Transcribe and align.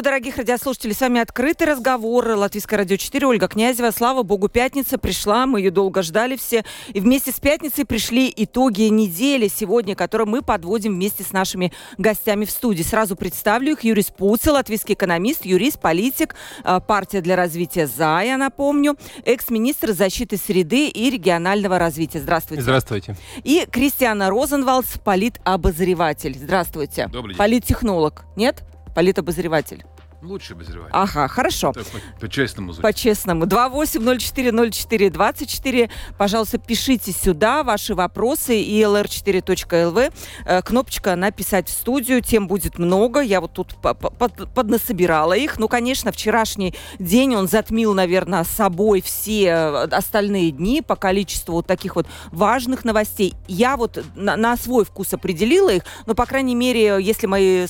Приветствую, 0.00 0.20
дорогих 0.20 0.36
радиослушателей. 0.38 0.94
С 0.94 1.00
вами 1.00 1.20
открытый 1.20 1.66
разговор. 1.66 2.26
Латвийское 2.28 2.78
радио 2.78 2.96
4. 2.96 3.26
Ольга 3.26 3.48
Князева. 3.48 3.90
Слава 3.90 4.22
богу, 4.22 4.48
пятница 4.48 4.96
пришла. 4.96 5.44
Мы 5.44 5.60
ее 5.60 5.70
долго 5.70 6.02
ждали 6.02 6.36
все. 6.36 6.64
И 6.88 7.00
вместе 7.00 7.32
с 7.32 7.40
пятницей 7.40 7.84
пришли 7.84 8.32
итоги 8.34 8.82
недели 8.82 9.48
сегодня, 9.48 9.94
которые 9.94 10.26
мы 10.26 10.40
подводим 10.40 10.94
вместе 10.94 11.22
с 11.22 11.32
нашими 11.32 11.70
гостями 11.98 12.46
в 12.46 12.50
студии. 12.50 12.82
Сразу 12.82 13.14
представлю 13.14 13.72
их. 13.72 13.84
Юрий 13.84 14.02
Спуцел, 14.02 14.54
латвийский 14.54 14.94
экономист, 14.94 15.44
юрист, 15.44 15.78
политик, 15.78 16.34
э, 16.64 16.80
партия 16.80 17.20
для 17.20 17.36
развития 17.36 17.86
ЗА, 17.86 18.22
я 18.22 18.38
напомню, 18.38 18.96
экс-министр 19.26 19.92
защиты 19.92 20.38
среды 20.38 20.88
и 20.88 21.10
регионального 21.10 21.78
развития. 21.78 22.20
Здравствуйте. 22.20 22.62
Здравствуйте. 22.62 23.16
И 23.44 23.66
Кристиана 23.70 24.30
Розенвалдс, 24.30 24.98
политобозреватель. 25.04 26.38
Здравствуйте. 26.38 27.08
Добрый 27.12 27.34
день. 27.34 27.38
Политтехнолог. 27.38 28.24
Нет? 28.36 28.64
Политобозреватель. 28.94 29.84
Лучше 30.22 30.52
обозреватель. 30.52 30.90
Ага, 30.92 31.28
хорошо. 31.28 31.72
Так, 31.72 31.86
по- 31.86 31.98
По-честному. 32.20 32.72
звучит. 32.72 32.82
По-честному. 32.82 33.46
28040424. 33.46 35.88
Пожалуйста, 36.18 36.58
пишите 36.58 37.12
сюда 37.12 37.62
ваши 37.62 37.94
вопросы. 37.94 38.60
И 38.60 38.80
lr4.lv. 38.82 40.12
Э, 40.44 40.62
Кнопочка 40.62 41.16
«Написать 41.16 41.68
в 41.68 41.72
студию». 41.72 42.20
Тем 42.20 42.48
будет 42.48 42.78
много. 42.78 43.20
Я 43.20 43.40
вот 43.40 43.54
тут 43.54 43.74
по- 43.80 43.94
по- 43.94 44.10
под- 44.10 44.52
поднасобирала 44.54 45.32
их. 45.32 45.58
Ну, 45.58 45.68
конечно, 45.68 46.12
вчерашний 46.12 46.74
день 46.98 47.34
он 47.34 47.48
затмил, 47.48 47.94
наверное, 47.94 48.44
собой 48.44 49.00
все 49.00 49.44
э, 49.46 49.84
остальные 49.90 50.50
дни 50.50 50.82
по 50.82 50.96
количеству 50.96 51.54
вот 51.54 51.66
таких 51.66 51.96
вот 51.96 52.06
важных 52.30 52.84
новостей. 52.84 53.34
Я 53.48 53.76
вот 53.76 54.04
на, 54.14 54.36
на 54.36 54.56
свой 54.56 54.84
вкус 54.84 55.14
определила 55.14 55.70
их, 55.70 55.82
но, 56.06 56.14
по 56.14 56.26
крайней 56.26 56.54
мере, 56.54 56.98
если 57.00 57.26
мои 57.26 57.66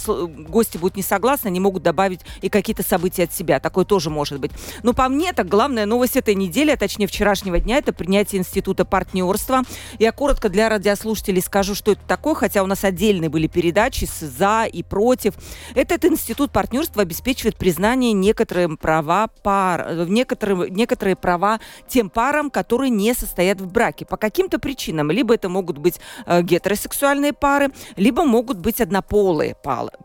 гости 0.48 0.78
будут 0.78 0.96
не 0.96 1.02
согласны, 1.02 1.48
они 1.48 1.60
могут 1.60 1.82
добавить 1.82 2.20
и 2.42 2.48
какие-то 2.48 2.82
события 2.82 3.24
от 3.24 3.32
себя. 3.32 3.60
Такое 3.60 3.84
тоже 3.84 4.10
может 4.10 4.40
быть. 4.40 4.52
Но 4.82 4.92
по 4.92 5.08
мне, 5.08 5.32
так 5.32 5.48
главная 5.48 5.86
новость 5.86 6.16
этой 6.16 6.34
недели, 6.34 6.70
а 6.70 6.76
точнее 6.76 7.06
вчерашнего 7.06 7.58
дня, 7.58 7.78
это 7.78 7.92
принятие 7.92 8.40
института 8.40 8.84
партнерства. 8.84 9.62
Я 9.98 10.12
коротко 10.12 10.48
для 10.48 10.68
радиослушателей 10.68 11.42
скажу, 11.42 11.74
что 11.74 11.92
это 11.92 12.00
такое, 12.06 12.34
хотя 12.34 12.62
у 12.62 12.66
нас 12.66 12.84
отдельные 12.84 13.28
были 13.28 13.46
передачи 13.46 14.04
с 14.04 14.30
за 14.40 14.64
и 14.64 14.82
против. 14.82 15.34
Этот 15.74 16.04
институт 16.04 16.50
партнерства 16.50 17.02
обеспечивает 17.02 17.56
признание 17.56 18.12
некоторым 18.12 18.76
права 18.76 19.28
пар, 19.42 19.86
э, 19.86 20.06
некоторые, 20.08 20.70
некоторые 20.70 21.16
права 21.16 21.60
тем 21.88 22.10
парам, 22.10 22.50
которые 22.50 22.90
не 22.90 23.14
состоят 23.14 23.60
в 23.60 23.70
браке. 23.70 24.06
По 24.06 24.16
каким-то 24.16 24.58
причинам. 24.58 25.10
Либо 25.10 25.34
это 25.34 25.48
могут 25.48 25.78
быть 25.78 26.00
э, 26.26 26.42
гетеросексуальные 26.42 27.32
пары, 27.32 27.70
либо 27.96 28.24
могут 28.24 28.58
быть 28.58 28.80
однополые 28.80 29.56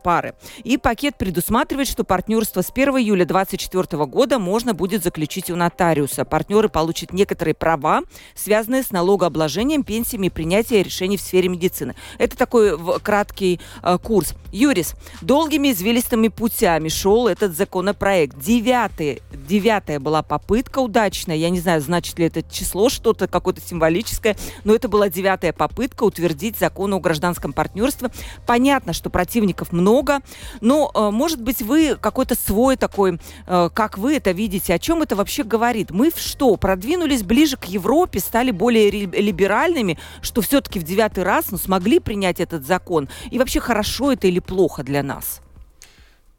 пары. 0.03 0.35
И 0.63 0.77
пакет 0.77 1.17
предусматривает, 1.17 1.87
что 1.87 2.03
партнерство 2.03 2.24
с 2.27 2.71
1 2.71 2.89
июля 2.97 3.25
2024 3.25 4.05
года 4.05 4.39
можно 4.39 4.73
будет 4.73 5.03
заключить 5.03 5.49
у 5.51 5.55
нотариуса. 5.55 6.25
Партнеры 6.25 6.69
получат 6.69 7.13
некоторые 7.13 7.53
права, 7.53 8.01
связанные 8.33 8.81
с 8.83 8.91
налогообложением, 8.91 9.83
пенсиями 9.83 10.27
и 10.27 10.29
принятием 10.29 10.83
решений 10.83 11.17
в 11.17 11.21
сфере 11.21 11.49
медицины. 11.49 11.95
Это 12.17 12.35
такой 12.35 12.75
в- 12.77 12.99
краткий 12.99 13.59
э, 13.83 13.97
курс. 14.01 14.33
Юрис, 14.51 14.95
долгими 15.21 15.71
извилистыми 15.71 16.29
путями 16.29 16.89
шел 16.89 17.27
этот 17.27 17.55
законопроект. 17.55 18.37
Девятый, 18.39 19.21
девятая 19.31 19.99
была 19.99 20.23
попытка 20.23 20.79
удачная. 20.79 21.35
Я 21.35 21.49
не 21.49 21.59
знаю, 21.59 21.81
значит 21.81 22.17
ли 22.17 22.25
это 22.25 22.41
число 22.41 22.89
что-то, 22.89 23.27
какое-то 23.27 23.61
символическое, 23.61 24.35
но 24.63 24.73
это 24.73 24.87
была 24.87 25.09
девятая 25.09 25.53
попытка 25.53 26.03
утвердить 26.03 26.57
закон 26.57 26.93
о 26.93 26.99
гражданском 26.99 27.53
партнерстве. 27.53 28.09
Понятно, 28.47 28.93
что 28.93 29.09
противников 29.09 29.71
много, 29.71 30.21
но, 30.61 30.89
э, 30.93 31.09
может 31.11 31.41
быть, 31.41 31.61
вы 31.61 31.95
какой-то 32.15 32.35
свой 32.35 32.77
такой, 32.77 33.19
э, 33.45 33.69
как 33.73 33.97
вы 33.97 34.15
это 34.15 34.31
видите, 34.31 34.73
о 34.73 34.79
чем 34.79 35.01
это 35.01 35.17
вообще 35.17 35.43
говорит? 35.43 35.91
Мы 35.91 36.11
в 36.11 36.17
что, 36.17 36.55
продвинулись 36.55 37.23
ближе 37.23 37.57
к 37.57 37.65
Европе, 37.65 38.19
стали 38.19 38.51
более 38.51 38.89
либеральными, 38.89 39.99
что 40.21 40.41
все-таки 40.41 40.79
в 40.79 40.83
девятый 40.83 41.25
раз 41.25 41.51
ну, 41.51 41.57
смогли 41.57 41.99
принять 41.99 42.39
этот 42.39 42.65
закон? 42.65 43.09
И 43.31 43.37
вообще 43.37 43.59
хорошо 43.59 44.13
это 44.13 44.27
или 44.27 44.39
плохо 44.39 44.81
для 44.83 45.03
нас? 45.03 45.41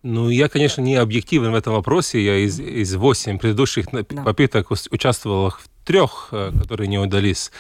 Ну, 0.03 0.31
я, 0.31 0.49
конечно, 0.49 0.81
не 0.81 0.95
объективен 0.95 1.53
в 1.53 1.55
этом 1.55 1.75
вопросе. 1.75 2.25
Я 2.25 2.39
из, 2.39 2.59
из 2.59 2.95
8 2.95 3.39
предыдущих 3.39 3.87
Да. 3.93 4.23
попыток 4.23 4.71
участвовал 4.71 5.51
в 5.51 5.69
трех, 5.87 6.29
э, 6.33 6.51
которые 6.61 6.89
не 6.89 6.99
удались. 6.99 7.51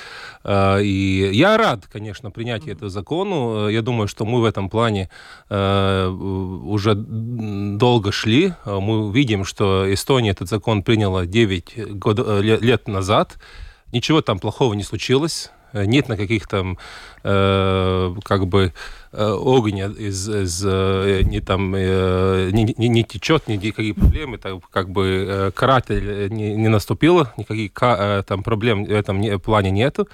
Э, 0.44 0.82
И 0.82 1.30
я 1.32 1.56
рад, 1.56 1.86
конечно, 1.92 2.30
принятию 2.30 2.74
этого 2.74 2.90
закону. 2.90 3.68
Э, 3.68 3.72
Я 3.72 3.82
думаю, 3.82 4.08
что 4.08 4.24
мы 4.26 4.40
в 4.40 4.44
этом 4.44 4.68
плане 4.68 5.08
уже 5.48 6.94
долго 6.94 8.12
шли. 8.12 8.52
Мы 8.66 9.12
видим, 9.12 9.44
что 9.44 9.92
Эстония 9.92 10.30
этот 10.32 10.48
закон 10.48 10.82
приняла 10.82 11.24
9 11.26 11.98
год, 11.98 12.18
ле- 12.18 12.58
лет 12.60 12.88
назад. 12.88 13.38
Ничего 13.92 14.20
там 14.20 14.38
плохого 14.38 14.74
не 14.74 14.82
случилось. 14.82 15.50
Э, 15.72 15.84
Нет 15.84 16.08
никаких 16.08 16.46
там 16.46 16.78
э, 17.22 18.14
как 18.24 18.46
бы 18.46 18.72
э, 19.12 19.36
огня 19.44 19.86
из, 19.86 20.28
из 20.28 20.62
э, 20.64 21.22
не 21.24 21.40
там 21.40 21.72
не, 21.72 22.74
не, 22.76 22.88
не 22.88 23.04
течет 23.04 23.48
никакие 23.48 23.94
проблемы 23.94 24.38
так 24.38 24.54
как 24.70 24.90
бы 24.90 25.52
каратель 25.54 26.28
не, 26.32 26.54
не 26.56 26.68
наступило 26.68 27.32
никаких 27.36 27.72
ка- 27.72 28.24
там 28.26 28.42
проблем 28.42 28.84
в 28.84 28.90
этом 28.90 29.20
не- 29.20 29.38
плане 29.38 29.70
нету 29.70 30.08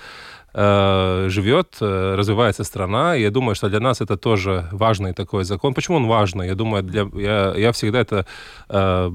э, 0.55 1.27
живет, 1.29 1.77
э, 1.81 2.15
развивается 2.17 2.65
страна. 2.65 3.17
И 3.17 3.23
я 3.23 3.31
думаю, 3.31 3.55
что 3.55 3.69
для 3.69 3.81
нас 3.81 4.01
это 4.01 4.17
тоже 4.17 4.69
важный 4.73 5.13
такой 5.15 5.45
закон. 5.45 5.75
Почему 5.75 5.97
он 5.97 6.07
важный? 6.07 6.49
Я 6.49 6.55
думаю, 6.55 6.83
для, 6.83 7.07
я, 7.15 7.55
я 7.57 7.73
всегда 7.73 8.01
это 8.01 8.27
э, 8.69 9.11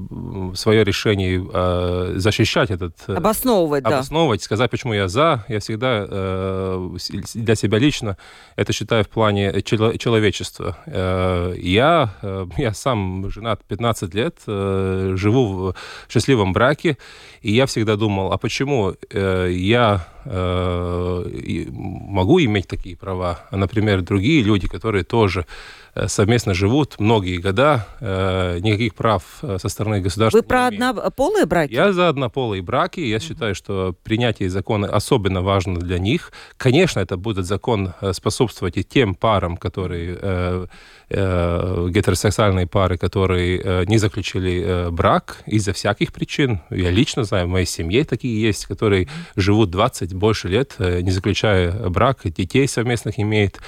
свое 0.54 0.84
решение 0.84 1.48
э, 1.52 2.12
защищать 2.16 2.70
этот 2.70 2.94
э, 3.08 3.14
Обосновывать, 3.14 3.84
да. 3.84 3.96
обосновывать, 3.98 4.42
сказать, 4.42 4.70
почему 4.70 4.94
я 4.94 5.08
за. 5.08 5.44
Я 5.48 5.58
всегда 5.60 6.06
э, 6.08 6.90
для 7.34 7.54
себя 7.54 7.78
лично 7.78 8.16
это 8.56 8.72
считаю 8.72 9.04
в 9.04 9.08
плане 9.08 9.52
чело- 9.62 9.96
человечества. 9.96 10.76
Э, 10.86 11.54
я, 11.56 12.14
э, 12.22 12.46
я 12.58 12.74
сам 12.74 13.30
женат 13.30 13.64
15 13.64 14.14
лет, 14.14 14.36
э, 14.46 15.12
живу 15.16 15.48
в 15.48 15.74
счастливом 16.12 16.52
браке, 16.52 16.96
и 17.42 17.52
я 17.52 17.66
всегда 17.66 17.96
думал, 17.96 18.32
а 18.32 18.38
почему 18.38 18.94
э, 19.10 19.50
я 19.52 20.06
могу 20.28 22.40
иметь 22.40 22.68
такие 22.68 22.96
права, 22.96 23.40
а, 23.50 23.56
например, 23.56 24.02
другие 24.02 24.42
люди, 24.42 24.68
которые 24.68 25.04
тоже 25.04 25.46
э, 25.94 26.08
совместно 26.08 26.54
живут 26.54 26.96
многие 26.98 27.38
года, 27.38 27.86
э, 28.00 28.58
никаких 28.60 28.94
прав 28.94 29.22
э, 29.42 29.58
со 29.58 29.68
стороны 29.68 30.00
государства 30.00 30.38
Вы 30.38 30.42
про 30.42 30.66
однополые 30.66 31.46
браки? 31.46 31.72
Я 31.72 31.92
за 31.92 32.08
однополые 32.08 32.62
браки. 32.62 33.00
Я 33.00 33.20
считаю, 33.20 33.54
что 33.54 33.94
принятие 34.02 34.50
закона 34.50 34.88
особенно 34.88 35.42
важно 35.42 35.78
для 35.78 35.98
них. 35.98 36.32
Конечно, 36.56 37.00
это 37.00 37.16
будет 37.16 37.46
закон 37.46 37.94
э, 38.00 38.12
способствовать 38.12 38.76
и 38.76 38.84
тем 38.84 39.14
парам, 39.14 39.56
которые 39.56 40.18
э, 40.20 40.20
э, 40.20 40.66
гетеросексуальные 41.10 42.66
пары, 42.66 42.98
которые 42.98 43.60
э, 43.62 43.84
не 43.86 43.98
заключили 43.98 44.62
э, 44.62 44.90
брак 44.90 45.42
из-за 45.46 45.72
всяких 45.72 46.12
причин. 46.12 46.60
Я 46.70 46.90
лично 46.90 47.24
знаю, 47.24 47.46
в 47.46 47.50
моей 47.50 47.66
семье 47.66 48.04
такие 48.04 48.40
есть, 48.40 48.66
которые 48.66 49.08
живут 49.34 49.70
20 49.70 50.14
больше 50.14 50.48
лет, 50.48 50.74
э, 50.78 51.00
не 51.00 51.10
заключая 51.10 51.72
брак, 51.88 52.20
детей 52.24 52.68
совместных 52.68 53.18
имеют, 53.18 53.58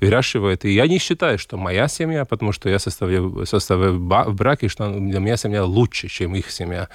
выращивают. 0.00 0.64
И 0.64 0.72
я 0.72 0.86
не 0.86 0.98
считаю, 0.98 1.38
что 1.38 1.56
моя 1.56 1.88
семья, 1.88 2.24
потому 2.24 2.52
что 2.52 2.68
я 2.68 2.78
составляю, 2.78 3.46
составляю 3.46 3.98
в 3.98 4.34
браке, 4.34 4.68
что 4.68 4.90
для 4.90 5.20
меня 5.20 5.36
семья 5.36 5.64
лучше, 5.64 6.08
чем 6.08 6.34
их 6.34 6.50
семья. 6.50 6.88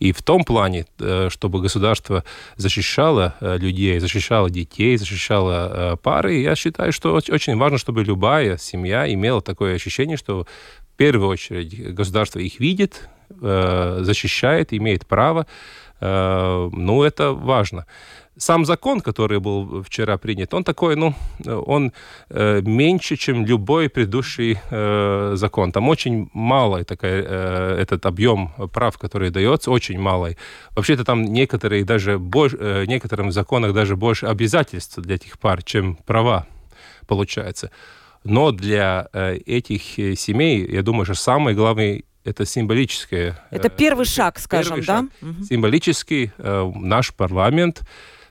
И 0.00 0.12
в 0.12 0.22
том 0.22 0.44
плане, 0.44 0.86
э, 0.98 1.28
чтобы 1.30 1.60
государство 1.60 2.24
защищало 2.56 3.34
э, 3.40 3.58
людей, 3.58 4.00
защищало 4.00 4.50
детей, 4.50 4.96
защищало 4.96 5.92
э, 5.92 5.96
пары, 6.02 6.34
я 6.38 6.56
считаю, 6.56 6.92
что 6.92 7.16
оч- 7.16 7.32
очень 7.32 7.56
важно, 7.56 7.78
чтобы 7.78 8.02
любая 8.02 8.56
семья 8.58 9.12
имела 9.12 9.40
такое 9.54 9.74
ощущение, 9.76 10.16
что 10.16 10.44
в 10.94 10.96
первую 10.96 11.28
очередь 11.28 11.94
государство 11.94 12.40
их 12.40 12.60
видит, 12.60 13.08
э, 13.42 13.98
защищает, 14.04 14.72
имеет 14.72 15.06
право. 15.06 15.46
Э, 16.00 16.70
Ну, 16.72 17.02
это 17.04 17.32
важно. 17.32 17.84
сам 18.38 18.64
закон, 18.64 19.00
который 19.00 19.38
был 19.38 19.82
вчера 19.82 20.16
принят, 20.16 20.54
он 20.54 20.64
такой, 20.64 20.96
ну, 20.96 21.14
он 21.66 21.92
э, 22.30 22.62
меньше, 22.64 23.16
чем 23.16 23.46
любой 23.46 23.88
предыдущий 23.88 24.58
э, 24.70 25.36
закон. 25.36 25.72
Там 25.72 25.88
очень 25.88 26.28
малый 26.34 26.84
такой, 26.84 27.10
э, 27.10 27.82
этот 27.82 28.06
объем 28.06 28.48
прав, 28.72 28.96
который 28.98 29.30
дается, 29.30 29.70
очень 29.70 30.00
малый. 30.00 30.36
Вообще-то 30.76 31.04
там 31.04 31.22
некоторые 31.24 31.84
даже 31.84 32.18
больше, 32.18 32.56
э, 32.60 32.86
некоторым 32.86 33.32
законах 33.32 33.72
даже 33.72 33.96
больше 33.96 34.26
обязательств 34.26 34.98
для 34.98 35.14
этих 35.14 35.38
пар, 35.38 35.62
чем 35.62 35.96
права 36.06 36.46
получается. 37.06 37.70
Но 38.24 38.52
для 38.52 39.08
э, 39.12 39.36
этих 39.46 39.98
э, 39.98 40.14
семей, 40.14 40.66
я 40.70 40.82
думаю, 40.82 41.04
что 41.04 41.14
самый 41.14 41.54
главный 41.54 42.04
это 42.24 42.46
символическое. 42.46 43.44
Это 43.50 43.68
первый 43.68 44.06
шаг, 44.06 44.38
скажем, 44.38 44.76
первый 44.76 44.86
да? 44.86 45.08
Шаг. 45.20 45.46
Символический 45.48 46.32
э, 46.38 46.72
наш 46.76 47.12
парламент 47.14 47.82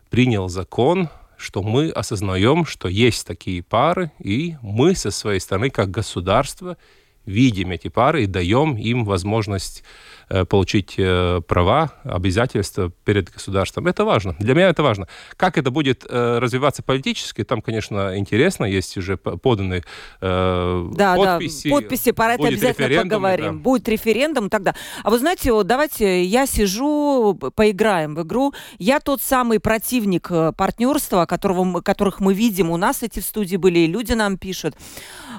принял 0.10 0.48
закон, 0.48 1.10
что 1.36 1.62
мы 1.62 1.90
осознаем, 1.90 2.66
что 2.66 2.88
есть 2.88 3.28
такие 3.28 3.64
пары, 3.64 4.12
и 4.20 4.56
мы 4.62 4.96
со 4.96 5.12
своей 5.12 5.40
стороны, 5.40 5.70
как 5.70 5.92
государство, 5.92 6.78
видим 7.26 7.72
эти 7.72 7.88
пары 7.88 8.24
и 8.24 8.28
даем 8.28 8.78
им 8.78 9.04
возможность 9.04 9.84
Э, 9.84 10.20
получить 10.50 10.95
э, 10.98 11.42
права, 11.48 11.92
обязательства 12.04 12.92
перед 13.04 13.30
государством. 13.30 13.88
Это 13.88 14.06
важно. 14.06 14.36
Для 14.39 14.54
меня 14.54 14.69
это 14.69 14.83
важно. 14.83 15.07
Как 15.36 15.57
это 15.57 15.72
будет 15.72 16.06
э, 16.07 16.39
развиваться 16.39 16.83
политически, 16.83 17.44
там, 17.44 17.62
конечно, 17.62 18.18
интересно. 18.18 18.66
Есть 18.66 18.98
уже 18.98 19.18
поданные 19.18 19.83
да, 20.22 21.16
подписи. 21.16 21.69
Да, 21.69 21.75
подписи, 21.75 22.12
про 22.12 22.33
это 22.33 22.48
обязательно 22.48 23.01
поговорим. 23.01 23.57
Да. 23.57 23.63
Будет 23.63 23.89
референдум 23.89 24.50
тогда. 24.50 24.75
А 25.04 25.10
вы 25.10 25.19
знаете, 25.19 25.51
вот 25.51 25.68
давайте 25.68 26.24
я 26.24 26.45
сижу, 26.45 27.33
поиграем 27.56 28.16
в 28.16 28.24
игру. 28.24 28.54
Я 28.80 29.00
тот 29.00 29.22
самый 29.22 29.60
противник 29.60 30.30
партнерства, 30.56 31.25
которого, 31.25 31.81
которых 31.81 32.19
мы 32.19 32.33
видим. 32.33 32.69
У 32.69 32.78
нас 32.78 33.04
эти 33.04 33.19
в 33.19 33.25
студии 33.25 33.57
были, 33.57 33.86
люди 33.86 34.13
нам 34.13 34.38
пишут. 34.38 34.75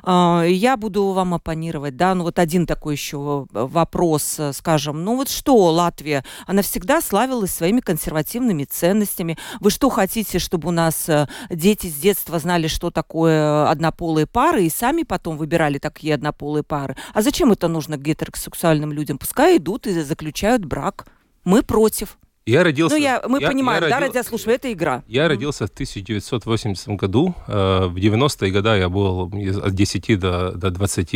А, 0.02 0.42
я 0.42 0.76
буду 0.76 1.06
вам 1.12 1.34
оппонировать, 1.34 1.96
да, 1.96 2.14
ну 2.14 2.24
вот 2.24 2.38
один 2.38 2.66
такой 2.66 2.94
еще 2.94 3.46
вопрос, 3.52 4.40
скажем, 4.52 4.81
скажем, 4.82 5.04
ну 5.04 5.16
вот 5.16 5.28
что 5.28 5.56
Латвия, 5.70 6.24
она 6.44 6.62
всегда 6.62 7.00
славилась 7.00 7.54
своими 7.54 7.80
консервативными 7.80 8.64
ценностями. 8.64 9.38
Вы 9.60 9.70
что 9.70 9.90
хотите, 9.90 10.40
чтобы 10.40 10.68
у 10.68 10.72
нас 10.72 11.08
э, 11.08 11.28
дети 11.50 11.86
с 11.86 11.94
детства 11.94 12.40
знали, 12.40 12.66
что 12.66 12.90
такое 12.90 13.70
однополые 13.70 14.26
пары, 14.26 14.64
и 14.64 14.70
сами 14.70 15.04
потом 15.04 15.36
выбирали 15.36 15.78
такие 15.78 16.14
однополые 16.14 16.64
пары? 16.64 16.96
А 17.14 17.22
зачем 17.22 17.52
это 17.52 17.68
нужно 17.68 17.96
гетеросексуальным 17.96 18.92
людям? 18.92 19.18
Пускай 19.18 19.58
идут 19.58 19.86
и 19.86 20.02
заключают 20.02 20.64
брак. 20.64 21.06
Мы 21.44 21.62
против. 21.62 22.18
Я 22.44 22.64
родился... 22.64 22.96
Ну, 22.96 23.02
я, 23.02 23.22
мы 23.28 23.40
я, 23.40 23.48
понимаем, 23.48 23.82
я 23.84 23.88
да, 23.88 24.00
родил... 24.00 24.08
радиослушатели, 24.08 24.54
это 24.54 24.72
игра. 24.72 25.04
Я 25.06 25.28
родился 25.28 25.66
в 25.66 25.70
1980 25.70 26.88
году. 26.88 27.34
Э, 27.46 27.86
в 27.86 27.96
90-е 27.96 28.50
годы 28.50 28.68
я 28.78 28.88
был 28.88 29.30
от 29.62 29.74
10 29.74 30.18
до, 30.18 30.52
до 30.52 30.70
20. 30.70 31.14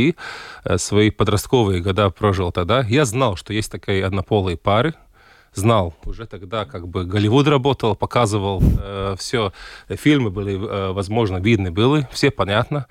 Э, 0.65 0.79
свои 0.79 1.11
подростковые 1.11 1.81
года 1.81 2.11
прожил 2.11 2.53
тогда. 2.53 2.85
Я 2.89 3.05
знал, 3.05 3.35
что 3.35 3.53
есть 3.53 3.73
такие 3.73 4.05
однополые 4.05 4.57
пары, 4.57 4.95
знал 5.53 5.95
уже 6.05 6.27
тогда, 6.27 6.65
как 6.65 6.87
бы 6.87 7.05
Голливуд 7.05 7.49
работал, 7.49 7.97
показывал 7.97 8.63
э, 8.79 9.17
все, 9.19 9.53
фильмы 9.89 10.31
были, 10.31 10.55
э, 10.55 10.93
возможно, 10.93 11.39
видны 11.39 11.73
были, 11.73 12.07
все 12.13 12.31
понятно. 12.31 12.87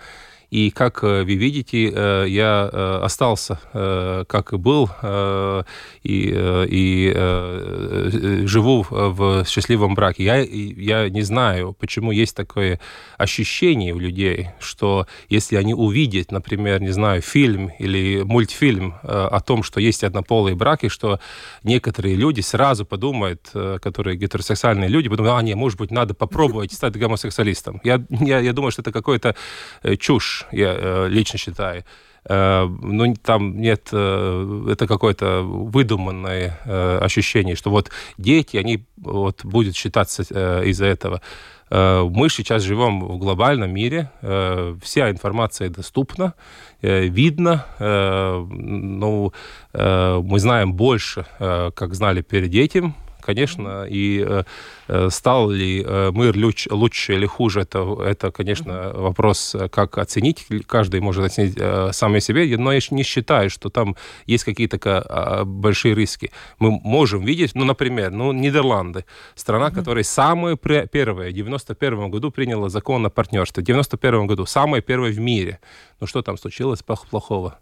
И 0.56 0.72
как 0.72 1.04
э, 1.04 1.24
вы 1.24 1.36
видите, 1.36 1.92
э, 1.94 2.26
я 2.30 2.70
э, 2.72 3.00
остался, 3.04 3.60
как 3.74 4.54
и 4.54 4.58
был, 4.58 4.90
и, 6.04 6.66
и 6.70 8.48
живу 8.48 8.86
в 8.90 9.46
счастливом 9.46 9.96
браке. 9.96 10.24
Я, 10.24 10.38
я 10.38 11.10
не 11.10 11.24
знаю, 11.24 11.74
почему 11.74 12.12
есть 12.12 12.36
такое 12.36 12.80
ощущение 13.18 13.94
у 13.94 14.00
людей, 14.00 14.50
что 14.60 15.08
если 15.30 15.58
они 15.58 15.74
увидят, 15.74 16.32
например, 16.32 16.82
не 16.82 16.92
знаю, 16.92 17.22
фильм 17.22 17.72
или 17.80 18.22
мультфильм 18.24 18.96
о 19.04 19.40
том, 19.42 19.64
что 19.64 19.80
есть 19.80 20.04
однополые 20.04 20.56
браки, 20.56 20.88
что 20.90 21.20
некоторые 21.64 22.16
люди 22.16 22.42
сразу 22.42 22.86
подумают, 22.86 23.50
которые 23.82 24.16
гетеросексуальные 24.18 24.90
люди, 24.90 25.10
подумают, 25.10 25.40
а, 25.40 25.42
нет, 25.42 25.58
может 25.58 25.80
быть, 25.80 25.92
надо 25.92 26.14
попробовать 26.14 26.72
стать 26.72 26.98
гомосексуалистом. 26.98 27.82
Я, 27.84 28.04
я, 28.10 28.40
я 28.40 28.54
думаю, 28.54 28.72
что 28.72 28.82
это 28.82 28.92
какой-то 28.92 29.36
чушь 30.00 30.45
я 30.52 30.76
э, 30.78 31.08
лично 31.10 31.40
считаю. 31.40 31.84
Э, 32.28 32.66
ну, 32.66 33.14
там 33.16 33.60
нет, 33.60 33.90
э, 33.92 34.68
это 34.72 34.88
какое-то 34.88 35.42
выдуманное 35.42 36.60
ощущение, 37.02 37.56
что 37.56 37.70
вот 37.70 37.92
дети, 38.18 38.58
они 38.58 38.86
вот 38.98 39.46
будут 39.46 39.76
считаться 39.76 40.24
из-за 40.64 40.86
этого. 40.86 41.22
Мы 41.72 42.30
сейчас 42.30 42.62
живем 42.62 43.00
в 43.00 43.18
глобальном 43.18 43.74
мире, 43.74 44.12
вся 44.84 45.10
информация 45.10 45.70
доступна, 45.70 46.36
видно, 46.84 47.66
ну, 47.80 49.34
мы 49.74 50.40
знаем 50.40 50.74
больше, 50.74 51.26
как 51.40 51.96
знали 51.96 52.22
перед 52.22 52.54
этим, 52.54 52.94
конечно, 53.26 53.86
и 53.86 54.24
э, 54.26 54.44
э, 54.88 55.10
стал 55.10 55.50
ли 55.50 55.84
э, 55.86 56.12
мир 56.14 56.36
лучше 56.72 57.14
или 57.16 57.26
хуже, 57.26 57.62
это, 57.62 57.80
это 58.02 58.32
конечно, 58.32 58.92
вопрос, 58.94 59.56
как 59.72 59.98
оценить. 59.98 60.46
Каждый 60.68 61.02
может 61.02 61.26
оценить 61.26 61.58
сам 61.96 62.20
себе, 62.20 62.58
но 62.58 62.72
я 62.72 62.80
не 62.92 63.04
считаю, 63.04 63.50
что 63.50 63.70
там 63.70 63.96
есть 64.28 64.44
какие-то 64.44 64.78
а, 64.86 65.44
большие 65.44 65.96
риски. 65.96 66.32
Мы 66.60 66.72
можем 66.72 67.26
видеть, 67.26 67.56
ну, 67.56 67.66
например, 67.66 68.12
ну, 68.12 68.32
Нидерланды, 68.32 69.06
страна, 69.36 69.68
mm-hmm. 69.68 69.76
которая 69.76 70.04
самая 70.04 70.56
первая, 70.56 71.30
в 71.30 71.34
91 71.34 72.12
году 72.12 72.32
приняла 72.32 72.70
закон 72.70 73.06
о 73.06 73.10
партнерстве, 73.10 73.64
в 73.64 73.66
91 73.66 74.28
году 74.28 74.46
самая 74.46 74.82
первая 74.82 75.12
в 75.12 75.20
мире. 75.20 75.60
Ну, 76.00 76.08
что 76.08 76.22
там 76.22 76.38
случилось 76.38 76.84
плохого? 76.84 77.60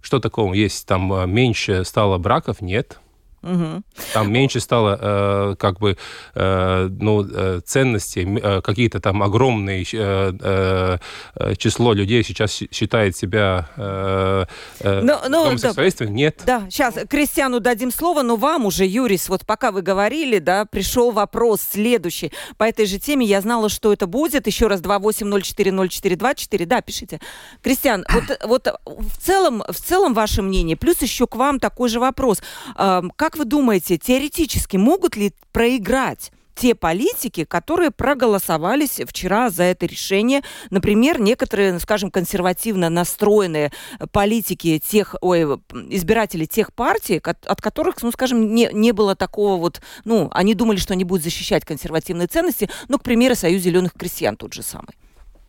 Что 0.00 0.18
такого 0.18 0.54
есть? 0.54 0.86
Там 0.86 1.30
меньше 1.30 1.84
стало 1.84 2.18
браков? 2.18 2.60
Нет. 2.60 2.98
Угу. 3.44 3.82
Там 4.14 4.32
меньше 4.32 4.60
стало 4.60 4.98
э, 5.00 5.56
как 5.58 5.78
бы 5.78 5.96
э, 6.34 6.88
ну, 7.00 7.26
э, 7.30 7.60
ценностей, 7.64 8.40
э, 8.42 8.60
какие-то 8.62 9.00
там 9.00 9.22
огромные 9.22 9.84
э, 9.92 10.98
э, 11.34 11.54
число 11.56 11.92
людей 11.92 12.24
сейчас 12.24 12.50
считает 12.50 13.16
себя 13.16 13.68
э, 13.76 14.46
э, 14.80 15.00
но, 15.02 15.20
ну, 15.24 15.28
но, 15.28 15.38
ну, 15.38 15.44
гомосексуалистами. 15.50 16.08
Да, 16.08 16.14
Нет. 16.14 16.42
Да, 16.46 16.66
сейчас 16.70 16.94
Кристиану 17.08 17.60
дадим 17.60 17.92
слово, 17.92 18.22
но 18.22 18.36
вам 18.36 18.64
уже, 18.64 18.86
Юрис, 18.86 19.28
вот 19.28 19.44
пока 19.44 19.70
вы 19.72 19.82
говорили, 19.82 20.38
да, 20.38 20.64
пришел 20.64 21.10
вопрос 21.10 21.60
следующий. 21.72 22.32
По 22.56 22.64
этой 22.64 22.86
же 22.86 22.98
теме 22.98 23.26
я 23.26 23.42
знала, 23.42 23.68
что 23.68 23.92
это 23.92 24.06
будет. 24.06 24.46
Еще 24.46 24.68
раз 24.68 24.80
28040424. 24.80 26.66
Да, 26.66 26.80
пишите. 26.80 27.20
Кристиан, 27.62 28.06
вот, 28.12 28.38
вот 28.44 28.68
в 28.86 29.18
целом, 29.20 29.62
в 29.68 29.76
целом 29.76 30.14
ваше 30.14 30.40
мнение, 30.42 30.76
плюс 30.76 31.02
еще 31.02 31.26
к 31.26 31.36
вам 31.36 31.60
такой 31.60 31.88
же 31.88 32.00
вопрос. 32.00 32.42
Как 32.74 33.33
как 33.34 33.40
вы 33.40 33.46
думаете, 33.46 33.98
теоретически 33.98 34.76
могут 34.76 35.16
ли 35.16 35.32
проиграть 35.50 36.30
те 36.54 36.76
политики, 36.76 37.42
которые 37.42 37.90
проголосовались 37.90 39.00
вчера 39.04 39.50
за 39.50 39.64
это 39.64 39.86
решение. 39.86 40.42
Например, 40.70 41.20
некоторые, 41.20 41.72
ну, 41.72 41.80
скажем, 41.80 42.12
консервативно 42.12 42.90
настроенные 42.90 43.72
политики 44.12 44.78
тех, 44.78 45.16
ой, 45.20 45.42
избиратели 45.88 46.44
тех 46.44 46.72
партий, 46.72 47.18
от 47.18 47.60
которых, 47.60 48.00
ну, 48.04 48.12
скажем, 48.12 48.54
не, 48.54 48.70
не 48.72 48.92
было 48.92 49.16
такого 49.16 49.56
вот, 49.56 49.82
ну, 50.04 50.28
они 50.30 50.54
думали, 50.54 50.76
что 50.76 50.92
они 50.92 51.02
будут 51.02 51.24
защищать 51.24 51.64
консервативные 51.64 52.28
ценности, 52.28 52.70
ну, 52.86 52.98
к 52.98 53.02
примеру, 53.02 53.34
Союз 53.34 53.62
зеленых 53.62 53.94
крестьян 53.94 54.36
тот 54.36 54.54
же 54.54 54.62
самый. 54.62 54.94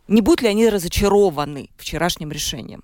Не 0.08 0.22
будут 0.22 0.42
ли 0.42 0.48
они 0.48 0.68
разочарованы 0.68 1.70
вчерашним 1.76 2.32
решением? 2.32 2.82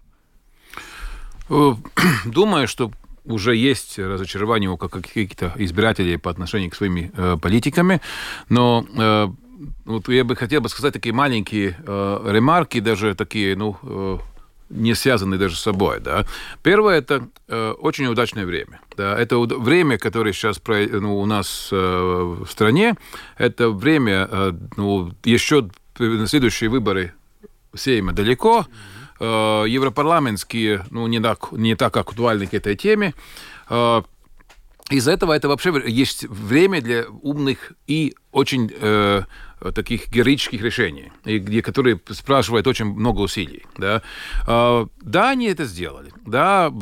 Э, 1.50 1.72
думаю, 2.24 2.68
что 2.68 2.92
уже 3.24 3.56
есть 3.56 3.98
разочарование 3.98 4.70
у 4.70 4.76
каких-то 4.76 5.52
избирателей 5.56 6.16
по 6.16 6.30
отношению 6.30 6.70
к 6.70 6.74
своими 6.74 7.12
э, 7.16 7.36
политиками, 7.40 8.00
но 8.48 8.84
э, 8.96 9.28
вот 9.84 10.08
я 10.08 10.24
бы 10.24 10.36
хотел 10.36 10.60
бы 10.60 10.68
сказать 10.68 10.92
такие 10.92 11.14
маленькие 11.14 11.76
э, 11.86 12.30
ремарки, 12.30 12.80
даже 12.80 13.14
такие, 13.14 13.56
ну, 13.56 13.76
э, 13.82 14.18
не 14.70 14.94
связанные 14.94 15.38
даже 15.38 15.56
с 15.56 15.60
собой. 15.60 16.00
Да. 16.00 16.24
Первое 16.62 16.98
это 16.98 17.28
э, 17.48 17.74
очень 17.78 18.06
удачное 18.06 18.46
время. 18.46 18.80
Да. 18.96 19.16
Это 19.16 19.38
время, 19.38 19.98
которое 19.98 20.32
сейчас 20.32 20.60
ну, 20.66 21.18
у 21.18 21.26
нас 21.26 21.68
э, 21.70 21.76
в 21.76 22.50
стране, 22.50 22.96
это 23.36 23.70
время, 23.70 24.28
э, 24.30 24.52
ну, 24.76 25.12
еще 25.24 25.68
на 25.98 26.26
следующие 26.26 26.70
выборы 26.70 27.12
Сейма 27.74 28.12
далеко. 28.12 28.66
Mm-hmm 28.68 29.01
Э, 29.24 29.64
европарламентские, 29.68 30.84
ну, 30.90 31.06
не 31.06 31.20
так, 31.20 31.52
не 31.52 31.76
так 31.76 31.96
актуальны 31.96 32.48
к 32.48 32.54
этой 32.54 32.74
теме. 32.74 33.14
Э, 33.70 34.02
из-за 34.90 35.12
этого 35.12 35.32
это 35.32 35.46
вообще 35.46 35.80
есть 35.86 36.24
время 36.24 36.80
для 36.80 37.04
умных 37.22 37.72
и 37.86 38.16
очень 38.32 38.72
э, 38.74 39.22
таких 39.76 40.08
героических 40.08 40.60
решений, 40.60 41.12
и 41.24 41.38
где, 41.38 41.62
которые 41.62 42.00
спрашивают 42.10 42.66
очень 42.66 42.86
много 42.86 43.20
усилий. 43.20 43.64
Да, 43.78 44.02
э, 44.48 44.86
да 45.00 45.30
они 45.30 45.46
это 45.46 45.66
сделали. 45.66 46.10
Да, 46.26 46.72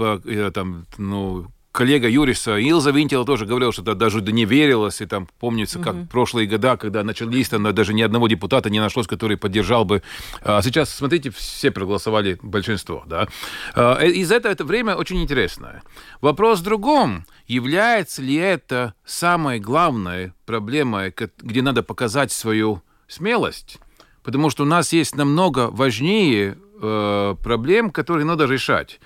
там, 0.54 0.86
ну, 0.96 1.46
коллега 1.72 2.08
Юриса 2.08 2.56
Илза 2.56 2.90
Винтила 2.90 3.24
тоже 3.24 3.46
говорил, 3.46 3.72
что 3.72 3.82
даже 3.94 4.20
не 4.20 4.44
верилось, 4.44 5.00
и 5.00 5.06
там 5.06 5.28
помнится, 5.38 5.78
как 5.78 5.94
угу. 5.94 6.06
прошлые 6.06 6.46
года, 6.46 6.76
когда 6.76 7.04
начались, 7.04 7.48
там 7.48 7.72
даже 7.74 7.94
ни 7.94 8.02
одного 8.02 8.28
депутата 8.28 8.70
не 8.70 8.80
нашлось, 8.80 9.06
который 9.06 9.36
поддержал 9.36 9.84
бы. 9.84 10.02
А 10.42 10.62
сейчас, 10.62 10.90
смотрите, 10.90 11.30
все 11.30 11.70
проголосовали 11.70 12.38
большинство, 12.42 13.04
да. 13.06 13.28
А, 13.74 13.98
э, 14.00 14.10
из 14.10 14.32
этого 14.32 14.52
это 14.52 14.64
время 14.64 14.96
очень 14.96 15.22
интересное. 15.22 15.82
Вопрос 16.20 16.60
в 16.60 16.62
другом. 16.62 17.24
Является 17.46 18.22
ли 18.22 18.34
это 18.34 18.94
самой 19.04 19.60
главной 19.60 20.32
проблемой, 20.46 21.14
где 21.38 21.62
надо 21.62 21.82
показать 21.82 22.32
свою 22.32 22.82
смелость? 23.06 23.78
Потому 24.22 24.50
что 24.50 24.64
у 24.64 24.66
нас 24.66 24.92
есть 24.92 25.16
намного 25.16 25.68
важнее 25.70 26.58
э, 26.82 27.34
проблем, 27.42 27.90
которые 27.90 28.26
надо 28.26 28.44
решать 28.46 29.00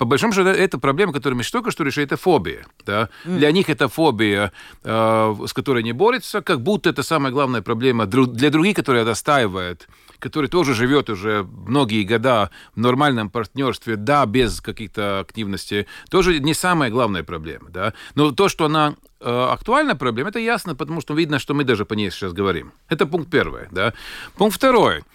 по 0.00 0.06
большому 0.06 0.32
счету, 0.32 0.48
это 0.48 0.78
проблема, 0.78 1.12
которую 1.12 1.36
мы 1.36 1.44
только 1.44 1.70
что 1.70 1.84
решили, 1.84 2.06
это 2.06 2.16
фобия. 2.16 2.64
Да? 2.86 3.10
Mm. 3.26 3.36
Для 3.36 3.52
них 3.52 3.68
это 3.68 3.86
фобия, 3.86 4.50
э, 4.82 5.36
с 5.46 5.52
которой 5.52 5.80
они 5.80 5.92
борются, 5.92 6.40
как 6.40 6.62
будто 6.62 6.88
это 6.88 7.02
самая 7.02 7.30
главная 7.30 7.60
проблема 7.60 8.06
для 8.06 8.50
других, 8.50 8.76
которые 8.76 9.04
достаивают, 9.04 9.88
которые 10.18 10.48
тоже 10.48 10.74
живет 10.74 11.10
уже 11.10 11.46
многие 11.66 12.04
года 12.04 12.50
в 12.74 12.80
нормальном 12.80 13.28
партнерстве, 13.28 13.96
да, 13.96 14.24
без 14.24 14.62
каких-то 14.62 15.20
активностей, 15.20 15.86
тоже 16.08 16.40
не 16.40 16.54
самая 16.54 16.90
главная 16.90 17.22
проблема. 17.22 17.68
Да? 17.68 17.92
Но 18.14 18.30
то, 18.30 18.48
что 18.48 18.64
она 18.64 18.94
э, 19.20 19.48
актуальная 19.52 19.96
проблема, 19.96 20.30
это 20.30 20.38
ясно, 20.38 20.74
потому 20.74 21.02
что 21.02 21.12
видно, 21.12 21.38
что 21.38 21.52
мы 21.52 21.64
даже 21.64 21.84
по 21.84 21.92
ней 21.92 22.10
сейчас 22.10 22.32
говорим. 22.32 22.72
Это 22.88 23.04
пункт 23.04 23.30
первый. 23.30 23.68
Да? 23.70 23.92
Пункт 24.38 24.56
второй– 24.56 25.04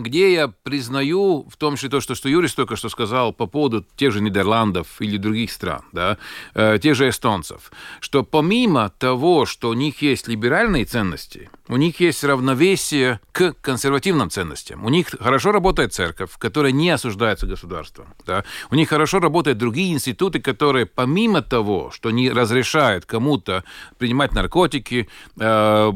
где 0.00 0.32
я 0.32 0.48
признаю, 0.48 1.48
в 1.48 1.56
том 1.56 1.76
числе 1.76 1.88
то, 1.88 2.00
что, 2.00 2.14
что 2.14 2.28
Юрис 2.28 2.54
только 2.54 2.76
что 2.76 2.88
сказал 2.88 3.32
по 3.32 3.46
поводу 3.46 3.84
тех 3.96 4.12
же 4.12 4.20
Нидерландов 4.20 5.00
или 5.00 5.16
других 5.16 5.50
стран, 5.50 5.82
да, 5.92 6.18
э, 6.54 6.78
тех 6.80 6.94
же 6.94 7.08
эстонцев, 7.08 7.70
что 8.00 8.22
помимо 8.22 8.90
того, 8.90 9.46
что 9.46 9.70
у 9.70 9.74
них 9.74 10.02
есть 10.02 10.28
либеральные 10.28 10.84
ценности, 10.84 11.50
у 11.68 11.76
них 11.76 12.00
есть 12.00 12.22
равновесие 12.22 13.20
к 13.32 13.54
консервативным 13.60 14.30
ценностям. 14.30 14.84
У 14.84 14.88
них 14.88 15.08
хорошо 15.18 15.52
работает 15.52 15.92
церковь, 15.92 16.30
которая 16.38 16.72
не 16.72 16.90
осуждается 16.90 17.46
государством. 17.46 18.06
Да? 18.24 18.44
У 18.70 18.74
них 18.74 18.88
хорошо 18.88 19.18
работают 19.18 19.58
другие 19.58 19.92
институты, 19.92 20.40
которые 20.40 20.86
помимо 20.86 21.42
того, 21.42 21.90
что 21.90 22.10
не 22.10 22.30
разрешают 22.30 23.04
кому-то 23.04 23.64
принимать 23.98 24.32
наркотики, 24.32 25.08
э, 25.38 25.92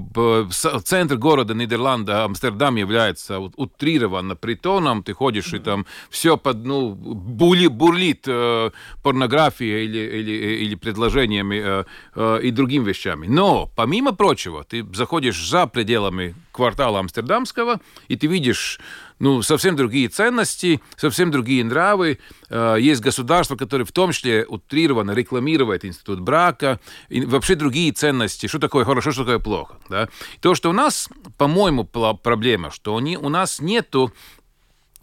центр 0.85 1.17
города 1.17 1.55
Нидерланда, 1.55 2.25
Амстердам 2.25 2.77
является 2.77 3.39
утрированно 3.39 4.37
притоном, 4.37 5.03
ты 5.03 5.13
ходишь 5.13 5.53
и 5.55 5.59
там 5.59 5.87
все 6.11 6.37
под, 6.37 6.65
ну, 6.65 6.95
були, 6.95 7.69
бурлит 7.69 8.25
э, 8.27 8.71
порнографией 9.03 9.85
или, 9.85 9.99
или, 9.99 10.65
или 10.65 10.75
предложениями 10.75 11.63
э, 11.65 11.85
э, 12.15 12.41
и 12.43 12.51
другими 12.51 12.89
вещами. 12.89 13.27
Но, 13.29 13.71
помимо 13.77 14.13
прочего, 14.13 14.65
ты 14.65 14.85
заходишь 14.95 15.49
за 15.49 15.60
пределами 15.67 16.35
квартала 16.53 16.99
Амстердамского, 17.01 17.81
и 18.09 18.17
ты 18.17 18.27
видишь 18.27 18.81
ну, 19.19 19.43
совсем 19.43 19.77
другие 19.77 20.09
ценности, 20.09 20.81
совсем 20.97 21.31
другие 21.31 21.65
нравы. 21.65 22.19
Э, 22.49 22.77
есть 22.81 23.01
государство, 23.01 23.57
которое 23.57 23.85
в 23.85 23.93
том 23.93 24.13
числе 24.13 24.45
утрированно 24.47 25.13
рекламирует 25.13 25.85
институт 25.85 26.21
брака, 26.21 26.81
и 27.09 27.25
вообще 27.25 27.55
другие 27.55 27.93
ценности, 27.93 28.47
что 28.47 28.59
такое 28.59 28.85
хорошо, 28.85 29.13
что 29.13 29.25
такое 29.25 29.39
плохо. 29.39 29.77
Да? 29.89 30.09
То, 30.41 30.55
что 30.55 30.71
у 30.71 30.73
нас, 30.73 31.09
по-моему, 31.37 31.85
проблема, 31.85 32.71
что 32.71 32.95
у 32.95 33.29
нас 33.29 33.61
нету 33.61 34.13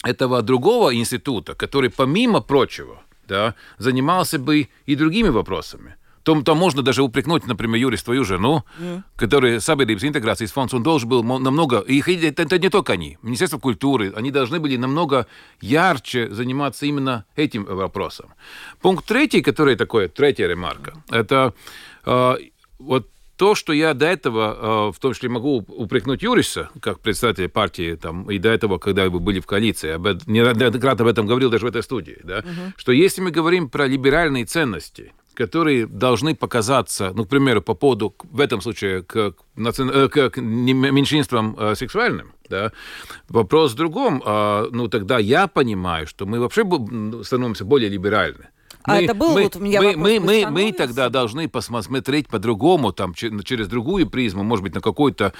этого 0.03 0.41
другого 0.41 0.95
института, 0.95 1.55
который, 1.55 1.89
помимо 1.89 2.41
прочего, 2.41 3.01
да, 3.27 3.55
занимался 3.77 4.39
бы 4.39 4.69
и 4.85 4.95
другими 4.95 5.29
вопросами 5.29 5.95
то, 6.27 6.41
то 6.41 6.55
можно 6.55 6.81
даже 6.81 7.03
упрекнуть, 7.03 7.47
например, 7.47 7.79
Юрис, 7.79 8.03
твою 8.03 8.25
жену, 8.25 8.65
mm. 8.79 9.03
который 9.15 9.59
Sabiedrības 9.59 10.05
интеграции 10.05 10.45
фонд, 10.45 10.73
он 10.73 10.83
должен 10.83 11.07
был 11.07 11.23
намного... 11.23 11.79
И 11.87 12.01
это, 12.01 12.41
это 12.41 12.59
не 12.59 12.69
только 12.69 12.93
они. 12.93 13.17
Министерство 13.21 13.59
культуры, 13.59 14.11
они 14.13 14.31
должны 14.31 14.59
были 14.59 14.75
намного 14.75 15.25
ярче 15.61 16.29
заниматься 16.29 16.85
именно 16.85 17.23
этим 17.37 17.63
вопросом. 17.63 18.33
Пункт 18.81 19.05
третий, 19.05 19.41
который 19.41 19.77
такой, 19.77 20.09
третья 20.09 20.47
ремарка, 20.47 20.95
это 21.09 21.53
э, 22.05 22.35
вот 22.79 23.07
то, 23.37 23.55
что 23.55 23.71
я 23.71 23.93
до 23.93 24.05
этого, 24.05 24.91
в 24.91 24.99
том 24.99 25.13
числе 25.13 25.29
могу 25.29 25.63
упрекнуть 25.67 26.23
Юриса, 26.23 26.69
как 26.81 26.99
представителя 26.99 27.47
партии, 27.47 27.95
там, 27.95 28.29
и 28.29 28.37
до 28.37 28.49
этого, 28.49 28.79
когда 28.79 29.09
вы 29.09 29.19
были 29.19 29.39
в 29.39 29.45
коалиции, 29.45 29.91
об, 29.91 30.07
неоднократно 30.27 31.05
об 31.05 31.07
этом 31.07 31.25
говорил 31.25 31.49
даже 31.49 31.65
в 31.65 31.69
этой 31.69 31.83
студии, 31.83 32.17
да, 32.23 32.39
угу. 32.39 32.73
что 32.75 32.91
если 32.91 33.21
мы 33.21 33.31
говорим 33.31 33.69
про 33.69 33.87
либеральные 33.87 34.45
ценности, 34.45 35.13
которые 35.37 35.85
должны 35.85 36.35
показаться, 36.35 37.11
ну, 37.15 37.23
к 37.23 37.29
примеру, 37.29 37.61
по 37.61 37.75
поводу, 37.75 38.15
в 38.31 38.39
этом 38.39 38.59
случае, 38.61 39.03
к, 39.03 39.15
э, 39.55 40.09
к, 40.09 40.41
меньшинствам 40.41 41.55
э, 41.59 41.75
сексуальным, 41.75 42.33
да, 42.49 42.71
вопрос 43.29 43.73
в 43.73 43.75
другом. 43.75 44.23
А, 44.25 44.67
ну, 44.71 44.87
тогда 44.87 45.19
я 45.19 45.47
понимаю, 45.47 46.07
что 46.07 46.25
мы 46.25 46.39
вообще 46.39 46.63
становимся 47.23 47.65
более 47.65 47.89
либеральны. 47.89 48.47
А 48.83 48.95
мы, 48.95 49.03
это 49.03 49.13
был 49.13 49.33
мы, 49.33 49.43
вот 49.43 49.55
у 49.55 49.59
меня 49.59 49.81
мы, 49.81 49.87
вопрос, 49.87 50.05
мы, 50.05 50.19
мы, 50.19 50.45
мы 50.49 50.71
тогда 50.71 51.09
должны 51.09 51.47
посмотреть 51.47 52.29
по-другому, 52.29 52.91
там, 52.91 53.13
через 53.13 53.67
другую 53.67 54.09
призму, 54.09 54.43
может 54.43 54.63
быть, 54.63 54.73
на 54.73 54.81
какой-то 54.81 55.33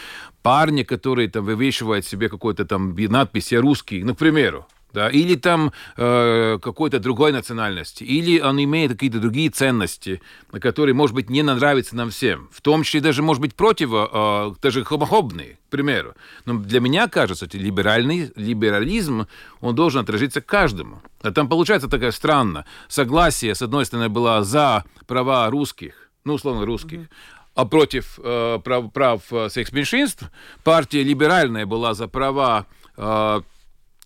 парня, 0.43 0.85
который 0.85 1.27
там 1.27 1.45
вывешивает 1.45 2.05
себе 2.05 2.29
какой-то 2.29 2.65
там 2.65 2.95
надпись 2.95 3.51
«Я 3.51 3.61
русский», 3.61 4.03
ну, 4.03 4.13
к 4.13 4.19
примеру 4.19 4.67
да, 4.93 5.09
или 5.09 5.35
там 5.35 5.71
э, 5.97 6.59
какой-то 6.61 6.99
другой 6.99 7.31
национальности, 7.31 8.03
или 8.03 8.39
он 8.39 8.63
имеет 8.63 8.91
какие-то 8.91 9.19
другие 9.19 9.49
ценности, 9.49 10.21
которые, 10.51 10.93
может 10.93 11.15
быть, 11.15 11.29
не 11.29 11.43
нравятся 11.43 11.95
нам 11.95 12.09
всем, 12.09 12.49
в 12.51 12.61
том 12.61 12.83
числе 12.83 13.01
даже, 13.01 13.21
может 13.21 13.41
быть, 13.41 13.55
против, 13.55 13.89
э, 13.93 14.51
даже 14.61 14.83
хомофобные, 14.83 15.59
к 15.67 15.69
примеру. 15.69 16.13
Но 16.45 16.57
для 16.59 16.79
меня 16.79 17.07
кажется, 17.07 17.45
что 17.45 17.57
либеральный, 17.57 18.31
либерализм, 18.35 19.27
он 19.61 19.75
должен 19.75 20.01
отразиться 20.01 20.41
каждому. 20.41 21.01
А 21.21 21.31
там 21.31 21.49
получается 21.49 21.87
такая 21.87 22.11
странно. 22.11 22.65
Согласие, 22.87 23.53
с 23.53 23.61
одной 23.61 23.85
стороны, 23.85 24.09
было 24.09 24.43
за 24.43 24.83
права 25.05 25.49
русских, 25.49 26.09
ну, 26.23 26.33
условно, 26.33 26.65
русских, 26.65 27.07
а 27.57 27.65
против 27.65 28.19
э, 28.23 28.59
прав, 28.63 28.91
прав 28.93 29.21
э, 29.31 29.49
секс-меньшинств. 29.49 30.29
Партия 30.63 31.03
либеральная 31.03 31.65
была 31.65 31.95
за 31.95 32.07
права 32.07 32.67
э, 32.95 33.41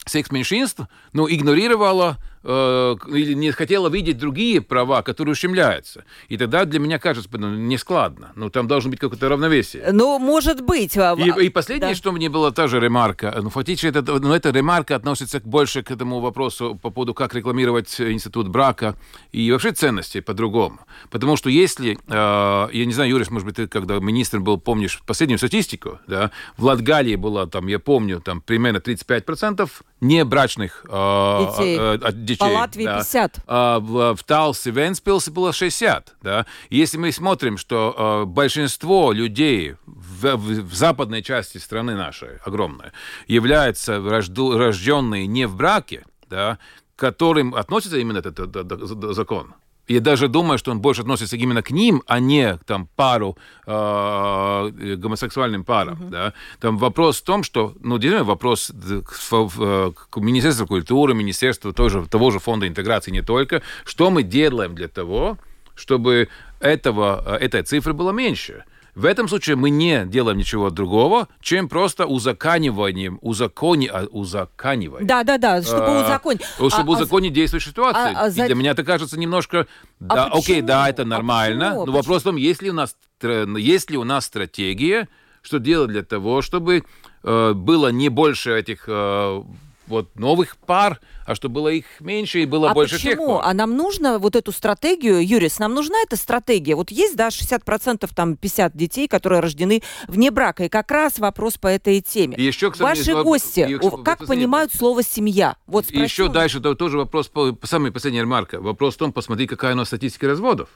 секс-меньшинств, 0.05 0.81
но 1.13 1.29
игнорировала 1.29 2.17
э, 2.43 2.95
или 3.07 3.33
не 3.33 3.51
хотела 3.51 3.89
видеть 3.89 4.17
другие 4.17 4.61
права, 4.61 5.01
которые 5.01 5.33
ущемляются. 5.33 6.05
И 6.29 6.37
тогда 6.37 6.65
для 6.65 6.79
меня 6.79 6.99
кажется, 6.99 7.29
ну, 7.33 7.55
не 7.55 7.77
складно. 7.77 8.31
Ну, 8.35 8.49
там 8.49 8.67
должно 8.67 8.91
быть 8.91 8.99
какое-то 8.99 9.29
равновесие. 9.29 9.91
Ну, 9.91 10.19
может 10.19 10.61
быть. 10.61 10.97
А, 10.97 11.15
и, 11.17 11.45
и 11.45 11.49
последнее, 11.49 11.91
да. 11.91 11.95
что 11.95 12.11
мне 12.11 12.29
было 12.29 12.51
та 12.51 12.67
же 12.67 12.79
ремарка. 12.79 13.37
Ну, 13.41 13.49
фактически, 13.49 13.87
это, 13.87 14.01
ну, 14.01 14.33
эта 14.33 14.51
ремарка 14.51 14.95
относится 14.95 15.41
больше 15.43 15.83
к 15.83 15.91
этому 15.91 16.19
вопросу 16.19 16.79
по 16.81 16.89
поводу, 16.89 17.13
как 17.13 17.33
рекламировать 17.35 17.99
институт 17.99 18.47
брака 18.47 18.95
и 19.31 19.51
вообще 19.51 19.71
ценности 19.71 20.21
по-другому. 20.21 20.79
Потому 21.09 21.35
что 21.37 21.49
если, 21.49 21.97
э, 22.07 22.69
я 22.73 22.85
не 22.85 22.93
знаю, 22.93 23.09
Юрис, 23.09 23.29
может 23.29 23.45
быть, 23.45 23.55
ты, 23.55 23.67
когда 23.67 23.99
министр 23.99 24.39
был, 24.39 24.57
помнишь 24.57 25.01
последнюю 25.05 25.37
статистику, 25.37 25.99
да, 26.07 26.31
в 26.57 26.65
Латгалии 26.65 27.15
было, 27.15 27.47
там, 27.47 27.67
я 27.67 27.79
помню, 27.79 28.21
там 28.21 28.41
примерно 28.41 28.77
35% 28.77 29.69
небрачных 30.01 30.85
э, 30.89 31.47
детей. 31.49 31.77
Э, 31.79 32.11
детей. 32.31 32.39
По 32.39 32.45
Латвии 32.45 32.85
да. 32.85 32.97
50. 32.97 33.39
А, 33.47 33.79
в, 33.79 34.15
в 34.15 34.23
Талсе, 34.23 34.71
Венспилсе 34.71 35.31
было 35.31 35.53
60. 35.53 36.15
Да? 36.21 36.45
Если 36.69 36.97
мы 36.97 37.11
смотрим, 37.11 37.57
что 37.57 38.23
э, 38.23 38.25
большинство 38.25 39.11
людей 39.11 39.75
в, 39.85 40.35
в, 40.35 40.61
в 40.63 40.73
западной 40.73 41.21
части 41.23 41.57
страны 41.57 41.95
нашей, 41.95 42.37
огромной, 42.45 42.91
являются 43.27 44.01
рожду, 44.01 44.57
рожденные 44.57 45.27
не 45.27 45.47
в 45.47 45.55
браке, 45.55 46.05
да, 46.29 46.59
к 46.95 46.99
которым 46.99 47.55
относится 47.55 47.97
именно 47.97 48.19
этот, 48.19 48.39
этот, 48.39 48.71
этот 48.71 49.15
закон, 49.15 49.53
я 49.93 49.99
даже 49.99 50.27
думаю, 50.27 50.57
что 50.57 50.71
он 50.71 50.79
больше 50.79 51.01
относится 51.01 51.35
именно 51.35 51.61
к 51.61 51.71
ним, 51.71 52.03
а 52.07 52.19
не 52.19 52.57
к 52.57 52.63
там, 52.65 52.87
пару, 52.95 53.37
э, 53.65 54.95
гомосексуальным 54.97 55.63
парам. 55.63 55.95
Uh-huh. 55.95 56.09
Да? 56.09 56.33
Там 56.59 56.77
вопрос 56.77 57.21
в 57.21 57.23
том, 57.23 57.43
что, 57.43 57.73
ну, 57.81 57.97
действительно, 57.97 58.23
вопрос 58.23 58.71
к, 58.71 60.09
к 60.09 60.17
Министерству 60.17 60.67
культуры, 60.67 61.13
Министерству 61.13 61.73
тоже, 61.73 62.05
того 62.07 62.31
же 62.31 62.39
фонда 62.39 62.67
интеграции 62.67 63.11
не 63.11 63.21
только, 63.21 63.61
что 63.85 64.09
мы 64.09 64.23
делаем 64.23 64.75
для 64.75 64.87
того, 64.87 65.37
чтобы 65.75 66.29
этого, 66.59 67.37
этой 67.39 67.63
цифры 67.63 67.93
было 67.93 68.11
меньше. 68.11 68.63
В 68.95 69.05
этом 69.05 69.27
случае 69.27 69.55
мы 69.55 69.69
не 69.69 70.05
делаем 70.05 70.37
ничего 70.37 70.69
другого, 70.69 71.29
чем 71.39 71.69
просто 71.69 72.05
узаканиванием, 72.05 73.19
узакони, 73.21 73.87
а, 73.87 74.05
узаканиваем. 74.05 75.07
Да, 75.07 75.23
да, 75.23 75.37
да, 75.37 75.61
чтобы 75.61 75.85
а, 75.85 76.05
узаконить. 76.05 76.43
Чтобы 76.43 76.93
а, 76.93 76.97
а 76.97 76.99
узаконить 76.99 77.31
а, 77.31 77.35
действующую 77.35 77.71
ситуацию. 77.71 78.17
А, 78.17 78.25
а, 78.25 78.29
за... 78.29 78.45
для 78.45 78.55
меня 78.55 78.71
это 78.71 78.83
кажется 78.83 79.17
немножко... 79.17 79.67
А 80.01 80.15
да, 80.15 80.25
окей, 80.25 80.61
да, 80.61 80.89
это 80.89 81.05
нормально, 81.05 81.71
а 81.71 81.85
но 81.85 81.91
вопрос 81.91 82.21
в 82.21 82.25
том, 82.25 82.35
есть 82.35 82.61
ли 82.61 82.69
у 82.69 82.73
нас, 82.73 82.95
есть 83.21 83.89
ли 83.89 83.97
у 83.97 84.03
нас 84.03 84.25
стратегия, 84.25 85.07
что 85.41 85.59
делать 85.59 85.89
для 85.91 86.03
того, 86.03 86.41
чтобы 86.41 86.83
э, 87.23 87.53
было 87.53 87.89
не 87.89 88.09
больше 88.09 88.57
этих 88.57 88.85
э, 88.87 89.43
вот 89.91 90.17
новых 90.17 90.57
пар, 90.57 90.99
а 91.27 91.35
чтобы 91.35 91.55
было 91.55 91.67
их 91.67 91.85
меньше 91.99 92.41
и 92.41 92.45
было 92.45 92.71
а 92.71 92.73
больше 92.73 92.95
почему? 92.95 93.11
тех 93.11 93.27
пар. 93.27 93.41
А 93.43 93.53
нам 93.53 93.75
нужно 93.75 94.17
вот 94.17 94.35
эту 94.35 94.51
стратегию, 94.51 95.25
Юрис, 95.25 95.59
нам 95.59 95.75
нужна 95.75 95.97
эта 96.03 96.15
стратегия? 96.15 96.75
Вот 96.75 96.89
есть, 96.89 97.15
да, 97.15 97.27
60%, 97.29 98.09
там, 98.15 98.35
50 98.37 98.75
детей, 98.75 99.07
которые 99.07 99.41
рождены 99.41 99.83
вне 100.07 100.31
брака, 100.31 100.65
и 100.65 100.69
как 100.69 100.89
раз 100.89 101.19
вопрос 101.19 101.57
по 101.57 101.67
этой 101.67 102.01
теме. 102.01 102.35
И 102.37 102.43
еще, 102.43 102.71
кстати, 102.71 102.97
Ваши 102.97 103.11
воп- 103.11 103.23
гости, 103.23 103.59
и 103.69 104.03
как 104.03 104.25
понимают 104.25 104.73
слово 104.73 105.03
«семья»? 105.03 105.57
Вот 105.67 105.91
И 105.91 105.99
еще 105.99 106.29
дальше 106.29 106.59
то- 106.59 106.73
тоже 106.73 106.97
вопрос, 106.97 107.31
самый 107.63 107.91
последний 107.91 108.21
ремарка. 108.21 108.59
Вопрос 108.61 108.95
в 108.95 108.97
том, 108.97 109.13
посмотри, 109.13 109.45
какая 109.45 109.73
у 109.73 109.77
нас 109.77 109.87
статистика 109.89 110.27
разводов. 110.27 110.69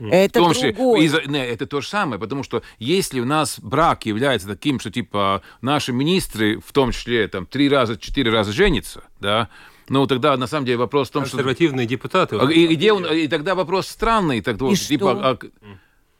Это 0.00 0.40
В 0.40 0.42
том 0.44 0.52
числе, 0.54 0.72
другое. 0.72 1.02
из-за- 1.02 1.22
не, 1.26 1.44
это 1.46 1.66
то 1.66 1.80
же 1.80 1.88
самое, 1.88 2.18
потому 2.20 2.42
что 2.42 2.62
если 2.78 3.20
у 3.20 3.24
нас 3.24 3.60
брак 3.60 4.06
является 4.06 4.48
таким, 4.48 4.80
что 4.80 4.90
типа 4.90 5.42
наши 5.62 5.92
министры, 5.92 6.60
в 6.60 6.72
том 6.72 6.90
числе 6.92 7.28
там 7.28 7.46
три 7.46 7.68
раза, 7.68 7.96
четыре 7.96 8.30
раза 8.32 8.52
женятся, 8.52 9.04
да, 9.20 9.48
ну 9.88 10.06
тогда 10.06 10.36
на 10.36 10.46
самом 10.48 10.66
деле 10.66 10.78
вопрос 10.78 11.08
в 11.08 11.12
том, 11.12 11.24
что 11.26 11.36
Консервативные 11.36 11.86
депутаты. 11.86 12.36
А, 12.36 12.50
И, 12.50 12.66
где 12.74 12.92
он- 12.92 13.06
и 13.06 13.28
тогда 13.28 13.54
вопрос 13.54 13.86
странный. 13.86 14.40
Так, 14.40 14.60
вот, 14.60 14.72
И 14.72 14.76
типа, 14.76 15.12
что? 15.16 15.28
а 15.30 15.38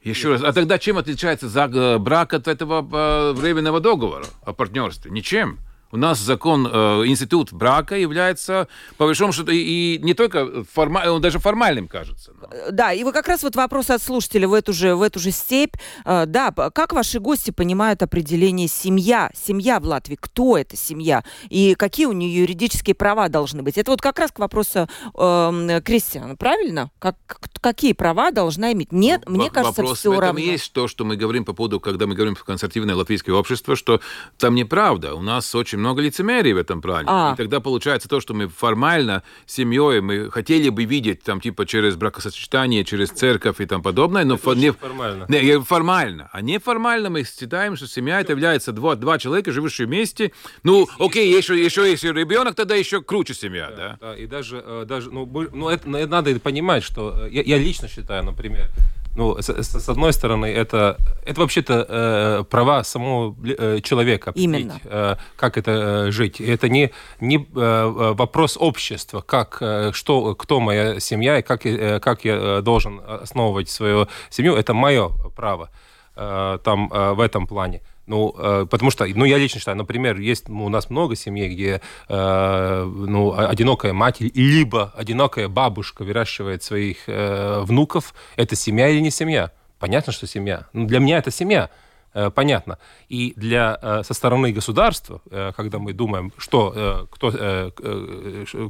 еще 0.09 0.31
раз, 0.33 0.43
а 0.45 0.53
тогда 0.53 0.79
чем 0.79 0.99
отличается 0.99 1.49
за, 1.49 1.65
э, 1.65 1.99
брак 1.99 2.33
от 2.35 2.47
этого 2.47 2.87
э, 2.93 3.33
временного 3.33 3.81
договора 3.81 4.27
о 4.45 4.53
партнерстве? 4.53 5.11
Ничем. 5.11 5.59
У 5.95 5.97
нас 5.97 6.19
закон, 6.19 6.67
э, 6.67 7.03
институт 7.07 7.53
брака 7.53 7.97
является, 7.97 8.67
по 8.97 9.05
большому 9.07 9.33
счету, 9.33 9.53
и, 9.53 9.59
и 9.95 9.99
не 10.03 10.13
только 10.15 10.65
форма, 10.65 11.05
он 11.07 11.21
даже 11.23 11.39
формальным 11.39 11.87
кажется. 11.87 12.33
Э, 12.51 12.73
Да, 12.73 12.93
и 12.93 13.05
вы 13.05 13.13
как 13.13 13.29
раз 13.29 13.45
вот 13.45 13.55
вопрос 13.55 13.91
от 13.91 14.03
слушателя 14.03 14.49
в 14.49 14.55
эту 14.55 14.73
же, 14.73 14.97
в 14.97 15.03
эту 15.03 15.21
же 15.21 15.31
степь. 15.31 15.77
Э, 16.05 16.27
Да, 16.27 16.51
как 16.51 16.93
ваши 16.93 17.21
гости 17.21 17.53
понимают 17.53 18.03
определение 18.03 18.67
семья? 18.67 19.31
Семья 19.35 19.79
в 19.79 19.85
Латвии. 19.85 20.19
Кто 20.21 20.59
это 20.59 20.77
семья? 20.77 21.23
И 21.49 21.77
какие 21.77 22.07
у 22.07 22.13
нее 22.13 22.41
юридические 22.41 22.97
права 22.97 23.29
должны 23.29 23.63
быть? 23.63 23.79
Это 23.79 23.93
вот 23.93 24.01
как 24.03 24.19
раз 24.19 24.33
к 24.33 24.41
вопросу 24.41 24.89
э, 25.17 25.81
Кристиана, 25.85 26.35
правильно? 26.35 26.91
Как, 26.99 27.15
какие 27.61 27.93
права 27.93 28.33
должна 28.33 28.73
иметь? 28.73 28.91
Нет, 28.91 29.29
мне 29.29 29.45
Во- 29.45 29.51
кажется, 29.51 29.83
вопрос 29.83 29.99
все 30.01 30.09
в 30.11 30.15
этом 30.15 30.25
равно. 30.25 30.41
есть 30.41 30.73
то, 30.73 30.89
что 30.89 31.05
мы 31.05 31.15
говорим 31.17 31.45
по 31.45 31.53
поводу, 31.53 31.79
когда 31.79 32.09
мы 32.09 32.17
говорим 32.17 32.35
про 32.35 32.43
консервативное 32.43 32.97
латвийское 32.97 33.33
общество, 33.33 33.77
что 33.77 34.01
там 34.39 34.57
неправда. 34.57 35.15
У 35.15 35.23
нас 35.23 35.55
очень 35.55 35.84
много 35.85 36.01
лицемерия 36.01 36.55
в 36.55 36.59
этом 36.59 36.81
плане. 36.81 37.07
А. 37.11 37.33
И 37.35 37.37
тогда 37.37 37.61
получается 37.61 38.09
то, 38.09 38.21
что 38.21 38.33
мы 38.33 38.49
формально 38.49 39.23
семьей, 39.47 40.01
мы 40.01 40.31
хотели 40.31 40.71
бы 40.71 40.85
видеть 40.85 41.23
там 41.23 41.41
типа 41.41 41.67
через 41.67 41.97
бракосочетание, 41.97 42.85
через 42.85 43.11
церковь 43.11 43.61
и 43.61 43.67
там 43.67 43.83
подобное, 43.83 44.25
но 44.25 44.37
фо- 44.37 44.57
не 44.57 44.73
формально. 44.73 45.27
Не, 45.29 45.61
формально. 45.61 46.31
А 46.33 46.41
неформально 46.41 47.11
мы 47.11 47.25
считаем, 47.25 47.77
что 47.77 47.87
семья 47.87 48.21
это 48.21 48.33
является 48.33 48.73
два, 48.73 48.95
два 48.97 49.19
человека, 49.19 49.53
живущие 49.53 49.87
вместе. 49.87 50.33
Ну, 50.63 50.89
окей, 50.99 51.37
еще, 51.37 51.63
еще 51.63 51.91
если 51.91 52.09
ребенок, 52.09 52.55
тогда 52.55 52.75
еще 52.75 53.03
круче 53.03 53.35
семья, 53.35 53.71
да? 53.77 53.99
Да, 54.01 54.17
и 54.17 54.27
даже, 54.27 54.63
э, 54.65 54.85
даже 54.87 55.11
ну, 55.11 55.27
ну, 55.53 55.69
это, 55.69 55.89
ну, 55.89 55.99
это 55.99 56.11
надо 56.11 56.41
понимать, 56.41 56.83
что 56.83 57.27
э, 57.27 57.31
я, 57.31 57.43
я 57.43 57.59
лично 57.59 57.89
считаю, 57.89 58.25
например, 58.25 58.71
ну, 59.17 59.41
с, 59.41 59.49
с- 59.49 59.89
одной 59.89 60.13
стороны, 60.13 60.47
это, 60.47 60.97
это 61.25 61.41
вообще-то 61.41 61.87
э, 61.89 62.45
права 62.51 62.83
самого 62.85 63.35
э, 63.45 63.81
человека. 63.83 64.33
Именно. 64.35 64.81
э, 64.85 65.17
как 65.37 65.57
это 65.57 65.71
э, 66.07 66.11
жить. 66.11 66.41
Это 66.41 66.69
не, 66.69 66.91
не 67.21 67.37
э, 67.37 67.41
э, 67.57 68.13
вопрос 68.15 68.57
общества, 68.61 69.21
как, 69.21 69.59
э, 69.61 69.93
что, 69.93 70.35
кто 70.35 70.61
моя 70.61 71.01
семья 71.01 71.39
и 71.39 71.43
как, 71.43 71.65
э, 71.67 72.01
как 72.01 72.25
я 72.25 72.35
э, 72.59 72.63
должен 72.63 73.01
основывать 73.07 73.69
свою 73.71 74.09
семью. 74.31 74.55
Это 74.57 74.75
мое 74.75 75.11
право 75.37 75.71
э, 76.17 76.59
там 76.65 76.91
э, 76.93 77.13
в 77.15 77.21
этом 77.21 77.47
плане. 77.47 77.81
Ну, 78.07 78.35
э, 78.39 78.67
потому 78.71 78.91
что, 78.91 79.07
ну, 79.07 79.25
я 79.25 79.39
лично 79.39 79.61
считаю, 79.61 79.77
например, 79.77 80.19
есть 80.19 80.49
ну, 80.49 80.67
у 80.67 80.69
нас 80.69 80.91
много 80.91 81.17
семей, 81.17 81.49
где 81.49 81.81
э, 82.09 82.85
ну, 82.85 83.35
одинокая 83.37 83.93
мать, 83.93 84.21
либо 84.21 84.93
одинокая 84.97 85.49
бабушка 85.49 86.05
выращивает 86.05 86.63
своих 86.63 87.09
э, 87.09 87.61
внуков. 87.63 88.15
Это 88.37 88.57
семья 88.57 88.89
или 88.89 89.01
не 89.01 89.11
семья? 89.11 89.53
Понятно, 89.79 90.13
что 90.13 90.27
семья. 90.27 90.67
Ну, 90.73 90.87
для 90.87 90.99
меня 90.99 91.19
это 91.19 91.31
семья. 91.31 91.71
Э, 92.15 92.31
Понятно. 92.31 92.79
И 93.09 93.35
для, 93.37 93.79
э, 93.83 94.03
со 94.05 94.15
стороны 94.15 94.53
государства, 94.53 95.21
э, 95.31 95.53
когда 95.57 95.79
мы 95.79 95.93
думаем, 95.93 96.33
что, 96.39 97.09
кто, 97.11 97.31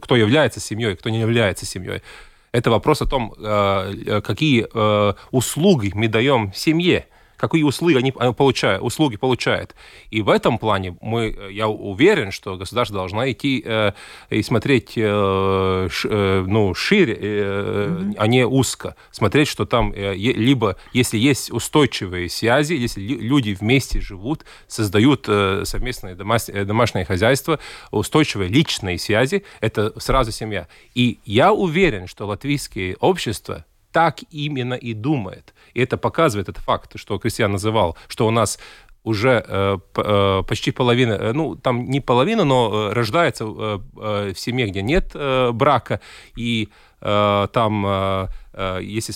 кто 0.00 0.17
является 0.17 0.61
семьей, 0.61 0.97
кто 0.97 1.11
не 1.11 1.21
является 1.21 1.67
семьей, 1.67 2.03
это 2.53 2.71
вопрос 2.71 3.03
о 3.03 3.07
том, 3.07 3.35
какие 3.37 4.67
услуги 5.33 5.91
мы 5.93 6.07
даем 6.07 6.53
семье, 6.55 7.09
какие 7.37 7.62
услуги 7.62 7.97
они 7.97 8.12
э, 8.19 8.33
получают, 8.33 8.83
услуги 8.83 9.16
получают. 9.16 9.75
И 10.11 10.23
в 10.23 10.29
этом 10.29 10.59
плане 10.59 10.97
мы, 11.01 11.29
э, 11.37 11.53
я 11.53 11.68
уверен, 11.68 12.31
что 12.31 12.57
государство 12.57 12.97
должно 12.97 13.31
идти 13.31 13.62
э, 13.64 13.92
и 14.31 14.42
смотреть 14.42 14.92
э, 14.97 15.88
ш- 15.90 16.09
э, 16.11 16.44
ну, 16.47 16.75
шире, 16.75 17.18
э, 17.20 18.12
а 18.18 18.27
не 18.27 18.47
узко. 18.47 18.97
Смотреть, 19.11 19.49
что 19.49 19.64
там 19.66 19.92
э, 19.92 20.14
либо, 20.14 20.77
если 20.92 21.18
есть 21.18 21.51
устойчивые 21.51 22.29
связи, 22.29 22.75
если 22.75 23.01
лю- 23.01 23.20
люди 23.20 23.57
вместе 23.59 24.01
живут, 24.01 24.44
создают 24.66 25.27
э, 25.29 25.62
совместное 25.64 26.14
домас- 26.14 26.51
э, 26.53 26.64
домашнее 26.64 27.05
хозяйство, 27.05 27.59
устойчивые 27.90 28.49
личные 28.49 28.99
связи, 28.99 29.44
это 29.61 29.92
сразу 30.01 30.33
семья. 30.33 30.68
И 30.94 31.18
я 31.25 31.53
уверен, 31.53 32.07
что 32.07 32.27
латвийское 32.27 32.97
общество 33.01 33.64
так 33.92 34.20
именно 34.31 34.75
и 34.75 34.92
думает. 34.92 35.55
И 35.75 35.81
это 35.81 35.97
показывает 35.97 36.49
этот 36.49 36.65
факт, 36.65 36.93
что 36.97 37.19
Кристиан 37.19 37.53
называл, 37.53 37.97
что 38.09 38.27
у 38.27 38.31
нас 38.31 38.59
уже 39.05 39.45
э, 39.47 39.79
э, 39.97 40.43
почти 40.49 40.71
половина, 40.71 41.13
э, 41.13 41.33
ну, 41.33 41.57
там 41.57 41.85
не 41.85 42.01
половина, 42.01 42.45
но 42.45 42.89
э, 42.91 42.93
рождается 42.95 43.45
э, 43.45 43.79
э, 43.97 44.33
в 44.35 44.41
семье, 44.41 44.67
где 44.67 44.83
нет 44.83 45.15
брака, 45.53 46.01
и 46.37 46.71
там, 47.05 47.85
э, 47.87 48.29
э, 48.55 48.79
если 48.83 49.14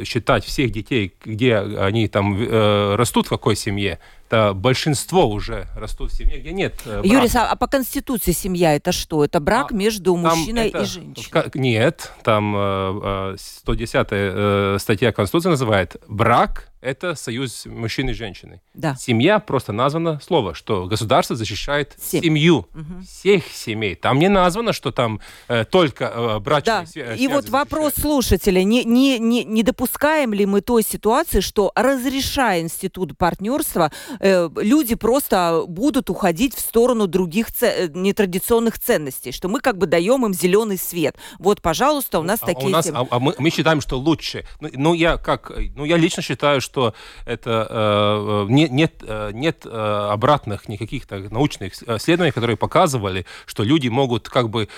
э, 0.00 0.04
считать 0.04 0.44
всех 0.44 0.70
детей, 0.72 1.12
где 1.24 1.56
они 1.58 2.08
там 2.08 2.36
э, 2.40 2.94
растут, 2.96 3.26
в 3.26 3.28
какой 3.28 3.56
семье, 3.56 3.98
то 4.28 4.54
большинство 4.54 5.28
уже 5.28 5.66
растут 5.76 6.10
в 6.10 6.16
семье, 6.16 6.38
где 6.38 6.52
нет 6.52 6.74
э, 6.84 7.00
брака. 7.00 7.06
Юрис, 7.06 7.36
а, 7.36 7.48
а 7.50 7.56
по 7.56 7.66
Конституции 7.68 8.32
семья 8.32 8.74
это 8.74 8.90
что? 8.92 9.24
Это 9.24 9.38
брак 9.38 9.70
А, 9.70 9.74
между 9.74 10.16
мужчиной 10.16 10.68
это- 10.68 10.82
и 10.82 10.84
женщиной? 10.84 11.28
Как- 11.30 11.54
нет, 11.54 12.12
там 12.24 12.54
э, 12.56 13.34
э, 13.34 13.36
110 13.38 14.06
э, 14.10 14.76
статья 14.80 15.12
Конституции 15.12 15.50
называет 15.50 15.96
брак– 16.08 16.70
это 16.86 17.16
союз 17.16 17.66
мужчины 17.66 18.10
и 18.10 18.14
женщины. 18.14 18.60
Да. 18.74 18.94
Семья 18.94 19.40
просто 19.40 19.72
названо 19.72 20.20
слово, 20.20 20.54
что 20.54 20.86
государство 20.86 21.34
защищает 21.34 21.96
Семь. 22.00 22.22
семью, 22.22 22.68
всех 23.08 23.44
семей. 23.48 23.96
Там 23.96 24.18
не 24.20 24.28
названо, 24.28 24.72
что 24.72 24.92
там 24.92 25.20
э, 25.48 25.64
только 25.64 26.04
э, 26.04 26.38
брачные 26.38 26.80
Да, 26.80 26.82
свя- 26.84 27.16
и 27.16 27.25
связи 27.26 27.50
вот 27.50 27.50
вопрос 27.50 27.94
слушателя. 28.00 28.62
Не, 28.64 28.84
не, 28.84 29.18
не, 29.18 29.44
не 29.44 29.62
допускаем 29.62 30.34
ли 30.34 30.46
мы 30.46 30.60
той 30.60 30.82
ситуации, 30.82 31.40
что, 31.40 31.72
разрешая 31.74 32.60
институт 32.60 33.16
партнерства, 33.18 33.90
э, 34.20 34.48
люди 34.56 34.94
просто 34.94 35.64
будут 35.68 36.10
уходить 36.10 36.54
в 36.54 36.60
сторону 36.60 37.06
других 37.06 37.52
це- 37.52 37.86
э, 37.86 37.92
нетрадиционных 37.94 38.78
ценностей, 38.78 39.32
что 39.32 39.48
мы 39.48 39.60
как 39.60 39.76
бы 39.76 39.86
даем 39.86 40.24
им 40.26 40.32
зеленый 40.32 40.78
свет. 40.78 41.16
Вот, 41.38 41.60
пожалуйста, 41.60 42.18
у 42.18 42.22
нас 42.22 42.38
А 42.42 42.46
такие 42.46 42.66
у 42.66 42.70
нас, 42.70 42.86
а- 42.92 43.06
а 43.10 43.18
мы, 43.18 43.34
мы 43.38 43.50
считаем, 43.50 43.80
что 43.80 43.98
лучше. 43.98 44.44
Ну, 44.60 44.68
ну, 44.72 44.94
я 44.94 45.16
как, 45.16 45.52
ну, 45.76 45.84
я 45.84 45.96
лично 45.96 46.22
считаю, 46.22 46.60
что 46.60 46.94
это 47.26 47.66
э, 47.70 48.46
э, 48.48 48.52
не- 48.52 48.68
нет, 48.68 49.02
э, 49.06 49.30
нет 49.32 49.66
обратных 49.66 50.68
никаких 50.68 51.06
так, 51.06 51.30
научных 51.30 51.72
исследований, 51.82 52.32
которые 52.32 52.56
показывали, 52.56 53.24
что 53.46 53.64
люди 53.64 53.88
могут 53.88 54.28
как 54.28 54.48
бы 54.48 54.68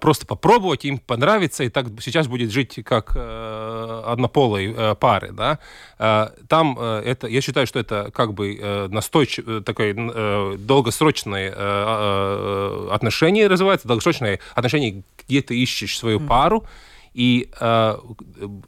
просто 0.00 0.26
попробовать, 0.26 0.84
им 0.84 0.98
понравится, 0.98 1.64
и 1.64 1.68
так 1.68 1.89
сейчас 2.00 2.28
будет 2.28 2.50
жить 2.50 2.78
как 2.84 3.12
э, 3.14 4.02
однополой 4.06 4.74
э, 4.76 4.94
пары, 4.94 5.32
да. 5.32 5.58
Э, 5.98 6.28
Там 6.48 6.76
э, 6.78 7.02
это, 7.04 7.26
я 7.26 7.40
считаю, 7.40 7.66
что 7.66 7.78
это 7.78 8.10
как 8.12 8.34
бы 8.34 8.56
э, 8.56 8.88
настойчивое, 8.88 9.60
такое 9.60 9.94
э, 9.96 10.56
долгосрочное 10.58 11.50
э, 11.50 11.54
э, 11.56 12.88
отношение 12.92 13.48
развивается, 13.48 13.88
долгосрочные 13.88 14.40
отношения, 14.54 15.02
где 15.26 15.42
ты 15.42 15.58
ищешь 15.58 15.98
свою 15.98 16.20
пару, 16.20 16.64
и 17.12 17.50
э, 17.60 17.96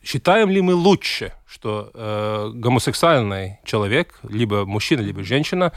считаем 0.02 0.50
ли 0.50 0.60
мы 0.60 0.74
лучше, 0.74 1.32
что 1.46 1.90
э, 1.94 2.50
гомосексуальный 2.54 3.58
человек, 3.64 4.18
либо 4.28 4.64
мужчина, 4.64 5.00
либо 5.00 5.22
женщина, 5.22 5.72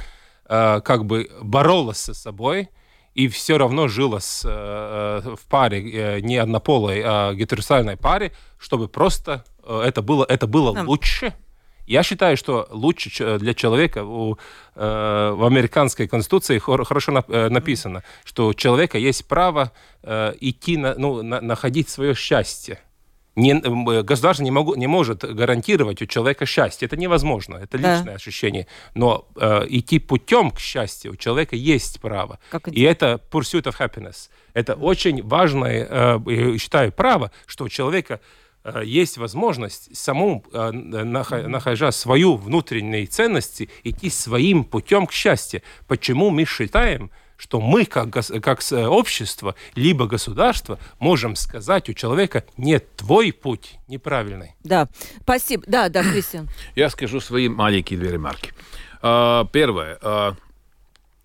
э, 0.50 0.82
как 0.82 1.06
бы 1.06 1.30
боролась 1.42 1.98
со 1.98 2.14
собой 2.14 2.70
и 3.16 3.28
все 3.30 3.58
равно 3.58 3.88
жила 3.88 4.20
с, 4.20 4.44
э, 4.46 5.36
в 5.36 5.48
паре 5.48 5.80
э, 5.92 6.20
не 6.20 6.38
однополой, 6.38 7.02
а 7.04 7.34
гетеросексуальной 7.34 7.96
паре, 7.98 8.34
чтобы 8.60 8.88
просто 8.90 9.46
э, 9.64 9.82
это 9.86 10.02
было, 10.02 10.26
это 10.28 10.46
было 10.48 10.78
Ам. 10.78 10.88
лучше? 10.88 11.34
Я 11.88 12.04
считаю, 12.04 12.36
что 12.36 12.68
лучше 12.72 13.38
для 13.40 13.54
человека 13.54 14.04
у, 14.04 14.38
э, 14.76 15.34
в 15.36 15.46
американской 15.46 16.08
конституции 16.08 16.58
хор- 16.60 16.84
хорошо 16.84 17.12
нап- 17.14 17.32
э, 17.32 17.50
написано, 17.50 18.04
что 18.26 18.48
у 18.48 18.54
человека 18.54 18.98
есть 18.98 19.28
право 19.28 19.72
э, 20.04 20.34
идти, 20.42 20.78
на, 20.78 20.96
ну, 20.96 21.22
на- 21.24 21.42
находить 21.42 21.88
свое 21.90 22.16
счастье. 22.16 22.80
Не, 23.36 23.54
государство 24.02 24.44
не, 24.44 24.52
могу, 24.52 24.76
не 24.76 24.88
может 24.88 25.24
гарантировать 25.24 26.02
у 26.02 26.06
человека 26.06 26.46
счастье. 26.46 26.86
Это 26.86 26.98
невозможно, 26.98 27.56
это 27.58 27.78
личное 27.78 28.04
да. 28.04 28.14
ощущение. 28.14 28.68
Но 28.94 29.28
э, 29.36 29.66
идти 29.70 30.00
путем 30.00 30.52
к 30.52 30.60
счастью 30.60 31.14
у 31.14 31.16
человека 31.16 31.56
есть 31.56 32.00
право. 32.00 32.40
Как 32.50 32.68
и 32.68 32.82
это 32.82 33.22
pursuit 33.32 33.64
of 33.64 33.78
happiness. 33.80 34.30
Это 34.54 34.76
очень 34.76 35.22
важное, 35.22 35.88
э, 35.90 36.58
считаю, 36.58 36.92
право, 36.92 37.32
что 37.46 37.66
у 37.66 37.70
человека 37.70 38.22
э, 38.64 38.84
есть 38.86 39.18
возможность 39.18 39.96
самому, 39.96 40.46
э, 40.54 40.72
находя 40.72 41.92
свою 41.92 42.38
внутренние 42.38 43.06
ценности, 43.06 43.70
идти 43.84 44.10
своим 44.10 44.64
путем 44.64 45.08
к 45.08 45.12
счастью. 45.12 45.62
Почему 45.88 46.30
мы 46.30 46.46
считаем, 46.46 47.12
что 47.38 47.60
мы, 47.60 47.86
как, 47.86 48.12
как 48.12 48.62
общество, 48.72 49.56
либо 49.76 50.08
государство, 50.08 50.80
можем 51.00 51.36
сказать 51.36 51.90
у 51.90 51.94
человека, 51.94 52.44
нет, 52.58 52.96
твой 52.96 53.32
путь 53.32 53.76
неправильный. 53.88 54.56
Да, 54.64 54.88
спасибо. 55.22 55.64
Да, 55.68 55.90
да, 55.90 56.04
Кристиан. 56.04 56.50
Я 56.76 56.90
скажу 56.90 57.20
свои 57.20 57.50
маленькие 57.50 58.00
две 58.00 58.12
ремарки. 58.12 58.54
А, 59.02 59.46
первое. 59.46 59.98
А, 60.02 60.36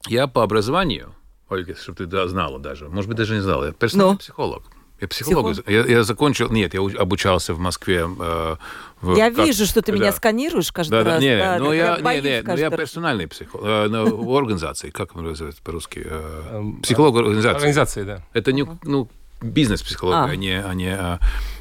я 0.07 0.27
по 0.27 0.43
образованию, 0.43 1.15
Ольга, 1.49 1.75
чтобы 1.77 2.07
ты 2.07 2.29
знала 2.29 2.59
даже, 2.59 2.89
может 2.89 3.09
быть, 3.09 3.17
даже 3.19 3.35
не 3.35 3.41
знала, 3.41 3.67
я 3.67 3.73
персональный 3.73 4.13
Но. 4.13 4.19
психолог. 4.19 4.65
Я 5.01 5.09
психолог. 5.09 5.53
Психолог? 5.53 5.69
Я, 5.69 5.97
я 5.97 6.03
закончил... 6.03 6.51
Нет, 6.51 6.75
я 6.75 6.81
обучался 6.81 7.55
в 7.55 7.59
Москве. 7.59 8.07
Э, 8.19 8.57
в, 9.01 9.17
я 9.17 9.31
как, 9.31 9.47
вижу, 9.47 9.65
что 9.65 9.81
ты 9.81 9.93
да. 9.93 9.99
меня 9.99 10.13
сканируешь 10.13 10.71
каждый 10.73 11.03
да, 11.03 11.05
раз. 11.05 11.15
Да, 11.15 11.21
не, 11.21 11.39
да, 11.39 11.59
но 11.59 11.73
я, 11.73 11.97
не, 11.97 12.21
не, 12.21 12.43
но 12.43 12.55
я 12.55 12.71
персональный 12.71 13.27
психолог. 13.27 13.67
Э, 13.67 13.89
в 13.89 14.37
организации, 14.37 14.91
как 14.91 15.17
он 15.17 15.25
называется 15.25 15.63
по-русски? 15.63 16.03
Э, 16.05 16.43
эм, 16.53 16.83
психолог 16.83 17.17
организации. 17.17 17.57
Организации, 17.57 18.03
да. 18.03 18.23
Это 18.35 18.53
не, 18.53 18.67
ну, 18.83 19.09
бизнес-психология, 19.41 20.19
а. 20.21 20.31
а 20.31 20.37
не... 20.37 20.63
А 20.63 20.75
не 20.75 20.95
а, 20.95 21.19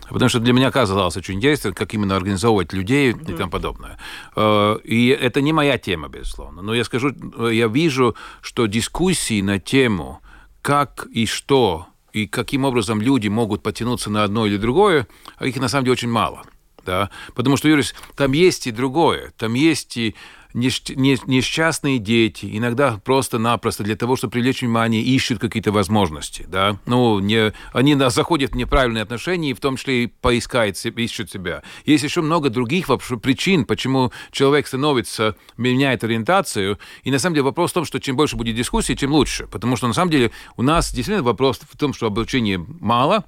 потому 0.10 0.28
что 0.28 0.40
для 0.40 0.52
меня 0.52 0.70
казалось 0.70 1.16
очень 1.16 1.36
интересно, 1.36 1.72
как 1.72 1.94
именно 1.94 2.18
организовывать 2.18 2.74
людей 2.74 3.12
mm-hmm. 3.12 3.34
и 3.34 3.38
тому 3.38 3.52
подобное. 3.52 3.98
Э, 4.36 4.78
и 4.84 5.08
это 5.08 5.40
не 5.40 5.54
моя 5.54 5.78
тема, 5.78 6.10
безусловно. 6.10 6.62
Но 6.62 6.74
я 6.74 6.84
скажу, 6.84 7.14
я 7.50 7.68
вижу, 7.68 8.18
что 8.42 8.66
дискуссии 8.66 9.42
на 9.42 9.60
тему, 9.60 10.20
как 10.62 11.08
и 11.14 11.26
что 11.26 11.88
и 12.24 12.28
каким 12.28 12.66
образом 12.66 13.02
люди 13.02 13.28
могут 13.28 13.64
потянуться 13.64 14.10
на 14.10 14.24
одно 14.24 14.46
или 14.46 14.58
другое, 14.58 15.08
а 15.38 15.48
их 15.48 15.58
на 15.58 15.68
самом 15.68 15.86
деле 15.86 15.94
очень 15.94 16.10
мало. 16.10 16.44
Да? 16.86 17.10
Потому 17.36 17.58
что, 17.58 17.68
Юрис, 17.68 17.94
там 18.16 18.32
есть 18.32 18.68
и 18.68 18.72
другое. 18.72 19.32
Там 19.38 19.54
есть 19.54 19.98
и 19.98 20.16
несчастные 20.54 22.00
дети, 22.00 22.50
иногда 22.52 23.00
просто-напросто 23.04 23.84
для 23.84 23.96
того, 23.96 24.16
чтобы 24.16 24.32
привлечь 24.32 24.62
внимание, 24.62 25.02
ищут 25.02 25.40
какие-то 25.40 25.72
возможности. 25.72 26.46
Да? 26.48 26.78
Ну, 26.86 27.20
не, 27.20 27.54
они 27.74 27.96
заходят 28.10 28.52
в 28.52 28.56
неправильные 28.56 29.04
отношения, 29.04 29.52
и 29.52 29.54
в 29.54 29.60
том 29.60 29.78
числе 29.78 30.04
и 30.06 30.08
поискают, 30.08 30.78
ищут 30.86 31.32
себя. 31.32 31.62
Есть 31.86 32.04
еще 32.04 32.22
много 32.22 32.50
других 32.50 32.90
вообще 32.90 33.18
причин, 33.18 33.66
почему 33.66 34.12
человек 34.32 34.68
становится, 34.68 35.36
меняет 35.58 36.04
ориентацию. 36.04 36.80
И 37.04 37.12
на 37.12 37.20
самом 37.20 37.36
деле 37.36 37.44
вопрос 37.44 37.72
в 37.72 37.74
том, 37.76 37.86
что 37.86 38.00
чем 38.00 38.16
больше 38.16 38.36
будет 38.36 38.56
дискуссий, 38.56 38.96
тем 38.96 39.12
лучше. 39.12 39.48
Потому 39.48 39.76
что 39.76 39.88
на 39.88 39.94
самом 39.94 40.12
деле 40.12 40.32
у 40.58 40.64
нас 40.64 40.92
действительно 40.92 41.24
вопрос 41.24 41.60
в 41.60 41.78
том, 41.78 41.94
что 41.94 42.08
обучения 42.08 42.64
мало, 42.80 43.26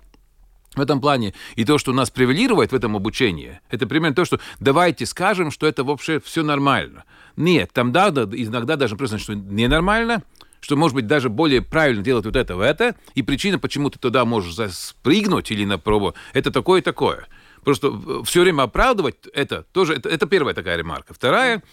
в 0.76 0.82
этом 0.82 1.02
плане. 1.02 1.34
И 1.56 1.66
то, 1.66 1.78
что 1.78 1.94
нас 1.94 2.10
превалирует 2.10 2.72
в 2.72 2.76
этом 2.76 2.96
обучении, 2.96 3.60
это 3.70 3.88
примерно 3.88 4.16
то, 4.16 4.26
что 4.26 4.40
давайте 4.60 5.06
скажем, 5.06 5.52
что 5.52 5.68
это 5.68 5.84
вообще 5.84 6.20
все 6.20 6.44
нормально. 6.44 7.04
Нет, 7.36 7.72
там 7.74 7.92
да, 7.92 8.10
иногда 8.10 8.76
даже 8.76 8.96
просто, 8.96 9.18
что 9.18 9.34
ненормально, 9.34 10.24
что, 10.60 10.76
может 10.76 10.96
быть, 10.96 11.08
даже 11.08 11.30
более 11.30 11.62
правильно 11.62 12.04
делать 12.04 12.26
вот 12.26 12.36
это 12.36 12.56
в 12.56 12.62
это, 12.62 12.96
и 13.16 13.22
причина, 13.22 13.58
почему 13.60 13.90
ты 13.90 14.00
туда 14.00 14.26
можешь 14.26 14.56
спрыгнуть 14.74 15.52
или 15.52 15.66
на 15.66 15.78
пробу, 15.78 16.14
это 16.34 16.52
такое 16.52 16.82
и 16.82 16.84
такое. 16.84 17.28
Просто 17.64 17.92
все 18.24 18.42
время 18.42 18.64
оправдывать 18.64 19.16
это 19.34 19.64
тоже, 19.72 19.96
это, 19.96 20.10
это 20.10 20.26
первая 20.26 20.54
такая 20.54 20.78
ремарка. 20.78 21.14
Вторая, 21.14 21.64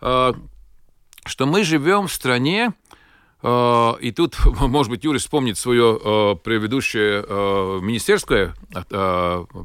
э, 0.00 0.32
что 1.24 1.46
мы 1.46 1.64
живем 1.64 2.06
в 2.06 2.12
стране, 2.12 2.72
Э, 2.72 3.01
и 3.44 4.12
тут, 4.14 4.36
может 4.60 4.90
быть, 4.90 5.02
Юрий 5.02 5.18
вспомнит 5.18 5.58
свою 5.58 5.96
э, 5.96 6.36
предыдущую 6.36 7.26
э, 7.28 7.80
министерскую 7.82 8.54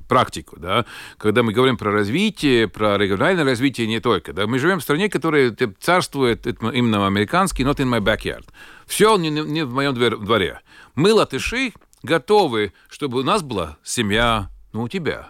практику, 0.07 0.59
да, 0.59 0.85
когда 1.17 1.43
мы 1.43 1.53
говорим 1.53 1.77
про 1.77 1.91
развитие, 1.91 2.67
про 2.67 2.97
региональное 2.97 3.43
развитие 3.43 3.85
не 3.87 3.99
только. 3.99 4.33
Да, 4.33 4.47
мы 4.47 4.57
живем 4.57 4.79
в 4.79 4.83
стране, 4.83 5.09
которая 5.09 5.55
царствует 5.79 6.47
именно 6.47 7.05
американский, 7.05 7.63
not 7.63 7.77
in 7.77 7.87
my 7.87 7.99
backyard. 7.99 8.45
Все 8.87 9.15
не, 9.17 9.29
не 9.29 9.63
в 9.63 9.73
моем 9.73 9.93
дворе. 9.93 10.61
Мы, 10.95 11.13
латыши, 11.13 11.73
готовы, 12.01 12.73
чтобы 12.89 13.19
у 13.19 13.23
нас 13.23 13.43
была 13.43 13.77
семья, 13.83 14.49
ну, 14.73 14.83
у 14.83 14.89
тебя. 14.89 15.29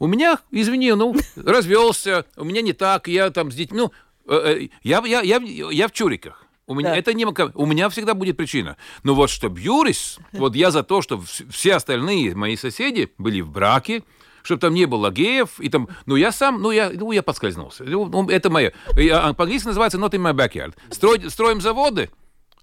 У 0.00 0.08
меня, 0.08 0.38
извини, 0.50 0.92
ну, 0.94 1.14
развелся, 1.36 2.24
у 2.36 2.44
меня 2.44 2.62
не 2.62 2.72
так, 2.72 3.06
я 3.06 3.30
там 3.30 3.52
с 3.52 3.54
детьми, 3.54 3.78
ну, 3.78 3.92
я, 4.82 5.02
я, 5.04 5.20
я, 5.20 5.40
я 5.40 5.88
в 5.88 5.92
чуриках. 5.92 6.47
У 6.68 6.74
меня, 6.74 6.90
да. 6.90 6.96
это 6.96 7.14
не, 7.14 7.24
у 7.24 7.66
меня 7.66 7.88
всегда 7.88 8.12
будет 8.12 8.36
причина. 8.36 8.76
Но 9.02 9.14
вот 9.14 9.30
что 9.30 9.48
Юрис, 9.48 10.18
вот 10.32 10.54
я 10.54 10.70
за 10.70 10.82
то, 10.82 11.00
что 11.00 11.18
все 11.18 11.74
остальные 11.74 12.34
мои 12.36 12.56
соседи 12.56 13.10
были 13.16 13.40
в 13.40 13.50
браке, 13.50 14.04
чтобы 14.42 14.60
там 14.60 14.74
не 14.74 14.84
было 14.84 15.10
геев, 15.10 15.58
и 15.60 15.70
там, 15.70 15.88
ну, 16.04 16.14
я 16.16 16.30
сам, 16.30 16.60
ну, 16.60 16.70
я, 16.70 16.90
ну, 16.90 17.10
я 17.10 17.22
подскользнулся. 17.22 17.84
Ну, 17.84 18.04
ну 18.04 18.28
это 18.28 18.50
мое. 18.50 18.74
А, 19.12 19.32
по-английски 19.32 19.68
называется 19.68 19.96
not 19.96 20.10
in 20.10 20.20
my 20.20 20.34
backyard. 20.34 20.74
Строй, 20.90 21.30
строим 21.30 21.62
заводы, 21.62 22.10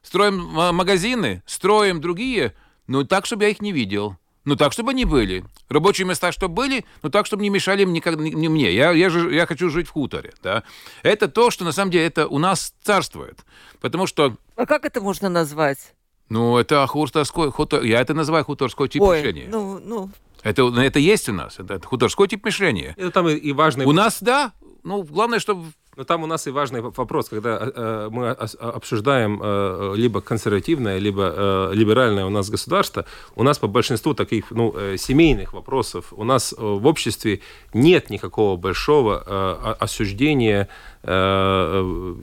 строим 0.03 0.37
магазины, 0.75 1.41
строим 1.47 1.99
другие, 1.99 2.53
но 2.85 3.05
так, 3.05 3.25
чтобы 3.25 3.45
я 3.45 3.49
их 3.49 3.59
не 3.59 3.71
видел. 3.71 4.17
Ну, 4.45 4.55
так, 4.55 4.73
чтобы 4.73 4.91
они 4.91 5.05
были. 5.05 5.43
Рабочие 5.69 6.05
места, 6.05 6.31
чтобы 6.31 6.53
были, 6.53 6.85
но 7.01 7.09
так, 7.09 7.25
чтобы 7.25 7.41
не 7.43 7.49
мешали 7.49 7.83
мне, 7.83 8.01
не 8.05 8.47
мне. 8.47 8.71
Я, 8.73 8.91
я, 8.91 9.09
же, 9.09 9.33
я 9.33 9.47
хочу 9.47 9.69
жить 9.69 9.87
в 9.87 9.91
хуторе. 9.91 10.33
Да? 10.43 10.63
Это 11.01 11.27
то, 11.27 11.49
что 11.49 11.65
на 11.65 11.71
самом 11.71 11.91
деле 11.91 12.05
это 12.05 12.27
у 12.27 12.37
нас 12.37 12.73
царствует. 12.83 13.43
Потому 13.81 14.05
что... 14.05 14.35
А 14.55 14.65
как 14.65 14.85
это 14.85 15.01
можно 15.01 15.29
назвать? 15.29 15.95
Ну, 16.29 16.57
это 16.57 16.85
хуторской, 16.87 17.51
хутор, 17.51 17.83
я 17.83 18.01
это 18.01 18.13
называю 18.13 18.45
хуторской 18.45 18.87
тип 18.87 19.01
Ой, 19.01 19.17
мышления. 19.17 19.47
Ну, 19.49 19.79
ну. 19.79 20.09
Это, 20.43 20.63
это 20.79 20.99
есть 20.99 21.27
у 21.29 21.33
нас, 21.33 21.59
это, 21.59 21.75
это 21.75 21.87
хуторской 21.87 22.27
тип 22.27 22.43
мышления. 22.45 22.93
Это 22.97 23.11
там 23.11 23.27
и, 23.27 23.35
и 23.35 23.51
важный... 23.51 23.85
У 23.85 23.91
нас, 23.91 24.21
да, 24.21 24.53
ну, 24.83 25.03
главное, 25.03 25.39
чтобы 25.39 25.71
но 25.95 26.03
там 26.03 26.23
у 26.23 26.27
нас 26.27 26.47
и 26.47 26.51
важный 26.51 26.81
вопрос, 26.81 27.29
когда 27.29 27.57
э, 27.57 27.71
э 27.75 28.09
мы 28.11 28.29
обсуждаем 28.29 29.39
э, 29.41 29.93
либо 29.95 30.21
консервативное, 30.21 30.99
либо 30.99 31.33
э, 31.35 31.71
либеральное 31.73 32.25
у 32.25 32.29
нас 32.29 32.49
государство, 32.49 33.05
у 33.35 33.43
нас 33.43 33.59
по 33.59 33.67
большинству 33.67 34.13
таких 34.13 34.51
ну, 34.51 34.73
э, 34.75 34.97
семейных 34.97 35.53
вопросов, 35.53 36.05
у 36.11 36.23
нас 36.23 36.53
э, 36.53 36.61
в 36.61 36.85
обществе 36.85 37.39
нет 37.73 38.09
никакого 38.09 38.57
большого 38.57 39.23
э, 39.25 39.75
осуждения 39.79 40.67
э, 41.03 42.15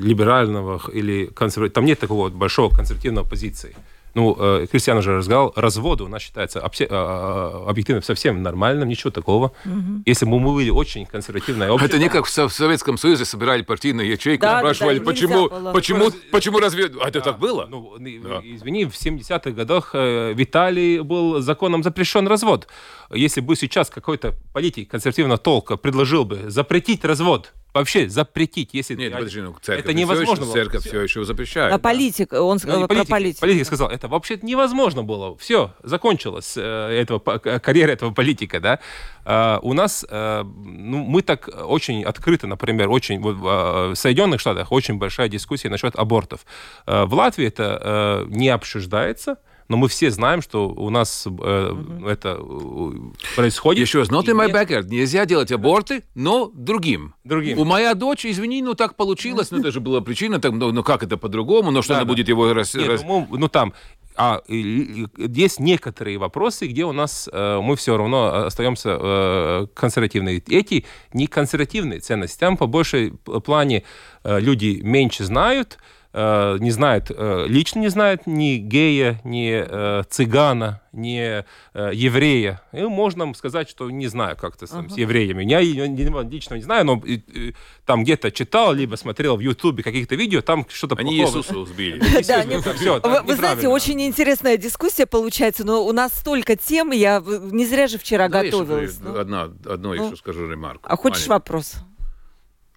либерального 0.00 0.80
или 0.92 1.26
консервативного, 1.26 1.74
там 1.74 1.84
нет 1.84 2.00
такого 2.00 2.28
большого 2.30 2.74
консервативного 2.74 3.28
позиции. 3.28 3.74
Ну, 4.14 4.36
э, 4.38 4.66
Кристиан 4.70 4.98
уже 4.98 5.16
рассказал, 5.16 5.52
разводы 5.56 6.04
у 6.04 6.08
нас 6.08 6.22
считается 6.22 6.58
обсе- 6.60 6.86
а, 6.90 7.64
объективно 7.68 8.02
совсем 8.02 8.42
нормальным, 8.42 8.88
ничего 8.88 9.10
такого. 9.10 9.52
Угу. 9.64 10.02
Если 10.04 10.26
бы 10.26 10.38
мы 10.38 10.52
были 10.52 10.70
очень 10.70 11.06
консервативное 11.06 11.70
общество... 11.70 11.96
Это 11.96 12.02
не 12.02 12.10
как 12.10 12.26
в 12.26 12.30
Советском 12.30 12.98
Союзе 12.98 13.24
собирали 13.24 13.62
партийные 13.62 14.08
ячейки, 14.10 14.42
да, 14.42 14.58
спрашивали, 14.58 14.98
да, 14.98 15.04
да, 15.04 15.10
почему, 15.10 15.48
почему, 15.72 16.10
почему 16.30 16.58
разве... 16.58 16.90
А 17.02 17.08
это 17.08 17.20
так 17.20 17.38
было? 17.38 17.66
Ну, 17.68 17.96
да. 17.98 18.40
Извини, 18.44 18.84
в 18.84 18.92
70-х 18.92 19.50
годах 19.52 19.90
э, 19.94 20.34
в 20.34 20.42
Италии 20.42 21.00
был 21.00 21.40
законом 21.40 21.82
запрещен 21.82 22.26
развод. 22.28 22.68
Если 23.10 23.40
бы 23.40 23.56
сейчас 23.56 23.88
какой-то 23.90 24.34
политик 24.52 24.90
консервативного 24.90 25.38
толка 25.38 25.76
предложил 25.76 26.24
бы 26.24 26.50
запретить 26.50 27.04
развод, 27.04 27.52
вообще 27.74 28.08
запретить, 28.08 28.70
если 28.72 28.94
нет, 28.94 29.12
подожди, 29.12 29.40
ну, 29.40 29.56
церковь 29.60 29.84
это 29.84 29.94
невозможно. 29.94 30.44
Все 30.44 30.52
церковь 30.52 30.84
все 30.84 31.00
еще 31.00 31.24
запрещает. 31.24 31.72
А 31.72 31.78
да. 31.78 31.82
политик, 31.82 32.32
он 32.32 32.58
сказал 32.58 32.80
ну, 32.82 32.88
про 32.88 33.04
политик. 33.04 33.40
Политик 33.40 33.66
сказал, 33.66 33.88
это 33.88 34.08
вообще 34.08 34.38
невозможно 34.42 35.02
было. 35.02 35.36
Все, 35.38 35.74
закончилась 35.82 36.54
э, 36.56 36.60
этого 36.60 37.18
карьера 37.38 37.92
этого 37.92 38.12
политика, 38.12 38.60
да. 38.60 38.78
Uh, 39.24 39.60
у 39.62 39.72
нас, 39.72 40.04
uh, 40.10 40.42
ну, 40.42 41.04
мы 41.04 41.22
так 41.22 41.48
очень 41.48 42.02
открыто, 42.02 42.48
например, 42.48 42.90
очень 42.90 43.20
вот, 43.20 43.36
в 43.36 43.94
Соединенных 43.94 44.40
Штатах 44.40 44.72
очень 44.72 44.98
большая 44.98 45.28
дискуссия 45.28 45.68
насчет 45.68 45.94
абортов. 45.94 46.44
Uh, 46.86 47.06
в 47.06 47.14
Латвии 47.14 47.46
это 47.46 48.26
uh, 48.28 48.28
не 48.28 48.48
обсуждается 48.48 49.36
но 49.72 49.78
мы 49.78 49.88
все 49.88 50.10
знаем, 50.10 50.42
что 50.42 50.68
у 50.68 50.90
нас 50.90 51.26
э, 51.26 51.30
угу. 51.30 52.06
это 52.06 52.38
э, 52.38 52.90
происходит. 53.36 53.80
Еще 53.80 54.00
раз, 54.00 54.10
not 54.10 54.26
in 54.26 54.36
my 54.36 54.52
backyard. 54.52 54.86
Нельзя 54.88 55.24
делать 55.24 55.50
аборты, 55.50 56.04
но 56.14 56.50
другим. 56.52 57.14
Другим. 57.24 57.58
У 57.58 57.64
моя 57.64 57.94
дочь, 57.94 58.26
извини, 58.26 58.60
ну 58.60 58.74
так 58.74 58.96
получилось, 58.96 59.50
ну 59.50 59.60
это 59.60 59.70
же 59.70 59.80
была 59.80 60.02
причина, 60.02 60.40
так, 60.40 60.52
ну, 60.52 60.72
ну 60.72 60.82
как 60.82 61.02
это 61.02 61.16
по-другому, 61.16 61.70
но 61.70 61.80
что 61.80 61.94
да, 61.94 62.00
она 62.00 62.04
да. 62.04 62.08
будет 62.08 62.28
его 62.28 62.52
раз... 62.52 62.74
Нет, 62.74 62.86
раз... 62.86 63.02
Ну, 63.02 63.26
ну 63.30 63.48
там, 63.48 63.72
а 64.14 64.42
есть 64.46 65.58
некоторые 65.58 66.18
вопросы, 66.18 66.66
где 66.66 66.84
у 66.84 66.92
нас 66.92 67.30
э, 67.32 67.60
мы 67.62 67.76
все 67.76 67.96
равно 67.96 68.44
остаемся 68.44 68.98
э, 69.00 69.66
консервативные. 69.72 70.36
Эти 70.48 70.84
не 71.14 71.26
консервативные 71.26 72.00
ценности. 72.00 72.38
Там 72.38 72.58
по 72.58 72.66
большей 72.66 73.12
плане 73.12 73.84
э, 74.22 74.38
люди 74.38 74.80
меньше 74.82 75.24
знают, 75.24 75.78
э, 76.12 76.56
не 76.60 76.70
знает, 76.70 77.10
э, 77.10 77.46
лично 77.48 77.80
не 77.80 77.88
знает 77.88 78.26
ни 78.26 78.56
гея, 78.56 79.20
ни 79.24 79.50
э, 79.52 80.04
цыгана, 80.08 80.80
э, 80.92 81.42
еврея. 81.74 82.60
И 82.72 82.82
можно 82.82 83.32
сказать, 83.34 83.68
что 83.68 83.90
не 83.90 84.08
знаю 84.08 84.36
как-то 84.36 84.66
с, 84.66 84.72
uh-huh. 84.72 84.90
с 84.90 84.96
евреями. 84.96 85.44
Я, 85.44 85.60
я, 85.60 85.84
я 85.84 86.22
лично 86.22 86.54
не 86.54 86.62
знаю, 86.62 86.84
но 86.84 87.02
и, 87.04 87.54
там 87.86 88.04
где-то 88.04 88.30
читал, 88.30 88.72
либо 88.72 88.96
смотрел 88.96 89.36
в 89.36 89.40
Ютубе 89.40 89.82
какие-то 89.82 90.14
видео, 90.14 90.42
там 90.42 90.66
что-то 90.68 90.96
Они 90.96 91.16
Иисуса 91.16 91.58
убили. 91.58 92.02
Вы 93.24 93.36
знаете, 93.36 93.68
очень 93.68 94.00
интересная 94.02 94.56
дискуссия 94.56 95.06
получается, 95.06 95.64
но 95.64 95.84
у 95.84 95.92
нас 95.92 96.12
столько 96.12 96.56
тем, 96.56 96.90
я 96.90 97.22
не 97.26 97.66
зря 97.66 97.86
же 97.86 97.98
вчера 97.98 98.28
готовилась. 98.28 98.98
Одно 99.00 99.94
еще 99.94 100.16
скажу 100.16 100.48
ремарку. 100.48 100.86
А 100.88 100.96
хочешь 100.96 101.26
вопрос? 101.26 101.76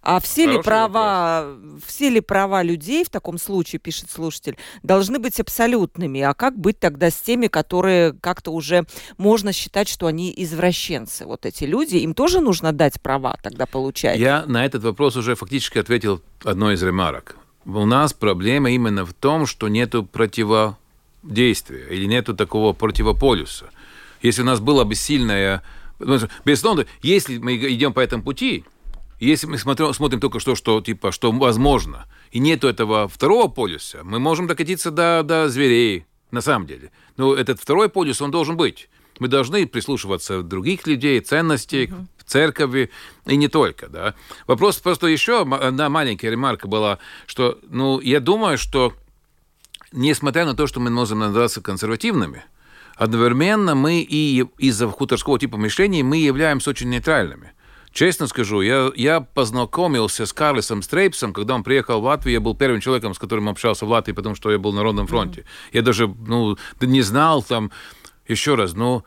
А 0.05 0.19
все 0.19 0.45
ли 0.45 0.61
права, 0.61 1.47
все 1.83 2.09
ли 2.09 2.21
права 2.21 2.61
людей 2.61 3.03
в 3.03 3.09
таком 3.09 3.39
случае, 3.39 3.79
пишет 3.79 4.11
слушатель, 4.11 4.55
должны 4.83 5.17
быть 5.17 5.39
абсолютными? 5.39 6.21
А 6.21 6.35
как 6.35 6.55
быть 6.55 6.79
тогда 6.79 7.09
с 7.09 7.15
теми, 7.15 7.47
которые 7.47 8.13
как-то 8.13 8.51
уже 8.51 8.85
можно 9.17 9.51
считать, 9.51 9.89
что 9.89 10.05
они 10.05 10.31
извращенцы? 10.37 11.25
Вот 11.25 11.47
эти 11.47 11.63
люди, 11.63 11.95
им 11.97 12.13
тоже 12.13 12.39
нужно 12.39 12.71
дать 12.71 13.01
права 13.01 13.39
тогда 13.41 13.65
получать? 13.65 14.19
Я 14.19 14.45
на 14.45 14.63
этот 14.63 14.83
вопрос 14.83 15.15
уже 15.15 15.33
фактически 15.33 15.79
ответил 15.79 16.21
одной 16.43 16.75
из 16.75 16.83
ремарок. 16.83 17.37
У 17.65 17.85
нас 17.85 18.13
проблема 18.13 18.69
именно 18.69 19.05
в 19.05 19.13
том, 19.13 19.47
что 19.47 19.69
нету 19.69 20.03
противодействия 20.05 21.87
или 21.89 22.05
нету 22.05 22.35
такого 22.35 22.73
противополюса. 22.73 23.71
Если 24.21 24.43
у 24.43 24.45
нас 24.45 24.59
было 24.59 24.83
бы 24.83 24.93
сильное... 24.93 25.63
Безусловно, 26.43 26.85
если 27.01 27.39
мы 27.39 27.55
идем 27.55 27.91
по 27.93 28.01
этому 28.01 28.21
пути, 28.21 28.65
если 29.19 29.47
мы 29.47 29.57
смотрим, 29.57 29.93
смотрим 29.93 30.19
только 30.19 30.39
что, 30.39 30.55
что, 30.55 30.81
типа, 30.81 31.11
что 31.11 31.31
возможно, 31.31 32.07
и 32.31 32.39
нету 32.39 32.67
этого 32.67 33.07
второго 33.07 33.47
полюса, 33.47 34.01
мы 34.03 34.19
можем 34.19 34.47
докатиться 34.47 34.91
до, 34.91 35.23
до 35.23 35.49
зверей, 35.49 36.05
на 36.31 36.41
самом 36.41 36.67
деле. 36.67 36.91
Но 37.17 37.33
этот 37.33 37.59
второй 37.59 37.89
полюс, 37.89 38.21
он 38.21 38.31
должен 38.31 38.57
быть. 38.57 38.89
Мы 39.19 39.29
должны 39.29 39.65
прислушиваться 39.65 40.43
других 40.43 40.85
людей, 40.87 41.21
ценностей, 41.21 41.85
uh-huh. 41.85 42.05
в 42.17 42.23
церкви, 42.25 42.91
и 43.25 43.37
не 43.37 43.47
только, 43.47 43.87
да. 43.87 44.15
Вопрос 44.45 44.77
просто 44.77 45.07
еще, 45.07 45.43
одна 45.43 45.87
маленькая 45.89 46.29
ремарка 46.29 46.67
была, 46.67 46.99
что, 47.25 47.57
ну, 47.69 48.01
я 48.01 48.19
думаю, 48.19 48.57
что, 48.57 48.93
несмотря 49.93 50.45
на 50.45 50.53
то, 50.53 50.67
что 50.67 50.81
мы 50.81 50.89
можем 50.89 51.19
называться 51.19 51.61
консервативными, 51.61 52.43
одновременно 52.97 53.75
мы 53.75 54.01
и 54.01 54.45
из-за 54.57 54.89
хуторского 54.89 55.39
типа 55.39 55.57
мышления 55.57 56.03
мы 56.03 56.17
являемся 56.17 56.71
очень 56.71 56.89
нейтральными. 56.89 57.53
Честно 57.95 58.27
скажу, 58.27 58.59
я, 58.59 58.91
я 58.97 59.21
познакомился 59.21 60.25
с 60.25 60.33
Карлисом 60.33 60.81
Стрейпсом, 60.81 61.31
когда 61.31 61.55
он 61.55 61.63
приехал 61.63 62.01
в 62.01 62.03
Латвию. 62.03 62.33
Я 62.33 62.41
был 62.41 62.53
первым 62.53 62.81
человеком, 62.81 63.13
с 63.13 63.17
которым 63.17 63.47
общался 63.47 63.85
в 63.85 63.89
Латвии, 63.89 64.11
потому 64.11 64.35
что 64.35 64.51
я 64.51 64.59
был 64.59 64.73
на 64.73 64.79
Народном 64.79 65.07
фронте. 65.07 65.41
Mm-hmm. 65.41 65.69
Я 65.71 65.81
даже 65.81 66.07
ну, 66.07 66.57
не 66.81 67.01
знал 67.01 67.41
там... 67.41 67.71
Еще 68.27 68.55
раз, 68.55 68.73
ну, 68.73 69.05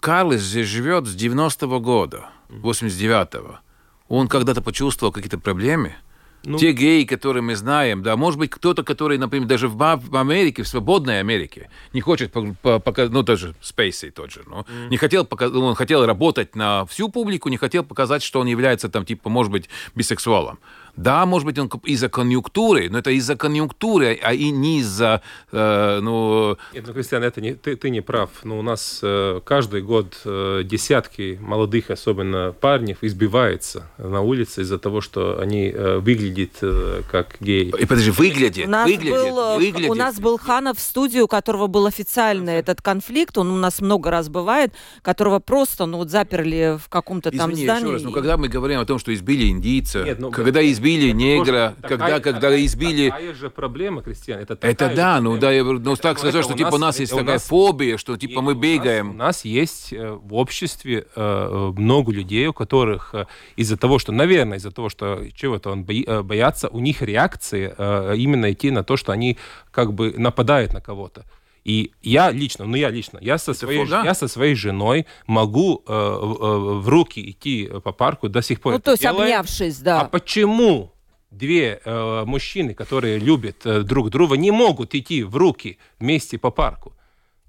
Карлис 0.00 0.42
здесь 0.42 0.68
живет 0.68 1.06
с 1.06 1.16
90-го 1.16 1.80
года, 1.80 2.28
89-го. 2.48 3.58
Он 4.06 4.28
когда-то 4.28 4.62
почувствовал 4.62 5.10
какие-то 5.12 5.40
проблемы– 5.40 5.96
ну... 6.46 6.58
Те 6.58 6.72
геи, 6.72 7.04
которые 7.04 7.42
мы 7.42 7.56
знаем, 7.56 8.02
да, 8.02 8.16
может 8.16 8.38
быть, 8.38 8.50
кто-то, 8.50 8.84
который, 8.84 9.18
например, 9.18 9.48
даже 9.48 9.68
в, 9.68 9.76
в 9.76 10.16
Америке, 10.16 10.62
в 10.62 10.68
свободной 10.68 11.18
Америке, 11.18 11.70
не 11.92 12.00
хочет 12.00 12.32
показать, 12.62 13.10
ну, 13.10 13.22
даже 13.22 13.54
Спейси 13.60 14.10
тот 14.10 14.30
же, 14.30 14.42
ну, 14.46 14.60
mm. 14.60 14.90
не 14.90 14.96
хотел 14.96 15.24
показать, 15.26 15.56
он 15.56 15.74
хотел 15.74 16.06
работать 16.06 16.54
на 16.54 16.86
всю 16.86 17.08
публику, 17.08 17.48
не 17.48 17.56
хотел 17.56 17.82
показать, 17.82 18.22
что 18.22 18.40
он 18.40 18.46
является 18.46 18.88
там, 18.88 19.04
типа, 19.04 19.28
может 19.28 19.50
быть, 19.50 19.68
бисексуалом. 19.96 20.58
Да, 20.96 21.26
может 21.26 21.44
быть, 21.44 21.58
он 21.58 21.70
из-за 21.84 22.08
конъюнктуры, 22.08 22.88
но 22.88 22.98
это 22.98 23.10
из-за 23.10 23.36
конъюнктуры, 23.36 24.18
а 24.22 24.32
и 24.32 24.50
не 24.50 24.80
из-за, 24.80 25.20
э, 25.52 26.00
ну... 26.00 26.56
Нет, 26.72 26.84
ну, 26.86 26.94
Кристиан, 26.94 27.22
это 27.22 27.40
не, 27.42 27.54
ты, 27.54 27.76
ты 27.76 27.90
не 27.90 28.00
прав. 28.00 28.30
Но 28.44 28.54
ну, 28.54 28.60
у 28.60 28.62
нас 28.62 29.00
э, 29.02 29.40
каждый 29.44 29.82
год 29.82 30.18
э, 30.24 30.62
десятки 30.64 31.38
молодых, 31.40 31.90
особенно 31.90 32.54
парней, 32.58 32.96
избивается 33.02 33.90
на 33.98 34.22
улице 34.22 34.62
из-за 34.62 34.78
того, 34.78 35.02
что 35.02 35.38
они 35.38 35.68
э, 35.68 35.98
выглядят 35.98 36.52
э, 36.62 37.02
как 37.10 37.36
геи. 37.40 37.74
И 37.78 37.84
подожди, 37.84 38.10
выглядят, 38.10 38.66
у 38.66 38.70
нас 38.70 38.88
выглядят, 38.88 39.20
был, 39.20 39.38
э, 39.38 39.56
выглядят. 39.56 39.90
У 39.90 39.94
нас 39.94 40.18
был 40.18 40.38
Ханов 40.38 40.78
в 40.78 40.80
студии, 40.80 41.20
у 41.20 41.28
которого 41.28 41.66
был 41.66 41.86
официальный 41.86 42.54
этот 42.54 42.80
конфликт, 42.80 43.36
он 43.36 43.50
у 43.50 43.56
нас 43.56 43.82
много 43.82 44.10
раз 44.10 44.30
бывает, 44.30 44.72
которого 45.02 45.40
просто, 45.40 45.84
ну, 45.84 45.98
вот 45.98 46.10
заперли 46.10 46.78
в 46.82 46.88
каком-то 46.88 47.30
там 47.30 47.52
Извини, 47.52 47.66
здании. 47.66 47.84
Еще 47.84 47.92
раз, 47.92 48.02
но 48.02 48.12
когда 48.12 48.38
мы 48.38 48.48
говорим 48.48 48.80
о 48.80 48.86
том, 48.86 48.98
что 48.98 49.12
избили 49.12 49.50
индийца, 49.50 50.02
Нет, 50.02 50.18
ну, 50.20 50.30
когда 50.30 50.66
избили 50.66 50.85
избили 50.86 51.10
негра, 51.12 51.74
когда, 51.82 52.20
когда 52.20 52.64
избили... 52.64 53.10
Такая 53.10 53.34
же 53.34 53.50
проблема, 53.50 54.02
Кристиан. 54.02 54.40
Это, 54.40 54.58
это 54.60 54.94
да, 54.94 55.20
ну 55.20 55.36
да, 55.38 55.52
я 55.52 55.64
ну, 55.64 55.96
так 55.96 56.18
сказать, 56.18 56.44
что 56.44 56.54
типа 56.54 56.74
у 56.74 56.78
нас 56.78 57.00
есть 57.00 57.14
такая 57.14 57.38
фобия, 57.38 57.96
что 57.96 58.16
типа 58.16 58.40
мы 58.40 58.54
бегаем. 58.54 59.10
У 59.10 59.14
нас 59.14 59.44
есть 59.44 59.92
э, 59.92 60.10
в 60.10 60.34
обществе 60.34 61.06
э, 61.14 61.72
много 61.76 62.12
людей, 62.12 62.46
у 62.46 62.52
которых 62.52 63.10
э, 63.14 63.26
из-за 63.56 63.76
того, 63.76 63.98
что, 63.98 64.12
наверное, 64.12 64.58
из-за 64.58 64.70
того, 64.70 64.88
что 64.88 65.24
чего-то 65.34 65.70
он 65.70 65.84
боятся, 65.84 66.68
у 66.68 66.80
них 66.80 67.02
реакции 67.02 67.74
именно 68.16 68.52
идти 68.52 68.70
на 68.70 68.84
то, 68.84 68.96
что 68.96 69.12
они 69.12 69.38
как 69.70 69.92
бы 69.92 70.14
нападают 70.16 70.72
на 70.72 70.80
кого-то. 70.80 71.24
И 71.66 71.90
я 72.00 72.30
лично, 72.30 72.64
ну 72.64 72.76
я 72.76 72.90
лично, 72.90 73.18
я 73.20 73.38
со, 73.38 73.52
своей, 73.52 73.84
фу, 73.84 73.90
да? 73.90 74.04
я 74.04 74.14
со 74.14 74.28
своей 74.28 74.54
женой 74.54 75.04
могу 75.26 75.82
э, 75.84 75.92
э, 75.92 75.94
в 75.94 76.88
руки 76.88 77.30
идти 77.30 77.68
по 77.82 77.90
парку 77.90 78.28
до 78.28 78.40
сих 78.40 78.60
пор. 78.60 78.74
Ну, 78.74 78.78
то 78.78 78.92
есть 78.92 79.02
делаем. 79.02 79.22
обнявшись, 79.22 79.78
да. 79.78 80.02
А 80.02 80.04
почему 80.04 80.92
две 81.32 81.80
э, 81.84 82.22
мужчины, 82.24 82.72
которые 82.72 83.18
любят 83.18 83.66
э, 83.66 83.80
друг 83.80 84.10
друга, 84.10 84.36
не 84.36 84.52
могут 84.52 84.94
идти 84.94 85.24
в 85.24 85.34
руки 85.34 85.78
вместе 85.98 86.38
по 86.38 86.52
парку? 86.52 86.92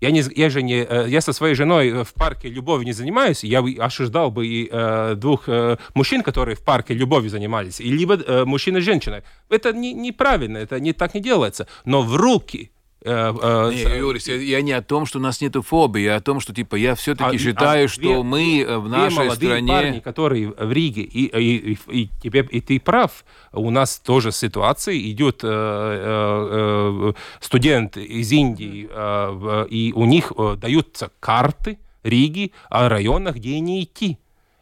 Я, 0.02 0.10
не, 0.10 0.24
я 0.36 0.50
же 0.50 0.64
не, 0.64 0.78
э, 0.80 1.06
я 1.08 1.22
со 1.22 1.32
своей 1.32 1.54
женой 1.54 2.04
в 2.04 2.12
парке 2.16 2.50
любовью 2.50 2.88
не 2.88 2.94
занимаюсь, 2.94 3.44
я 3.44 3.60
ожидал 3.60 4.32
бы 4.32 4.48
и 4.48 4.68
э, 4.72 5.14
двух 5.16 5.48
э, 5.48 5.78
мужчин, 5.94 6.24
которые 6.24 6.56
в 6.56 6.62
парке 6.64 6.96
любовью 6.96 7.30
занимались, 7.30 7.80
и 7.80 7.92
либо 7.92 8.16
э, 8.16 8.46
мужчина 8.46 8.78
и 8.78 8.82
женщина. 8.82 9.22
Это 9.50 9.74
не, 9.74 9.94
неправильно, 9.94 10.58
это 10.58 10.80
не 10.80 10.94
так 10.94 11.14
не 11.14 11.22
делается. 11.22 11.68
Но 11.86 12.02
в 12.02 12.16
руки 12.16 12.72
Э, 12.72 12.72
э, 12.72 12.77
не, 13.04 13.98
Юрис, 13.98 14.28
я, 14.28 14.62
не 14.62 14.72
о 14.72 14.82
том, 14.82 15.06
что 15.06 15.20
у 15.20 15.22
нас 15.22 15.40
нет 15.42 15.56
фобии, 15.56 16.02
я 16.02 16.16
о 16.16 16.22
том, 16.22 16.40
что 16.40 16.54
типа 16.54 16.76
я 16.76 16.96
все-таки 16.96 17.36
а, 17.36 17.40
считаю, 17.40 17.86
а 17.86 17.88
что 17.88 18.02
две, 18.02 18.24
мы 18.24 18.66
в 18.80 18.90
нашей 18.90 19.32
стране... 19.32 19.72
парни, 19.72 20.00
которые 20.00 20.50
в 20.50 20.72
Риге, 20.72 21.04
и, 21.04 21.26
и, 21.26 21.74
и, 21.74 21.78
и, 21.90 22.10
тебе, 22.22 22.48
и 22.50 22.62
ты 22.62 22.80
прав, 22.80 23.24
у 23.54 23.70
нас 23.70 24.00
тоже 24.00 24.32
ситуация, 24.32 24.98
идет 24.98 25.42
э, 25.44 25.48
э, 25.48 27.10
э, 27.10 27.14
студент 27.40 27.98
из 27.98 28.32
Индии, 28.32 28.90
э, 28.90 29.68
и 29.70 29.94
у 29.96 30.06
них 30.06 30.34
э, 30.38 30.56
даются 30.60 31.12
карты 31.20 31.80
Риги 32.04 32.52
о 32.70 32.90
районах, 32.90 33.36
где 33.36 33.60
не 33.60 33.84
идти. 33.84 34.18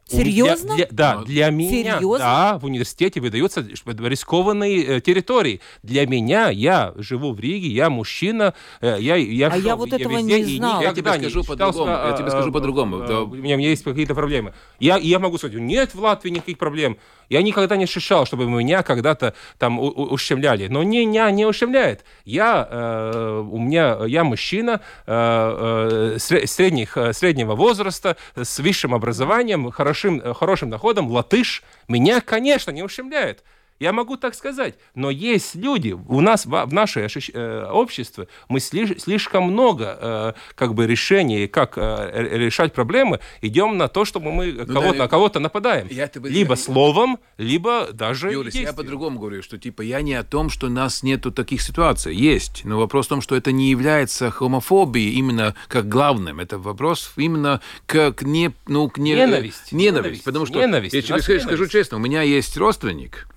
Серьезно? 0.08 0.76
Для, 0.76 0.86
для, 0.86 0.88
да, 0.92 1.24
для 1.24 1.50
меня, 1.50 1.98
Серьезно? 1.98 2.20
да, 2.20 2.60
в 2.60 2.66
университете 2.66 3.20
выдаются 3.22 3.62
рискованные 3.62 4.98
э, 4.98 5.02
территории. 5.02 5.62
Для 5.82 6.06
меня, 6.06 6.50
я 6.50 6.94
живу 6.98 7.34
в 7.34 7.40
Риге, 7.40 7.70
я 7.70 7.90
мужчина, 7.90 8.54
э, 8.82 8.98
я, 9.00 9.16
я 9.16 9.48
А 9.48 9.58
я 9.58 9.76
вот 9.76 9.90
я 9.90 9.98
этого 9.98 10.18
везде, 10.18 10.42
не 10.42 10.58
знал. 10.58 10.82
Я 10.82 10.94
тебе 10.94 11.12
скажу 11.12 11.44
по-другому. 11.44 11.90
Я 11.90 12.16
тебе 12.18 12.30
скажу 12.30 12.52
по-другому. 12.52 12.98
У 12.98 13.36
меня 13.36 13.58
есть 13.58 13.84
какие-то 13.84 14.14
проблемы. 14.14 14.54
Я, 14.80 14.98
я 14.98 15.18
могу 15.18 15.40
сказать, 15.40 15.58
нет 15.58 15.96
в 15.96 16.00
Латвии 16.00 16.30
никаких 16.30 16.60
проблем. 16.60 16.98
Я 17.30 17.42
никогда 17.42 17.76
не 17.76 17.86
ощущал, 17.86 18.26
чтобы 18.26 18.46
меня 18.46 18.84
когда-то 18.84 19.34
там 19.58 19.80
ущемляли. 19.80 20.68
Но 20.68 20.84
не, 20.84 21.06
не, 21.06 21.32
не 21.32 21.46
ущемляет. 21.46 22.06
Я, 22.24 22.68
э, 22.70 23.44
у 23.50 23.58
меня, 23.58 24.00
я 24.06 24.24
мужчина 24.24 24.82
э, 25.06 26.16
э, 26.16 26.20
средних, 26.20 26.98
э, 26.98 27.14
среднего 27.14 27.56
возраста, 27.56 28.18
с 28.36 28.60
высшим 28.60 28.94
образованием, 28.94 29.72
хорошим, 29.72 30.34
хорошим 30.34 30.70
доходом, 30.70 31.12
латыш. 31.12 31.64
Меня, 31.88 32.22
конечно, 32.22 32.72
не 32.72 32.84
ущемляет. 32.84 33.44
Я 33.80 33.92
могу 33.92 34.16
так 34.16 34.36
сказать. 34.36 34.76
Но 34.94 35.10
есть 35.10 35.56
люди, 35.56 35.92
у 35.92 36.22
нас 36.22 36.46
в, 36.46 36.68
наше 36.72 37.10
э, 37.34 37.66
обществе, 37.70 38.30
мы 38.48 38.62
слиш, 38.62 39.02
слишком 39.02 39.44
много 39.52 39.98
э, 40.00 40.34
как 40.56 40.74
бы 40.74 40.88
решений, 40.88 41.48
как 41.48 41.74
э, 41.78 42.38
решать 42.38 42.72
проблемы, 42.72 43.20
идем 43.42 43.78
на 43.78 43.90
то, 43.90 44.06
чтобы 44.06 44.32
мы 44.32 44.54
ну, 44.54 44.66
кого-то, 44.66 44.94
да, 44.94 45.04
на 45.04 45.08
кого-то 45.10 45.40
нападаем. 45.40 45.88
Я 45.92 46.08
тебе... 46.08 46.30
Либо 46.30 46.56
словом, 46.56 47.20
либо 47.38 47.90
даже 47.92 48.32
Юрис, 48.32 48.56
я 48.56 48.72
по-другому 48.72 49.20
говорю, 49.20 49.44
что 49.44 49.58
типа 49.58 49.82
я 49.82 50.02
не 50.02 50.14
о 50.14 50.24
том, 50.24 50.50
что 50.50 50.68
у 50.68 50.70
нас 50.70 51.04
нету 51.04 51.34
таких 51.34 51.62
ситуаций. 51.62 52.16
Есть. 52.16 52.64
Но 52.64 52.80
вопрос 52.80 53.08
в 53.08 53.10
том, 53.10 53.22
что 53.22 53.36
это 53.36 53.52
не 53.52 53.70
является 53.70 54.32
хомофобией 54.32 55.16
именно 55.16 55.54
как 55.68 55.90
главным. 55.90 56.40
Это 56.40 56.58
вопрос 56.58 57.12
именно 57.18 57.60
как 57.88 58.22
не... 58.22 58.54
Ну, 58.68 58.90
к 58.90 59.00
не... 59.00 59.16
Ненависть. 59.16 59.74
Ненависть. 59.74 59.74
Ненависть. 59.74 60.24
Потому 60.24 60.46
что, 60.46 60.60
ненависть. 60.60 60.94
я 60.94 61.02
тебе 61.02 61.40
скажу 61.42 61.68
честно, 61.68 61.98
у 61.98 62.00
меня 62.00 62.22
есть 62.22 62.56
родственник, 62.56 63.28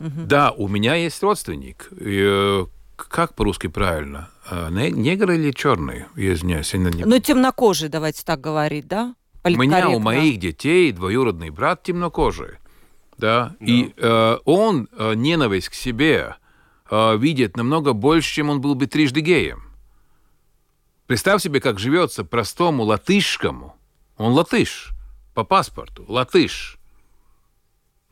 Угу. 0.00 0.26
Да, 0.26 0.50
у 0.50 0.68
меня 0.68 0.94
есть 0.94 1.22
родственник. 1.22 1.88
И, 1.92 2.20
э, 2.22 2.66
как 2.96 3.34
по-русски 3.34 3.66
правильно? 3.68 4.30
Э, 4.50 4.68
негр 4.70 5.32
или 5.32 5.50
черный? 5.52 6.04
Я 6.16 6.34
извиняюсь. 6.34 6.72
Я 6.74 6.80
не... 6.80 7.04
Ну, 7.04 7.18
темнокожий, 7.18 7.88
давайте 7.88 8.24
так 8.24 8.40
говорить, 8.40 8.86
да? 8.88 9.14
У 9.44 9.48
меня, 9.50 9.88
у 9.90 10.00
моих 10.00 10.38
детей 10.38 10.90
двоюродный 10.92 11.50
брат 11.50 11.82
темнокожий. 11.82 12.58
Да, 13.16 13.54
да. 13.60 13.66
и 13.66 13.94
э, 13.96 14.38
он 14.44 14.88
э, 14.92 15.14
ненависть 15.14 15.70
к 15.70 15.74
себе 15.74 16.36
э, 16.90 17.16
видит 17.16 17.56
намного 17.56 17.92
больше, 17.92 18.34
чем 18.34 18.50
он 18.50 18.60
был 18.60 18.74
бы 18.74 18.86
трижды 18.86 19.20
геем. 19.20 19.62
Представь 21.06 21.40
себе, 21.40 21.60
как 21.60 21.78
живется 21.78 22.24
простому 22.24 22.82
латышскому. 22.82 23.76
Он 24.18 24.32
латыш 24.32 24.90
по 25.34 25.44
паспорту, 25.44 26.04
латыш. 26.08 26.75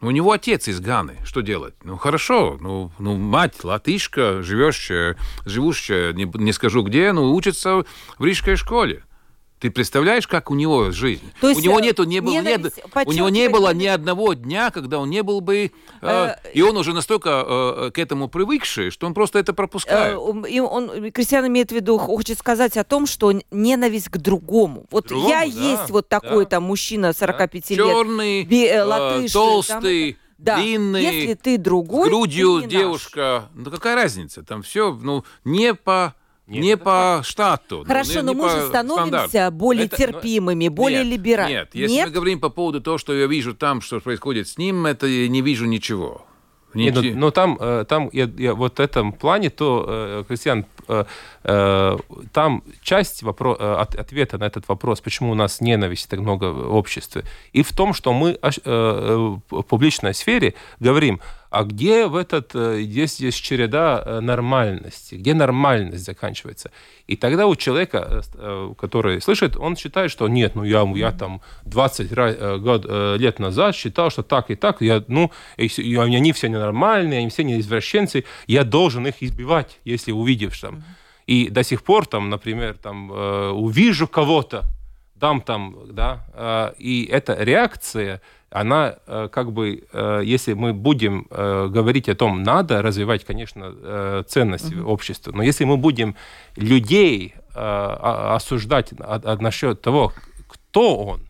У 0.04 0.10
него 0.10 0.32
отец 0.32 0.68
из 0.68 0.80
Ганы. 0.80 1.16
Что 1.24 1.40
делать? 1.40 1.72
Ну, 1.82 1.96
хорошо. 1.96 2.58
Ну, 2.60 2.92
ну 2.98 3.16
мать 3.16 3.64
латышка, 3.64 4.42
живешь, 4.42 4.90
живущая, 5.46 6.12
не, 6.12 6.30
не 6.34 6.52
скажу 6.52 6.82
где, 6.82 7.12
но 7.12 7.32
учится 7.32 7.84
в 8.18 8.24
рижской 8.24 8.56
школе. 8.56 9.02
Ты 9.64 9.70
представляешь, 9.70 10.26
как 10.28 10.50
у 10.50 10.54
него 10.54 10.90
жизнь? 10.90 11.22
То 11.40 11.48
есть, 11.48 11.58
у 11.62 11.64
него 11.64 11.78
э, 11.78 11.82
нету, 11.84 12.04
не 12.04 12.20
было, 12.20 12.32
нет, 12.42 12.70
у 13.06 13.12
него 13.12 13.30
не 13.30 13.48
было 13.48 13.72
ни 13.72 13.86
одного 13.86 14.34
дня, 14.34 14.70
когда 14.70 14.98
он 14.98 15.08
не 15.08 15.22
был 15.22 15.40
бы, 15.40 15.72
э, 16.02 16.06
Э, 16.06 16.34
и 16.52 16.60
он 16.60 16.76
уже 16.76 16.92
настолько 16.92 17.86
э, 17.86 17.90
к 17.90 17.98
этому 17.98 18.28
привыкший, 18.28 18.90
что 18.90 19.06
он 19.06 19.14
просто 19.14 19.38
это 19.38 19.52
Э, 19.52 19.54
пропускает. 19.54 20.18
он- 20.18 20.44
и 20.44 20.60
он, 20.60 21.10
Кристиан 21.12 21.46
имеет 21.46 21.70
в 21.72 21.74
виду, 21.74 21.96
хочет 21.96 22.38
сказать 22.38 22.76
о 22.76 22.84
том, 22.84 23.06
что 23.06 23.32
ненависть 23.50 24.10
к 24.10 24.18
другому. 24.18 24.84
Вот 24.90 25.06
Другому, 25.06 25.30
я 25.30 25.38
да, 25.40 25.44
есть 25.44 25.88
вот 25.88 26.10
такой 26.10 26.44
да. 26.44 26.50
там 26.50 26.64
мужчина 26.64 27.14
45 27.14 27.70
лет, 27.70 27.78
Черный, 27.78 28.44
би- 28.44 28.66
э, 28.66 28.74
э, 28.74 28.84
латыш, 28.84 29.32
толстый, 29.32 30.18
да. 30.36 30.56
длинный, 30.58 31.02
Если 31.02 31.32
ты 31.34 31.56
другой, 31.56 32.08
с 32.08 32.10
грудью 32.10 32.60
ты 32.60 32.66
не 32.66 32.74
наш. 32.74 32.82
девушка. 32.82 33.48
Ну 33.54 33.70
какая 33.70 33.94
разница? 33.94 34.42
Там 34.42 34.60
все, 34.60 34.92
ну 34.92 35.24
не 35.46 35.72
по 35.72 36.14
Нет, 36.46 36.62
не 36.62 36.76
по 36.76 37.20
штату. 37.24 37.78
ну, 37.78 37.84
Хорошо, 37.86 38.20
не- 38.20 38.22
но 38.22 38.34
мы 38.34 38.50
же 38.50 38.66
становимся 38.66 39.28
стандарту. 39.28 39.56
более 39.56 39.86
Это- 39.86 39.96
терпимыми, 39.96 40.68
более 40.68 41.02
Нет, 41.04 41.12
либеральными. 41.12 41.58
Нет, 41.60 41.70
если 41.74 42.02
мы 42.04 42.10
говорим 42.10 42.40
по 42.40 42.50
поводу 42.50 42.80
того, 42.82 42.98
что 42.98 43.14
я 43.14 43.26
вижу 43.26 43.54
там, 43.54 43.80
что 43.80 44.00
происходит 44.00 44.46
с 44.48 44.58
ним, 44.58 44.84
это 44.86 45.06
я 45.06 45.26
не 45.28 45.40
вижу 45.40 45.64
ничего. 45.66 46.26
Не, 46.74 46.90
ну, 46.90 47.00
Ничи- 47.02 47.14
но 47.14 47.30
там, 47.30 47.56
э, 47.60 47.84
там 47.88 48.10
я, 48.12 48.28
я 48.36 48.52
вот 48.52 48.78
в 48.78 48.80
этом 48.80 49.12
плане, 49.12 49.48
то, 49.48 49.84
э, 49.88 50.24
Кристиан, 50.26 50.66
э, 50.88 51.04
там 52.32 52.62
часть 52.82 53.22
вопро- 53.22 53.54
от- 53.80 53.94
ответа 53.94 54.38
на 54.38 54.44
этот 54.44 54.66
вопрос, 54.68 55.00
почему 55.00 55.30
у 55.30 55.34
нас 55.34 55.60
ненависти 55.60 56.08
так 56.08 56.20
много 56.20 56.46
в 56.46 56.74
обществе, 56.74 57.22
и 57.52 57.62
в 57.62 57.72
том, 57.72 57.94
что 57.94 58.12
мы 58.12 58.36
э, 58.42 58.50
в 59.50 59.62
публичной 59.62 60.14
сфере 60.14 60.54
говорим, 60.80 61.20
а 61.54 61.62
где 61.62 62.06
в 62.08 62.16
этот, 62.16 62.52
э, 62.56 62.82
есть, 62.82 63.40
череда 63.40 64.02
э, 64.04 64.20
нормальности, 64.20 65.14
где 65.14 65.34
нормальность 65.34 66.04
заканчивается. 66.04 66.72
И 67.06 67.14
тогда 67.16 67.46
у 67.46 67.54
человека, 67.54 68.24
э, 68.34 68.74
который 68.76 69.20
слышит, 69.20 69.56
он 69.56 69.76
считает, 69.76 70.10
что 70.10 70.26
нет, 70.26 70.56
ну 70.56 70.64
я, 70.64 70.82
я 70.96 71.12
там 71.12 71.40
20 71.64 72.10
ра- 72.10 72.36
э, 72.36 72.58
год, 72.58 72.84
лет 73.20 73.38
назад 73.38 73.76
считал, 73.76 74.10
что 74.10 74.24
так 74.24 74.50
и 74.50 74.56
так, 74.56 74.82
я, 74.82 75.04
ну, 75.06 75.30
и, 75.56 75.66
и 75.66 75.96
они 75.96 76.32
все 76.32 76.48
ненормальные, 76.48 77.20
они 77.20 77.28
все 77.28 77.44
не 77.44 77.60
извращенцы, 77.60 78.24
я 78.48 78.64
должен 78.64 79.06
их 79.06 79.22
избивать, 79.22 79.78
если 79.84 80.10
увидишь 80.10 80.58
там. 80.58 80.82
И 81.28 81.50
до 81.50 81.62
сих 81.62 81.84
пор 81.84 82.06
там, 82.06 82.30
например, 82.30 82.76
там 82.82 83.10
увижу 83.10 84.08
кого-то, 84.08 84.64
дам 85.14 85.40
там, 85.40 85.76
да, 85.90 86.74
и 86.78 87.08
эта 87.10 87.36
реакция, 87.42 88.20
она 88.54 88.94
э, 89.08 89.28
как 89.32 89.50
бы, 89.50 89.82
э, 89.92 90.22
если 90.24 90.52
мы 90.52 90.72
будем 90.72 91.26
э, 91.28 91.66
говорить 91.68 92.08
о 92.08 92.14
том, 92.14 92.44
надо 92.44 92.82
развивать, 92.82 93.24
конечно, 93.24 94.22
ценности 94.28 94.74
общества, 94.74 95.32
но 95.32 95.42
если 95.42 95.64
мы 95.64 95.76
будем 95.76 96.14
людей 96.56 97.34
осуждать 97.52 98.92
насчет 99.40 99.80
того, 99.80 100.12
кто 100.48 100.96
он, 100.98 101.20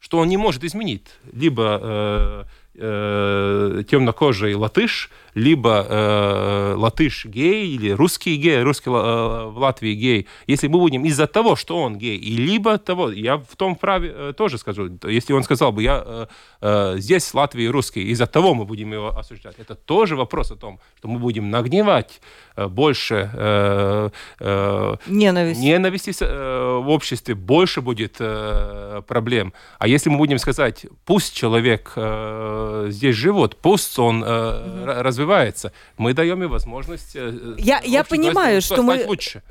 что 0.00 0.18
он 0.18 0.28
не 0.28 0.36
может 0.36 0.64
изменить, 0.64 1.06
либо 1.32 2.46
э, 2.74 3.82
темнокожий 3.88 4.54
латыш, 4.54 5.10
либо 5.34 5.86
э, 5.88 6.74
латыш 6.76 7.24
гей 7.24 7.74
или 7.74 7.90
русский 7.90 8.36
гей, 8.36 8.62
русский 8.62 8.90
э, 8.90 8.92
в 8.92 9.58
Латвии 9.58 9.94
гей. 9.94 10.26
Если 10.46 10.68
мы 10.68 10.78
будем 10.78 11.04
из-за 11.04 11.26
того, 11.26 11.56
что 11.56 11.80
он 11.80 11.96
гей, 11.96 12.16
и 12.16 12.36
либо 12.36 12.78
того, 12.78 13.10
я 13.10 13.36
в 13.36 13.56
том 13.56 13.76
праве 13.76 14.12
э, 14.14 14.32
тоже 14.36 14.58
скажу, 14.58 14.90
если 15.04 15.32
он 15.32 15.42
сказал 15.42 15.72
бы, 15.72 15.82
я 15.82 16.02
э, 16.04 16.26
э, 16.60 16.94
здесь 16.98 17.24
в 17.30 17.34
Латвии 17.34 17.66
русский, 17.66 18.10
из-за 18.10 18.26
того 18.26 18.54
мы 18.54 18.64
будем 18.64 18.92
его 18.92 19.08
осуждать. 19.08 19.54
Это 19.58 19.74
тоже 19.74 20.16
вопрос 20.16 20.50
о 20.50 20.56
том, 20.56 20.80
что 20.98 21.08
мы 21.08 21.18
будем 21.18 21.50
нагневать 21.50 22.20
э, 22.56 22.68
больше 22.68 23.30
э, 23.32 24.10
э, 24.40 24.96
Ненависть. 25.06 25.60
ненависти 25.60 26.12
э, 26.20 26.78
в 26.78 26.88
обществе, 26.90 27.34
больше 27.34 27.80
будет 27.80 28.16
э, 28.18 29.02
проблем. 29.06 29.52
А 29.78 29.88
если 29.88 30.10
мы 30.10 30.18
будем 30.18 30.38
сказать, 30.38 30.86
пусть 31.06 31.34
человек 31.34 31.92
э, 31.96 32.61
здесь 32.88 33.16
живет, 33.16 33.56
пусть 33.56 33.98
он 33.98 34.22
э, 34.22 34.26
ра- 34.26 35.02
развивается, 35.02 35.72
мы 35.98 36.14
даем 36.14 36.40
ему 36.42 36.52
возможность 36.52 37.12
э, 37.14 37.54
Я, 37.58 37.80
я 37.84 38.00
обществу 38.00 38.16
понимаю, 38.16 38.62
стать 38.62 38.76
что 38.76 38.82
мы 38.82 39.04
лучше. 39.06 39.42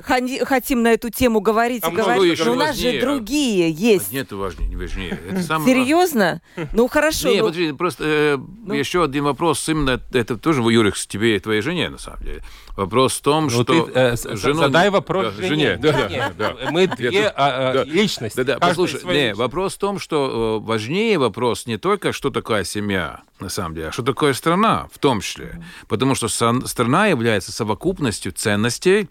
хотим 0.45 0.84
на 0.84 0.93
эту 0.93 1.10
тему 1.10 1.41
говорить 1.41 1.82
Там 1.82 1.93
и 1.93 1.95
говорить, 1.97 2.41
но 2.45 2.52
у 2.52 2.56
нас 2.56 2.78
же 2.78 3.00
другие 3.02 3.71
есть. 3.71 4.12
Нет, 4.12 4.32
важнее, 4.32 4.69
не 4.69 4.76
важнее. 4.76 5.19
Это 5.30 5.41
Серьезно? 5.65 6.41
Ну 6.74 6.88
хорошо. 6.88 7.30
Не, 7.30 7.38
ну, 7.41 7.47
подожди, 7.47 7.71
просто 7.74 8.04
э, 8.06 8.38
еще 8.76 9.04
один 9.04 9.24
вопрос. 9.24 9.67
Именно 9.69 10.02
это 10.13 10.38
тоже, 10.38 10.62
Юрик, 10.62 10.95
с 10.95 11.08
тебе 11.08 11.36
и 11.36 11.39
твоей 11.39 11.62
жене, 11.62 11.89
на 11.89 11.97
самом 11.97 12.24
деле. 12.24 12.43
Вопрос 12.78 13.17
в 13.17 13.21
том, 13.21 13.45
Ну, 13.45 13.50
что... 13.50 13.63
ты, 13.63 13.91
э, 13.93 14.15
жену- 14.36 14.60
задай 14.60 14.89
вопрос 14.89 15.34
Да, 15.38 15.47
жене. 15.47 15.78
Да, 15.78 15.91
да, 15.91 16.08
Нет, 16.08 16.34
да, 16.38 16.54
да. 16.54 16.71
Мы 16.71 16.88
две 16.88 17.28
а, 17.28 17.34
а, 17.82 17.84
личности. 17.84 18.38
Да, 18.38 18.43
да, 18.43 18.60
послушай, 18.60 19.02
не, 19.06 19.34
вопрос 19.36 19.76
в 19.76 19.78
том, 19.78 20.00
что 20.00 20.60
э, 20.62 20.65
важнее 20.65 21.17
вопрос 21.17 21.65
не 21.65 21.78
только, 21.78 22.13
что 22.13 22.30
такое 22.30 22.63
семья, 22.63 23.01
на 23.40 23.50
самом 23.50 23.76
деле, 23.76 23.88
а 23.88 23.92
что 23.92 24.04
такое 24.04 24.34
страна, 24.34 24.88
в 24.92 25.00
том 25.00 25.22
числе. 25.22 25.64
Потому 25.88 26.16
что 26.16 26.28
страна 26.28 27.08
является 27.08 27.52
совокупностью 27.52 28.32
ценностей, 28.32 29.10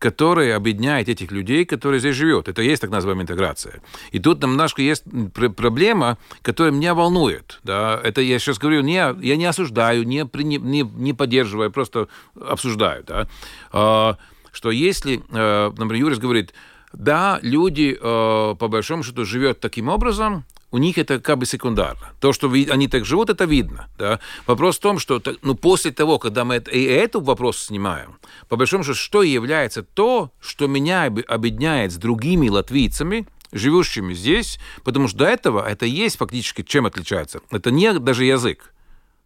которые 0.00 0.54
объединяет 0.54 1.10
этих 1.10 1.30
людей, 1.30 1.66
которые 1.66 2.00
здесь 2.00 2.16
живет. 2.16 2.48
Это 2.48 2.62
есть 2.62 2.80
так 2.80 2.90
называемая 2.90 3.24
интеграция. 3.24 3.82
И 4.12 4.18
тут 4.18 4.42
немножко 4.42 4.80
есть 4.80 5.04
пр- 5.34 5.50
проблема, 5.50 6.16
которая 6.40 6.72
меня 6.72 6.94
волнует. 6.94 7.60
Да? 7.64 8.00
Это 8.02 8.22
я 8.22 8.38
сейчас 8.38 8.58
говорю, 8.58 8.80
не, 8.80 8.94
я 8.94 9.36
не 9.36 9.44
осуждаю, 9.44 10.04
не, 10.04 10.26
не, 10.32 10.82
не 10.82 11.12
поддерживаю, 11.12 11.70
просто 11.70 12.08
обсуждаю. 12.34 13.04
Да? 13.04 13.28
А, 13.72 14.16
что 14.52 14.70
если, 14.70 15.22
э, 15.30 15.72
например, 15.76 16.06
Юрис 16.06 16.18
говорит, 16.18 16.54
да, 16.94 17.38
люди, 17.42 17.96
э, 18.00 18.54
по 18.56 18.68
большому 18.68 19.02
счету, 19.02 19.26
живет 19.26 19.60
таким 19.60 19.88
образом, 19.88 20.44
у 20.70 20.78
них 20.78 20.98
это 20.98 21.20
как 21.20 21.38
бы 21.38 21.46
секундарно. 21.46 22.12
То, 22.20 22.32
что 22.32 22.50
они 22.50 22.88
так 22.88 23.04
живут, 23.04 23.30
это 23.30 23.44
видно. 23.44 23.88
Да? 23.98 24.20
Вопрос 24.46 24.78
в 24.78 24.80
том, 24.80 24.98
что 24.98 25.22
ну, 25.42 25.54
после 25.54 25.90
того, 25.90 26.18
когда 26.18 26.44
мы 26.44 26.56
это, 26.56 26.70
и 26.70 26.82
этот 26.84 27.22
вопрос 27.24 27.58
снимаем, 27.58 28.16
по 28.48 28.56
большому 28.56 28.84
счету, 28.84 28.94
что 28.94 29.22
является 29.22 29.82
то, 29.82 30.30
что 30.40 30.66
меня 30.66 31.04
об- 31.04 31.20
объединяет 31.26 31.92
с 31.92 31.96
другими 31.96 32.48
латвийцами, 32.48 33.26
живущими 33.52 34.14
здесь, 34.14 34.58
потому 34.84 35.08
что 35.08 35.18
до 35.18 35.24
этого 35.26 35.68
это 35.68 35.86
есть 35.86 36.16
фактически 36.16 36.62
чем 36.62 36.86
отличается. 36.86 37.40
Это 37.50 37.70
не 37.70 37.92
даже 37.98 38.24
язык. 38.24 38.72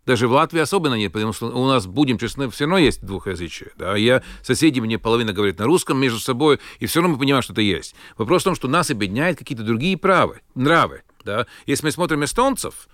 Даже 0.06 0.28
в 0.28 0.32
Латвии 0.32 0.60
особенно 0.60 0.94
нет, 0.94 1.12
потому 1.12 1.32
что 1.32 1.46
у 1.46 1.66
нас, 1.66 1.86
будем 1.86 2.18
честны, 2.18 2.50
все 2.50 2.64
равно 2.64 2.78
есть 2.78 3.04
двухязычие. 3.04 3.70
Да? 3.76 3.96
Я, 3.96 4.22
соседи 4.42 4.80
мне 4.80 4.98
половина 4.98 5.32
говорит 5.32 5.58
на 5.58 5.64
русском 5.64 5.98
между 5.98 6.20
собой, 6.20 6.60
и 6.78 6.86
все 6.86 7.00
равно 7.00 7.14
мы 7.14 7.20
понимаем, 7.20 7.42
что 7.42 7.52
это 7.52 7.62
есть. 7.62 7.94
Вопрос 8.18 8.42
в 8.42 8.44
том, 8.44 8.54
что 8.54 8.68
нас 8.68 8.90
объединяют 8.90 9.38
какие-то 9.38 9.64
другие 9.64 9.96
правы, 9.96 10.40
нравы. 10.54 11.02
Да? 11.24 11.46
Если 11.64 11.86
мы 11.86 11.90
смотрим 11.92 12.22
эстонцев, 12.24 12.88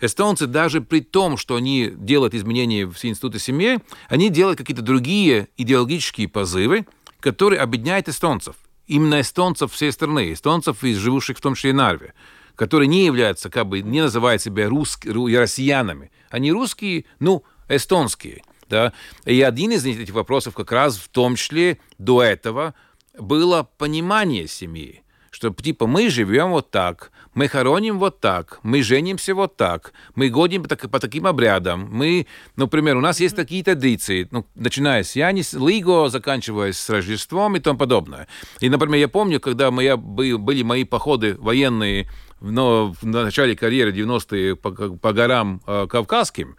эстонцы 0.00 0.46
даже 0.46 0.80
при 0.80 1.00
том, 1.00 1.36
что 1.36 1.56
они 1.56 1.92
делают 1.94 2.34
изменения 2.34 2.86
в 2.86 3.04
институте 3.04 3.38
семьи, 3.38 3.80
они 4.08 4.30
делают 4.30 4.58
какие-то 4.58 4.82
другие 4.82 5.48
идеологические 5.58 6.28
позывы, 6.28 6.86
которые 7.20 7.60
объединяют 7.60 8.08
эстонцев. 8.08 8.56
Именно 8.86 9.20
эстонцев 9.20 9.72
всей 9.72 9.92
страны, 9.92 10.32
эстонцев, 10.32 10.82
из 10.82 10.96
живущих 10.96 11.38
в 11.38 11.40
том 11.40 11.54
числе 11.54 11.70
и 11.70 11.74
Нарве 11.74 12.14
которые 12.56 12.86
не 12.88 13.04
являются, 13.04 13.50
как 13.50 13.66
бы, 13.66 13.82
не 13.82 14.00
называют 14.00 14.40
себя 14.42 14.68
русскими, 14.68 15.34
россиянами. 15.34 16.10
Они 16.34 16.50
русские, 16.50 17.04
ну, 17.20 17.44
эстонские. 17.68 18.42
Да? 18.68 18.92
И 19.24 19.40
один 19.40 19.70
из 19.70 19.86
этих 19.86 20.12
вопросов 20.12 20.52
как 20.54 20.72
раз 20.72 20.96
в 20.96 21.08
том 21.08 21.36
числе 21.36 21.78
до 21.98 22.24
этого 22.24 22.74
было 23.16 23.68
понимание 23.78 24.48
семьи. 24.48 25.04
Что 25.30 25.50
типа 25.50 25.86
мы 25.86 26.10
живем 26.10 26.50
вот 26.50 26.72
так, 26.72 27.12
мы 27.34 27.46
хороним 27.46 28.00
вот 28.00 28.18
так, 28.18 28.58
мы 28.64 28.82
женимся 28.82 29.32
вот 29.34 29.56
так, 29.56 29.92
мы 30.16 30.28
годим 30.28 30.64
по, 30.64 30.68
так- 30.68 30.90
по 30.90 30.98
таким 30.98 31.26
обрядам, 31.28 31.88
мы, 31.88 32.26
например, 32.56 32.96
у 32.96 33.00
нас 33.00 33.20
есть 33.20 33.36
такие 33.36 33.62
традиции, 33.62 34.26
ну, 34.32 34.44
начиная 34.56 35.04
с 35.04 35.14
Янис, 35.14 35.52
Лиго, 35.52 36.08
заканчивая 36.08 36.72
с 36.72 36.90
Рождеством 36.90 37.54
и 37.54 37.60
тому 37.60 37.78
подобное. 37.78 38.26
И, 38.58 38.68
например, 38.68 38.96
я 38.96 39.08
помню, 39.08 39.38
когда 39.40 39.70
моя, 39.70 39.96
бы- 39.96 40.38
были 40.38 40.62
мои 40.62 40.82
походы 40.82 41.36
военные 41.38 42.08
но 42.50 42.94
в 43.00 43.06
начале 43.06 43.56
карьеры 43.56 43.92
90-е 43.92 44.56
по, 44.56 44.70
по 44.70 45.12
горам 45.12 45.62
э, 45.66 45.86
кавказским, 45.88 46.56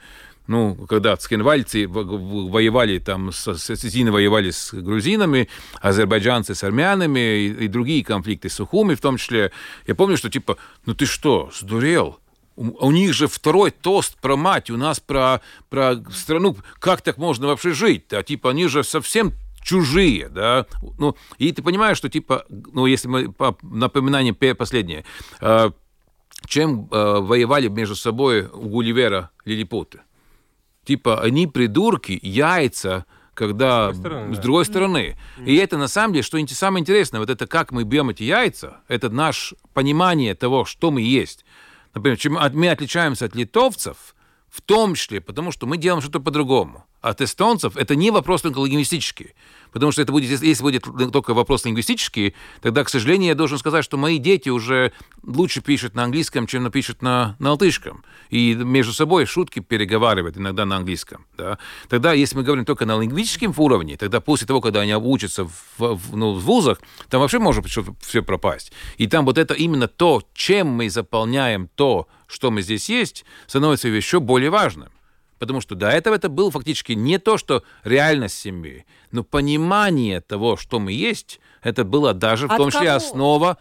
ну, 0.47 0.75
когда 0.87 1.15
во- 1.87 2.03
воевали 2.03 2.99
там, 2.99 3.31
с, 3.31 3.55
с 3.55 3.69
осетины 3.69 4.11
воевали 4.11 4.51
с 4.51 4.73
грузинами, 4.73 5.49
азербайджанцы 5.81 6.55
с 6.55 6.63
армянами 6.63 7.19
и, 7.19 7.65
и 7.65 7.67
другие 7.67 8.03
конфликты 8.03 8.49
с 8.49 8.53
Сухуми 8.55 8.95
в 8.95 9.01
том 9.01 9.17
числе, 9.17 9.51
я 9.87 9.95
помню, 9.95 10.17
что 10.17 10.29
типа, 10.29 10.57
ну 10.85 10.93
ты 10.93 11.05
что, 11.05 11.49
сдурел? 11.53 12.19
У, 12.55 12.87
у 12.87 12.91
них 12.91 13.13
же 13.13 13.27
второй 13.27 13.71
тост 13.71 14.19
про 14.21 14.35
мать, 14.35 14.69
у 14.69 14.77
нас 14.77 14.99
про, 14.99 15.41
про 15.69 15.97
страну. 16.11 16.55
Как 16.79 17.01
так 17.01 17.17
можно 17.17 17.47
вообще 17.47 17.73
жить? 17.73 18.13
А 18.13 18.23
типа 18.23 18.51
они 18.51 18.67
же 18.67 18.83
совсем 18.83 19.33
чужие, 19.65 20.29
да, 20.29 20.67
ну, 20.99 21.15
и 21.39 21.51
ты 21.51 21.63
понимаешь, 21.63 21.97
что, 21.97 22.07
типа, 22.07 22.45
ну, 22.49 22.85
если 22.85 23.07
мы, 23.07 23.31
по 23.31 23.57
напоминание 23.63 24.31
последнее, 24.53 25.03
э, 25.41 25.71
чем 26.47 26.87
э, 26.91 27.19
воевали 27.19 27.67
между 27.67 27.95
собой 27.95 28.47
у 28.47 28.69
Гулливера 28.69 29.31
лилипуты? 29.45 30.01
Типа, 30.83 31.21
они 31.21 31.47
придурки, 31.47 32.19
яйца, 32.21 33.05
когда 33.33 33.91
с 33.91 33.97
другой 33.97 34.09
стороны. 34.09 34.35
С 34.35 34.39
другой 34.39 34.65
стороны. 34.65 35.17
Mm. 35.37 35.45
И 35.45 35.55
это 35.55 35.77
на 35.77 35.87
самом 35.87 36.13
деле, 36.13 36.23
что 36.23 36.47
самое 36.47 36.81
интересное, 36.81 37.19
вот 37.19 37.29
это 37.29 37.47
как 37.47 37.71
мы 37.71 37.83
бьем 37.83 38.09
эти 38.09 38.23
яйца, 38.23 38.77
это 38.87 39.09
наше 39.09 39.55
понимание 39.73 40.35
того, 40.35 40.65
что 40.65 40.91
мы 40.91 41.01
есть. 41.01 41.45
Например, 41.93 42.17
чем 42.17 42.33
мы 42.53 42.69
отличаемся 42.69 43.25
от 43.25 43.35
литовцев, 43.35 44.15
в 44.49 44.61
том 44.61 44.95
числе, 44.95 45.19
потому 45.19 45.51
что 45.51 45.67
мы 45.67 45.77
делаем 45.77 46.01
что-то 46.01 46.21
по-другому. 46.21 46.85
От 47.01 47.21
эстонцев 47.21 47.75
это 47.75 47.95
не 47.95 48.09
вопрос 48.09 48.41
только 48.41 48.61
лингвистический. 48.61 49.35
Потому 49.75 49.91
что 49.91 50.01
это 50.01 50.13
будет, 50.13 50.41
если 50.41 50.63
будет 50.63 50.85
только 51.11 51.33
вопрос 51.33 51.65
лингвистический, 51.65 52.33
тогда, 52.61 52.85
к 52.85 52.89
сожалению, 52.89 53.27
я 53.27 53.35
должен 53.35 53.57
сказать, 53.57 53.83
что 53.83 53.97
мои 53.97 54.19
дети 54.19 54.47
уже 54.47 54.93
лучше 55.21 55.59
пишут 55.59 55.95
на 55.95 56.05
английском, 56.05 56.47
чем 56.47 56.63
напишут 56.63 57.01
на, 57.01 57.35
на 57.39 57.51
латышском. 57.51 58.05
И 58.29 58.53
между 58.53 58.93
собой 58.93 59.25
шутки 59.25 59.59
переговаривают 59.59 60.37
иногда 60.37 60.63
на 60.63 60.77
английском. 60.77 61.25
Да? 61.37 61.57
Тогда, 61.89 62.13
если 62.13 62.37
мы 62.37 62.43
говорим 62.43 62.63
только 62.63 62.85
на 62.85 62.97
лингвистическом 63.01 63.53
уровне, 63.57 63.97
тогда 63.97 64.21
после 64.21 64.47
того, 64.47 64.61
когда 64.61 64.79
они 64.79 64.95
учатся 64.95 65.43
в, 65.43 65.51
в, 65.77 66.15
ну, 66.15 66.35
в 66.35 66.39
вузах, 66.45 66.79
там 67.09 67.19
вообще 67.19 67.39
может 67.39 67.65
все, 67.65 68.23
пропасть. 68.23 68.71
И 68.95 69.07
там 69.07 69.25
вот 69.25 69.37
это 69.37 69.53
именно 69.55 69.89
то, 69.89 70.23
чем 70.33 70.67
мы 70.67 70.89
заполняем 70.89 71.69
то, 71.75 72.07
что 72.27 72.49
мы 72.49 72.61
здесь 72.61 72.87
есть, 72.87 73.25
становится 73.45 73.89
еще 73.89 74.21
более 74.21 74.51
важным. 74.51 74.87
Потому 75.39 75.61
что 75.61 75.75
до 75.75 75.89
этого 75.89 76.15
это 76.15 76.29
было 76.29 76.49
фактически 76.49 76.93
не 76.93 77.17
то, 77.17 77.37
что 77.37 77.63
реальность 77.83 78.37
семьи, 78.37 78.85
но 79.11 79.23
понимание 79.23 80.21
того, 80.21 80.57
что 80.57 80.79
мы 80.79 80.93
есть, 80.93 81.39
это 81.61 81.83
было 81.83 82.13
даже 82.13 82.47
в 82.47 82.51
От 82.51 82.57
том 82.57 82.69
числе 82.69 82.87
кого? 82.87 82.97
основа 82.97 83.57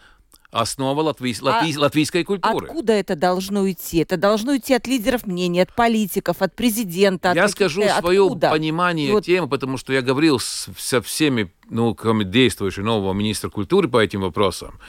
основа 0.55 1.01
латвий, 1.01 1.35
латвий, 1.41 1.75
а 1.75 1.79
латвийской 1.81 2.23
культуры. 2.23 2.67
Откуда 2.67 2.93
это 2.93 3.15
должно 3.15 3.69
идти? 3.69 3.99
Это 3.99 4.15
должно 4.15 4.55
идти 4.55 4.73
от 4.73 4.87
лидеров 4.87 5.25
мнений, 5.25 5.59
от 5.59 5.73
политиков, 5.73 6.41
от 6.41 6.55
президента. 6.55 7.33
Я 7.33 7.49
скажу 7.49 7.83
свое 7.99 8.23
откуда? 8.23 8.51
понимание 8.51 9.11
вот. 9.11 9.25
темы, 9.25 9.49
потому 9.49 9.77
что 9.77 9.91
я 9.91 10.01
говорил 10.01 10.39
с, 10.39 10.69
со 10.77 11.01
всеми, 11.01 11.51
ну, 11.69 11.93
кроме 11.93 12.23
действующего 12.23 12.85
нового 12.85 13.13
министра 13.13 13.49
культуры 13.49 13.89
по 13.89 14.01
этим 14.01 14.21
вопросам, 14.21 14.79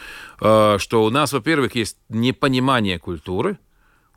э, 0.40 0.76
что 0.78 1.04
у 1.04 1.10
нас, 1.10 1.32
во-первых, 1.32 1.74
есть 1.74 1.96
непонимание 2.08 2.98
культуры, 2.98 3.58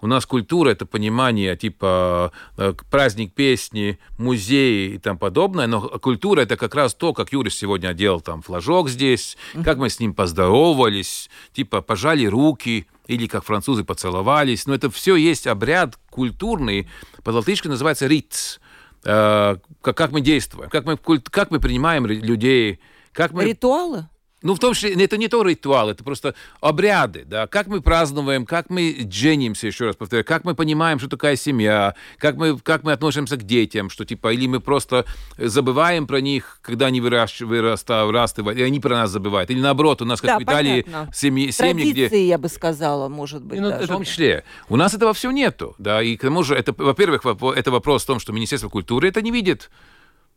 у 0.01 0.07
нас 0.07 0.25
культура— 0.25 0.69
это 0.71 0.85
понимание 0.85 1.55
типа 1.55 2.31
э, 2.57 2.73
праздник 2.89 3.33
песни, 3.33 3.99
музей 4.17 4.95
и 4.95 4.97
там 4.97 5.17
подобное, 5.17 5.67
но 5.67 5.81
культура— 5.81 6.41
это 6.41 6.57
как 6.57 6.75
раз 6.75 6.93
то, 6.93 7.13
как 7.13 7.31
Юрий 7.31 7.49
сегодня 7.49 7.89
одел 7.89 8.21
там 8.21 8.41
флажок 8.41 8.89
здесь, 8.89 9.37
как 9.63 9.77
мы 9.77 9.89
с 9.89 9.99
ним 9.99 10.13
поздоровались, 10.13 11.29
типа 11.53 11.81
пожали 11.81 12.25
руки, 12.25 12.87
или 13.07 13.25
как 13.25 13.43
французы 13.43 13.83
поцеловались. 13.83 14.67
Но 14.67 14.75
это 14.75 14.91
все 14.91 15.15
есть 15.15 15.47
обряд 15.47 15.97
культурный, 16.11 16.87
по-латышски 17.23 17.67
называется 17.67 18.05
риц. 18.07 18.59
Э, 19.03 19.57
как 19.81 20.11
мы 20.11 20.21
действуем, 20.21 20.69
как 20.69 20.85
мы, 20.85 20.97
как 20.97 21.51
мы 21.51 21.59
принимаем 21.59 22.05
людей, 22.05 22.79
как 23.11 23.31
мы... 23.31 23.45
Ритуалы? 23.45 24.07
Ну, 24.41 24.55
в 24.55 24.59
том 24.59 24.73
числе, 24.73 24.93
это 24.93 25.17
не 25.17 25.27
то 25.27 25.43
ритуал, 25.43 25.89
это 25.89 26.03
просто 26.03 26.33
обряды, 26.61 27.25
да, 27.25 27.47
как 27.47 27.67
мы 27.67 27.81
празднуем, 27.81 28.45
как 28.45 28.69
мы 28.69 29.07
женимся, 29.11 29.67
еще 29.67 29.87
раз 29.87 29.97
повторяю, 29.97 30.25
как 30.25 30.45
мы 30.45 30.55
понимаем, 30.55 30.97
что 30.99 31.09
такая 31.09 31.35
семья, 31.35 31.93
как 32.17 32.37
мы, 32.37 32.57
как 32.57 32.83
мы 32.83 32.93
относимся 32.93 33.35
к 33.35 33.43
детям, 33.43 33.89
что, 33.89 34.05
типа, 34.05 34.33
или 34.33 34.47
мы 34.47 34.61
просто 34.61 35.05
забываем 35.37 36.07
про 36.07 36.21
них, 36.21 36.59
когда 36.61 36.85
они 36.85 37.01
выращ, 37.01 37.41
выраста, 37.41 38.05
вырастывают, 38.05 38.57
и 38.57 38.63
они 38.63 38.79
про 38.79 38.95
нас 38.95 39.09
забывают, 39.09 39.49
или 39.49 39.59
наоборот, 39.59 40.01
у 40.01 40.05
нас, 40.05 40.21
как 40.21 40.29
да, 40.29 40.39
в 40.39 40.43
Италии, 40.43 40.85
семьи, 41.13 41.51
семьи, 41.51 41.91
где... 41.91 42.27
я 42.27 42.37
бы 42.37 42.47
сказала, 42.47 43.09
может 43.09 43.43
быть, 43.43 43.59
ну, 43.59 43.71
В 43.71 43.87
том 43.87 44.05
числе. 44.05 44.45
У 44.69 44.77
нас 44.77 44.93
этого 44.93 45.13
все 45.13 45.31
нету, 45.31 45.75
да, 45.77 46.01
и 46.01 46.15
к 46.15 46.21
тому 46.21 46.43
же, 46.43 46.55
это, 46.55 46.73
во-первых, 46.77 47.25
это 47.25 47.71
вопрос 47.71 48.03
в 48.03 48.07
том, 48.07 48.19
что 48.19 48.31
Министерство 48.31 48.69
культуры 48.69 49.09
это 49.09 49.21
не 49.21 49.31
видит, 49.31 49.69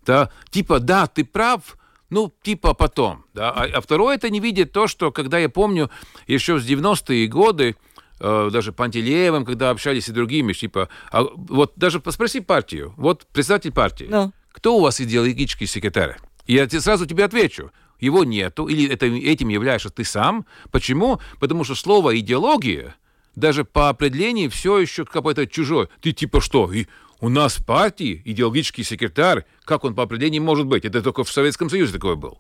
да, 0.04 0.30
типа, 0.50 0.80
да, 0.80 1.06
ты 1.06 1.24
прав, 1.24 1.76
ну, 2.12 2.32
типа 2.42 2.74
потом. 2.74 3.24
Да? 3.32 3.50
А, 3.50 3.64
а 3.64 3.80
второе, 3.80 4.16
это 4.16 4.28
не 4.28 4.38
видит 4.38 4.70
то, 4.72 4.86
что, 4.86 5.10
когда 5.10 5.38
я 5.38 5.48
помню, 5.48 5.90
еще 6.26 6.60
с 6.60 6.68
90-е 6.68 7.26
годы, 7.26 7.74
э, 8.20 8.50
даже 8.52 8.72
Пантелеевым, 8.72 9.46
когда 9.46 9.70
общались 9.70 10.08
и 10.08 10.12
другими, 10.12 10.52
типа, 10.52 10.90
а, 11.10 11.22
вот 11.22 11.72
даже 11.76 12.02
спроси 12.10 12.40
партию, 12.40 12.92
вот 12.98 13.26
представитель 13.32 13.72
партии, 13.72 14.08
no. 14.08 14.30
Кто 14.52 14.76
у 14.76 14.80
вас 14.82 15.00
идеологический 15.00 15.66
секретарь? 15.66 16.18
Я 16.46 16.68
сразу 16.68 17.06
тебе 17.06 17.24
отвечу, 17.24 17.72
его 17.98 18.24
нету, 18.24 18.66
или 18.66 18.86
это, 18.90 19.06
этим 19.06 19.48
являешься 19.48 19.88
ты 19.88 20.04
сам. 20.04 20.44
Почему? 20.70 21.18
Потому 21.40 21.64
что 21.64 21.74
слово 21.74 22.18
«идеология» 22.18 22.94
даже 23.36 23.64
по 23.64 23.88
определению 23.88 24.50
все 24.50 24.78
еще 24.78 25.06
какое-то 25.06 25.46
чужое. 25.46 25.88
Ты 26.02 26.12
типа 26.12 26.42
что? 26.42 26.70
И 26.70 26.86
у 27.22 27.28
нас 27.28 27.54
в 27.54 27.64
партии 27.64 28.20
идеологический 28.24 28.82
секретарь, 28.82 29.44
как 29.64 29.84
он 29.84 29.94
по 29.94 30.02
определению 30.02 30.42
может 30.42 30.66
быть? 30.66 30.84
Это 30.84 31.00
только 31.02 31.22
в 31.22 31.30
Советском 31.30 31.70
Союзе 31.70 31.92
такое 31.92 32.16
был. 32.16 32.38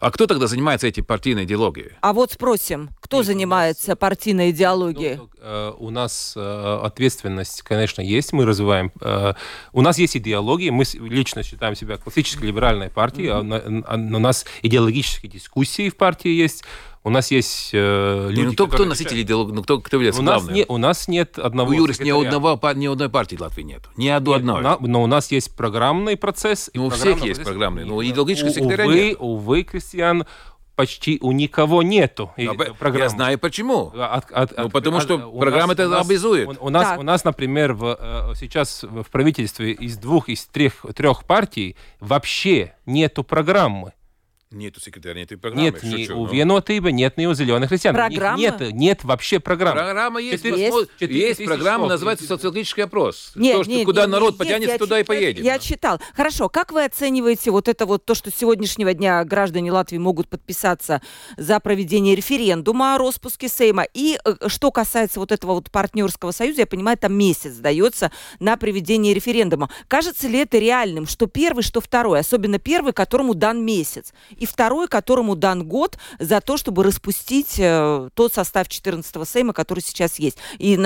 А 0.00 0.10
кто 0.10 0.26
тогда 0.26 0.46
занимается 0.46 0.86
этой 0.86 1.02
партийной 1.02 1.44
идеологией? 1.44 1.92
А 2.00 2.12
вот 2.12 2.32
спросим, 2.32 2.90
кто 3.00 3.18
Нет, 3.18 3.26
занимается 3.26 3.90
нас, 3.90 3.98
партийной 3.98 4.50
идеологией? 4.50 5.16
Ну, 5.16 5.30
э, 5.40 5.72
у 5.78 5.90
нас 5.90 6.34
э, 6.36 6.80
ответственность, 6.82 7.62
конечно, 7.62 8.00
есть, 8.00 8.32
мы 8.32 8.44
развиваем. 8.44 8.92
Э, 9.00 9.34
у 9.72 9.80
нас 9.80 9.98
есть 9.98 10.16
идеология, 10.16 10.72
мы 10.72 10.84
лично 10.94 11.42
считаем 11.42 11.74
себя 11.74 11.98
классической 11.98 12.46
либеральной 12.46 12.88
партией, 12.88 13.28
mm-hmm. 13.28 13.84
а 13.86 13.94
у 13.94 14.20
нас 14.20 14.44
идеологические 14.62 15.30
дискуссии 15.30 15.88
в 15.88 15.96
партии 15.96 16.30
есть. 16.30 16.64
У 17.04 17.10
нас 17.10 17.32
есть 17.32 17.70
э, 17.72 18.28
люди, 18.30 18.46
ну, 18.46 18.52
кто, 18.52 18.68
кто 18.68 18.84
носитель 18.84 19.22
идеологии, 19.22 19.52
ну, 19.52 19.62
кто, 19.64 19.80
кто 19.80 19.96
является 19.96 20.22
у 20.22 20.24
главным? 20.24 20.48
Нас 20.48 20.56
не, 20.56 20.64
у 20.68 20.76
нас 20.76 21.08
нет 21.08 21.36
одного 21.36 21.70
У 21.70 21.72
Юрис 21.72 21.98
ни, 21.98 22.10
одного, 22.10 22.60
ни 22.74 22.86
одной 22.86 23.08
партии 23.08 23.34
в 23.34 23.40
Латвии 23.40 23.62
нет. 23.62 23.82
Ни 23.96 24.08
одной. 24.08 24.40
Нет, 24.40 24.80
но 24.80 25.02
у 25.02 25.06
нас 25.06 25.32
есть 25.32 25.56
программный 25.56 26.16
процесс. 26.16 26.70
Ну, 26.74 26.86
у 26.86 26.90
всех 26.90 27.16
есть 27.18 27.40
процесс. 27.40 27.44
программный, 27.44 27.84
но 27.84 28.04
идеологического 28.04 28.52
секретаря 28.52 28.84
увы, 28.84 28.94
нет. 28.94 29.16
Увы, 29.18 29.62
Кристиан, 29.64 30.26
почти 30.76 31.18
у 31.20 31.32
никого 31.32 31.82
нету 31.82 32.32
программы. 32.78 32.98
Я 32.98 33.08
знаю 33.08 33.38
почему. 33.38 33.92
От, 33.94 34.30
от, 34.30 34.56
ну, 34.56 34.70
потому 34.70 34.98
от, 34.98 35.02
что 35.02 35.18
программа 35.18 35.72
это 35.72 36.00
обязует. 36.00 36.48
У, 36.60 36.66
у, 36.66 36.68
нас, 36.70 36.98
у 36.98 37.02
нас, 37.02 37.24
например, 37.24 37.72
в, 37.72 37.96
э, 37.98 38.34
сейчас 38.36 38.84
в 38.84 39.04
правительстве 39.10 39.72
из 39.72 39.96
двух, 39.96 40.28
из 40.28 40.44
трех, 40.46 40.86
трех 40.94 41.24
партий 41.24 41.76
вообще 41.98 42.74
нету 42.86 43.24
программы. 43.24 43.92
Нету 44.52 44.80
секретаря, 44.80 45.14
нет 45.14 45.32
и 45.32 45.36
программы. 45.36 45.64
Нет 45.64 45.82
ни 45.82 46.10
у 46.12 46.26
Vienotыба, 46.26 46.90
нет 46.92 47.16
ни 47.16 47.26
у 47.26 47.34
Зеленых 47.34 47.68
христиан. 47.70 47.94
Программа? 47.94 48.38
Нет, 48.38 48.60
нет 48.72 49.04
вообще 49.04 49.40
программы. 49.40 49.80
Программа 49.80 50.20
есть. 50.20 50.42
Четыре, 50.42 50.66
есть, 50.66 50.90
четыре 50.98 51.20
есть 51.28 51.44
программа, 51.44 51.88
называется 51.88 52.26
социологический 52.26 52.84
опрос. 52.84 53.32
Нет, 53.34 53.56
то, 53.56 53.64
что 53.64 53.72
нет, 53.72 53.84
куда 53.84 54.02
нет, 54.02 54.10
народ 54.10 54.30
нет, 54.30 54.38
потянется, 54.38 54.78
туда 54.78 55.00
и 55.00 55.04
поедет. 55.04 55.44
Я 55.44 55.58
читал. 55.58 56.00
Хорошо, 56.14 56.48
как 56.48 56.72
вы 56.72 56.84
оцениваете 56.84 57.50
вот 57.50 57.68
это 57.68 57.86
вот 57.86 58.04
то, 58.04 58.14
что 58.14 58.30
с 58.30 58.34
сегодняшнего 58.34 58.92
дня 58.94 59.24
граждане 59.24 59.72
Латвии 59.72 59.98
могут 59.98 60.28
подписаться 60.28 61.00
за 61.36 61.58
проведение 61.60 62.14
референдума 62.14 62.94
о 62.94 62.98
распуске 62.98 63.48
Сейма? 63.48 63.84
И 63.94 64.18
э, 64.24 64.48
что 64.48 64.70
касается 64.70 65.20
вот 65.20 65.32
этого 65.32 65.54
вот 65.54 65.70
партнерского 65.70 66.32
союза, 66.32 66.62
я 66.62 66.66
понимаю, 66.66 66.98
там 66.98 67.14
месяц 67.14 67.54
дается 67.54 68.10
на 68.40 68.56
проведение 68.56 69.14
референдума. 69.14 69.70
Кажется 69.88 70.28
ли 70.28 70.40
это 70.40 70.58
реальным, 70.58 71.06
что 71.06 71.26
первый, 71.26 71.62
что 71.62 71.80
второй, 71.80 72.20
особенно 72.20 72.58
первый, 72.58 72.92
которому 72.92 73.34
дан 73.34 73.64
месяц? 73.64 74.12
И 74.42 74.46
второй, 74.46 74.88
которому 74.88 75.36
дан 75.36 75.64
год 75.64 75.98
за 76.18 76.40
то, 76.40 76.56
чтобы 76.56 76.82
распустить 76.82 77.54
э, 77.58 78.08
тот 78.14 78.34
состав 78.34 78.66
14-го 78.66 79.24
Сейма, 79.24 79.52
который 79.52 79.80
сейчас 79.80 80.18
есть. 80.18 80.36
И 80.58 80.76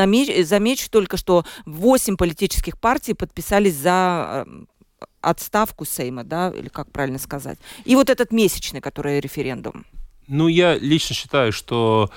замечу 0.44 0.90
только, 0.90 1.16
что 1.16 1.46
8 1.64 2.18
политических 2.18 2.78
партий 2.78 3.14
подписались 3.14 3.74
за 3.74 4.44
э, 4.46 4.64
отставку 5.22 5.86
Сейма, 5.86 6.22
да, 6.22 6.50
или 6.50 6.68
как 6.68 6.92
правильно 6.92 7.18
сказать. 7.18 7.59
И 7.86 7.96
вот 7.96 8.11
этот 8.11 8.30
месячный, 8.30 8.82
который 8.82 9.20
референдум. 9.20 9.86
Ну, 10.28 10.48
я 10.48 10.74
лично 10.76 11.14
считаю, 11.14 11.50
что 11.50 12.11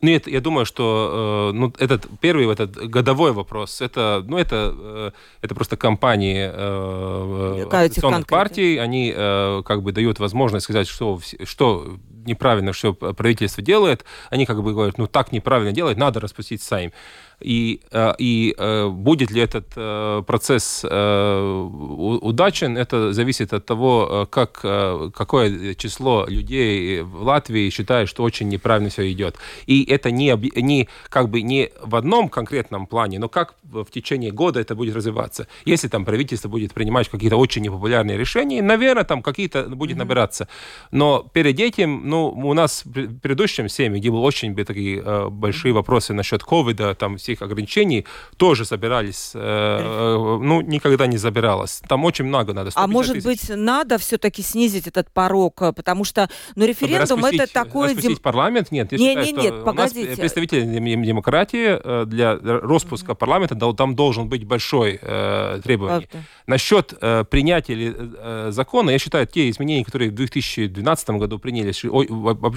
нет, 0.00 0.26
я 0.26 0.40
думаю, 0.40 0.66
что 0.66 1.50
э, 1.52 1.56
ну, 1.56 1.72
этот 1.78 2.06
первый, 2.20 2.50
этот 2.52 2.76
годовой 2.76 3.32
вопрос, 3.32 3.80
это, 3.80 4.22
ну, 4.26 4.36
это, 4.36 4.74
э, 4.76 5.10
это 5.40 5.54
просто 5.54 5.76
компании 5.76 6.50
э, 6.52 7.62
оппозиционных 7.64 8.26
партий, 8.26 8.76
они 8.76 9.12
э, 9.14 9.62
как 9.64 9.82
бы 9.82 9.92
дают 9.92 10.18
возможность 10.18 10.64
сказать, 10.64 10.88
что, 10.88 11.20
что 11.44 11.96
неправильно, 12.26 12.72
что 12.72 12.92
правительство 12.92 13.62
делает, 13.62 14.04
они 14.30 14.46
как 14.46 14.62
бы 14.62 14.72
говорят, 14.72 14.98
ну, 14.98 15.06
так 15.06 15.32
неправильно 15.32 15.72
делать, 15.72 15.96
надо 15.96 16.20
распустить 16.20 16.62
Сайм. 16.62 16.92
И, 17.44 17.80
э, 17.90 18.14
и 18.18 18.54
э, 18.56 18.88
будет 18.88 19.30
ли 19.30 19.42
этот 19.42 19.66
э, 19.76 20.22
процесс 20.26 20.82
удачен, 20.84 22.78
это 22.78 23.12
зависит 23.12 23.52
от 23.52 23.66
того, 23.66 24.26
как, 24.30 24.60
какое 24.60 25.74
число 25.74 26.24
людей 26.26 27.02
в 27.02 27.22
Латвии 27.22 27.70
считает, 27.70 28.08
что 28.08 28.22
очень 28.22 28.48
неправильно 28.48 28.88
все 28.90 29.10
идет. 29.12 29.36
И 29.66 29.84
это 29.84 30.10
не, 30.10 30.34
не, 30.60 30.88
как 31.08 31.28
бы 31.28 31.42
не 31.42 31.70
в 31.82 31.96
одном 31.96 32.28
конкретном 32.28 32.86
плане, 32.86 33.18
но 33.18 33.28
как 33.28 33.54
в 33.62 33.86
течение 33.90 34.30
года 34.30 34.60
это 34.60 34.74
будет 34.74 34.96
развиваться. 34.96 35.46
Если 35.64 35.88
там 35.88 36.04
правительство 36.04 36.48
будет 36.48 36.72
принимать 36.72 37.08
какие-то 37.08 37.36
очень 37.36 37.62
непопулярные 37.62 38.16
решения, 38.16 38.62
наверное, 38.62 39.04
там 39.04 39.22
какие-то 39.22 39.64
будет 39.64 39.96
набираться. 39.96 40.48
Но 40.90 41.28
перед 41.32 41.60
этим, 41.60 42.08
ну, 42.08 42.28
у 42.28 42.54
нас 42.54 42.84
в 42.84 43.18
предыдущем 43.18 43.68
семье, 43.68 44.00
где 44.00 44.10
были 44.10 44.22
очень 44.22 44.54
такие 44.64 45.30
большие 45.30 45.72
вопросы 45.72 46.14
насчет 46.14 46.42
ковида, 46.42 46.94
там 46.94 47.16
всех 47.16 47.33
ограничений, 47.42 48.06
тоже 48.36 48.64
собирались, 48.64 49.32
э, 49.34 49.38
э, 49.40 50.38
ну, 50.40 50.60
никогда 50.60 51.06
не 51.06 51.16
забиралось. 51.16 51.82
Там 51.88 52.04
очень 52.04 52.24
много 52.24 52.52
надо. 52.52 52.70
А 52.74 52.86
может 52.86 53.14
тысяч. 53.14 53.24
быть, 53.24 53.56
надо 53.56 53.98
все-таки 53.98 54.42
снизить 54.42 54.86
этот 54.86 55.10
порог, 55.10 55.60
э, 55.62 55.72
потому 55.72 56.04
что, 56.04 56.28
ну, 56.56 56.64
референдум 56.64 57.24
это 57.24 57.52
такое... 57.52 57.88
Распустить 57.88 58.16
дем... 58.16 58.22
парламент? 58.22 58.70
Нет, 58.70 58.92
я 58.92 58.98
не, 58.98 59.08
считаю, 59.08 59.26
не, 59.26 59.32
что 59.32 59.40
нет, 59.40 59.64
погодите. 59.64 60.06
у 60.06 60.10
нас 60.10 60.18
представители 60.18 61.04
демократии 61.04 62.04
для 62.06 62.38
распуска 62.38 63.12
mm-hmm. 63.12 63.16
парламента 63.16 63.72
там 63.74 63.94
должен 63.94 64.28
быть 64.28 64.44
большой 64.44 64.98
э, 65.00 65.60
требование. 65.62 66.08
Правда. 66.10 66.28
Насчет 66.46 66.94
э, 67.00 67.24
принятия 67.24 67.94
э, 67.96 68.48
закона, 68.50 68.90
я 68.90 68.98
считаю, 68.98 69.26
те 69.26 69.50
изменения, 69.50 69.84
которые 69.84 70.10
в 70.10 70.14
2012 70.14 71.10
году 71.10 71.38
приняли, 71.38 71.72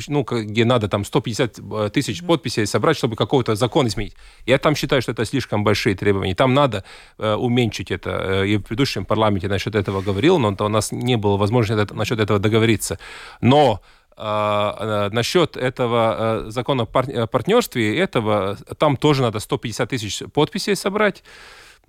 ну, 0.08 0.24
где 0.24 0.66
надо 0.66 0.88
там 0.88 1.06
150 1.06 1.94
тысяч 1.94 2.22
mm-hmm. 2.22 2.26
подписей 2.26 2.66
собрать, 2.66 2.98
чтобы 2.98 3.16
какой-то 3.16 3.56
закон 3.56 3.88
изменить. 3.88 4.16
Я 4.46 4.57
там 4.58 4.76
считаю, 4.76 5.02
что 5.02 5.12
это 5.12 5.26
слишком 5.26 5.64
большие 5.64 5.96
требования. 5.96 6.36
Там 6.36 6.54
надо 6.54 6.84
э, 7.18 7.34
уменьшить 7.34 7.92
это. 7.92 8.10
Э, 8.10 8.48
и 8.48 8.58
в 8.58 8.62
предыдущем 8.62 9.06
парламенте 9.06 9.48
насчет 9.48 9.76
этого 9.76 10.02
говорил, 10.02 10.40
но 10.40 10.56
у 10.60 10.68
нас 10.70 10.92
не 10.92 11.18
было 11.18 11.38
возможности 11.38 11.94
насчет 11.94 12.20
этого 12.20 12.40
договориться. 12.40 13.00
Но 13.42 13.82
э, 14.18 14.22
э 14.22 15.10
насчет 15.12 15.58
этого 15.58 16.46
закона 16.48 16.84
о 16.84 17.28
партнерстве, 17.28 17.98
этого, 18.00 18.58
там 18.78 18.98
тоже 18.98 19.22
надо 19.22 19.40
150 19.40 19.90
тысяч 19.90 20.24
подписей 20.34 20.76
собрать. 20.76 21.24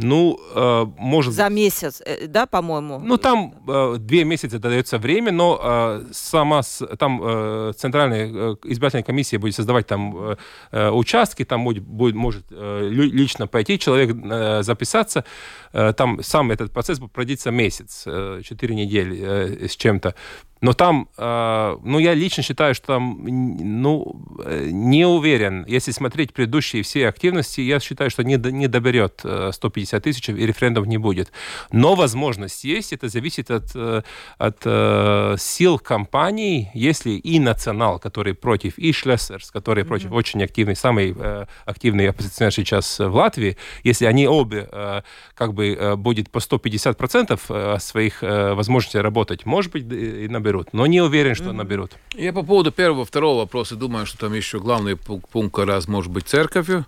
Ну, 0.01 0.39
э, 0.55 0.87
может... 0.97 1.35
За 1.35 1.49
месяц, 1.49 2.01
э, 2.07 2.29
да, 2.29 2.47
по-моему? 2.47 3.01
Ну, 3.01 3.17
там 3.17 3.55
э, 3.67 3.97
две 3.99 4.23
месяца 4.23 4.61
дается 4.61 4.97
время, 4.99 5.33
но 5.33 5.61
э, 5.61 6.05
сама, 6.13 6.63
там 6.99 7.21
э, 7.21 7.73
Центральная 7.77 8.29
э, 8.33 8.57
избирательная 8.63 9.03
комиссия 9.03 9.39
будет 9.39 9.57
создавать 9.57 9.89
там 9.89 10.17
э, 10.17 10.37
э 10.71 10.91
участки, 10.91 11.45
там 11.45 11.65
будет, 11.65 11.83
будет 11.83 12.15
может 12.15 12.45
э, 12.51 12.89
лично 12.91 13.49
пойти 13.49 13.77
человек 13.77 14.17
э, 14.17 14.63
записаться, 14.63 15.25
э, 15.73 15.93
там 15.93 16.23
сам 16.23 16.53
этот 16.53 16.71
процесс 16.73 17.01
будет 17.01 17.11
продлиться 17.11 17.51
месяц, 17.51 18.05
э, 18.07 18.43
4 18.45 18.75
недели 18.77 19.19
э, 19.21 19.67
с 19.69 19.75
чем-то. 19.77 20.15
Но 20.61 20.73
там, 20.73 21.09
э, 21.17 21.77
ну, 21.83 21.99
я 21.99 22.15
лично 22.15 22.43
считаю, 22.43 22.75
что 22.75 22.87
там, 22.87 23.19
ну, 23.25 24.21
э, 24.45 24.69
не 24.71 25.07
уверен. 25.07 25.65
Если 25.69 25.93
смотреть 25.93 26.33
предыдущие 26.33 26.83
все 26.83 27.09
активности, 27.09 27.61
я 27.61 27.79
считаю, 27.81 28.11
что 28.11 28.25
не, 28.25 28.37
не 28.37 28.67
доберет 28.67 29.25
150 29.53 30.03
тысяч, 30.03 30.29
и 30.29 30.33
референдум 30.33 30.85
не 30.85 30.99
будет. 30.99 31.33
Но 31.71 31.95
возможность 31.95 32.65
есть, 32.65 32.93
это 32.93 33.09
зависит 33.09 33.51
от, 33.51 33.71
э, 33.75 34.03
от 34.39 35.41
сил 35.41 35.79
компаний, 35.79 36.71
если 36.75 37.11
и 37.11 37.39
Национал, 37.39 37.99
который 37.99 38.35
против, 38.35 38.79
и 38.79 38.93
Шлессерс, 38.93 39.51
который 39.51 39.85
mm-hmm. 39.85 39.89
против, 39.89 40.13
очень 40.13 40.43
активный, 40.43 40.77
самый 40.77 41.15
активный 41.65 42.09
оппозиционер 42.09 42.53
сейчас 42.53 42.99
в 42.99 43.15
Латвии, 43.15 43.57
если 43.85 44.07
они 44.07 44.27
обе 44.27 44.69
как 45.35 45.55
бы 45.55 45.95
будет 45.97 46.31
по 46.31 46.39
150% 46.39 47.81
своих 47.81 48.23
возможностей 48.23 48.99
работать, 48.99 49.47
может 49.47 49.73
быть, 49.73 49.85
и 49.93 50.29
наберет 50.29 50.48
наберут, 50.49 50.73
но 50.73 50.87
не 50.87 51.01
уверен, 51.01 51.35
что 51.35 51.53
наберут. 51.53 51.93
Я 52.15 52.33
по 52.33 52.43
поводу 52.43 52.73
первого, 52.73 53.05
второго 53.05 53.41
вопроса 53.41 53.77
думаю, 53.77 54.07
что 54.07 54.19
там 54.19 54.33
еще 54.33 54.59
главный 54.59 54.97
пункт 54.97 55.55
как 55.55 55.67
раз 55.67 55.89
может 55.89 56.11
быть 56.11 56.27
церковью. 56.27 56.87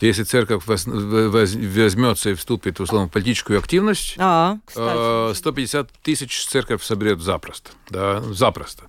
Если 0.00 0.24
церковь 0.24 0.64
возьмется 0.66 2.30
и 2.30 2.34
вступит 2.34 2.78
в 2.78 2.82
условно 2.82 3.08
политическую 3.08 3.58
активность, 3.58 4.16
а, 4.18 4.58
кстати. 4.66 5.34
150 5.34 5.90
тысяч 6.02 6.46
церковь 6.46 6.82
соберет 6.82 7.20
запросто. 7.20 7.70
Да, 7.88 8.20
запросто. 8.20 8.84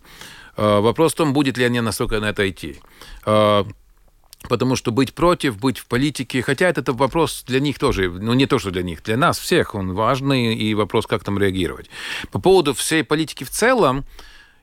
А, 0.58 0.82
вопрос 0.82 1.14
в 1.14 1.16
том, 1.16 1.32
будет 1.32 1.58
ли 1.58 1.64
они 1.64 1.80
настолько 1.80 2.20
на 2.20 2.30
это 2.30 2.50
идти. 2.50 2.82
Потому 4.50 4.76
что 4.76 4.92
быть 4.92 5.14
против, 5.14 5.58
быть 5.58 5.80
в 5.80 5.88
политике, 5.88 6.42
хотя 6.42 6.68
это 6.68 6.94
вопрос 6.94 7.44
для 7.48 7.60
них 7.60 7.80
тоже, 7.80 8.10
ну 8.10 8.34
не 8.34 8.46
то, 8.46 8.60
что 8.60 8.72
для 8.72 8.84
них, 8.84 9.04
для 9.04 9.18
нас 9.18 9.40
всех 9.40 9.76
он 9.76 9.94
важный, 9.94 10.56
и 10.56 10.74
вопрос, 10.74 11.08
как 11.08 11.24
там 11.24 11.40
реагировать. 11.40 11.90
По 12.32 12.40
поводу 12.40 12.74
всей 12.74 13.04
политики 13.04 13.44
в 13.44 13.50
целом, 13.50 14.06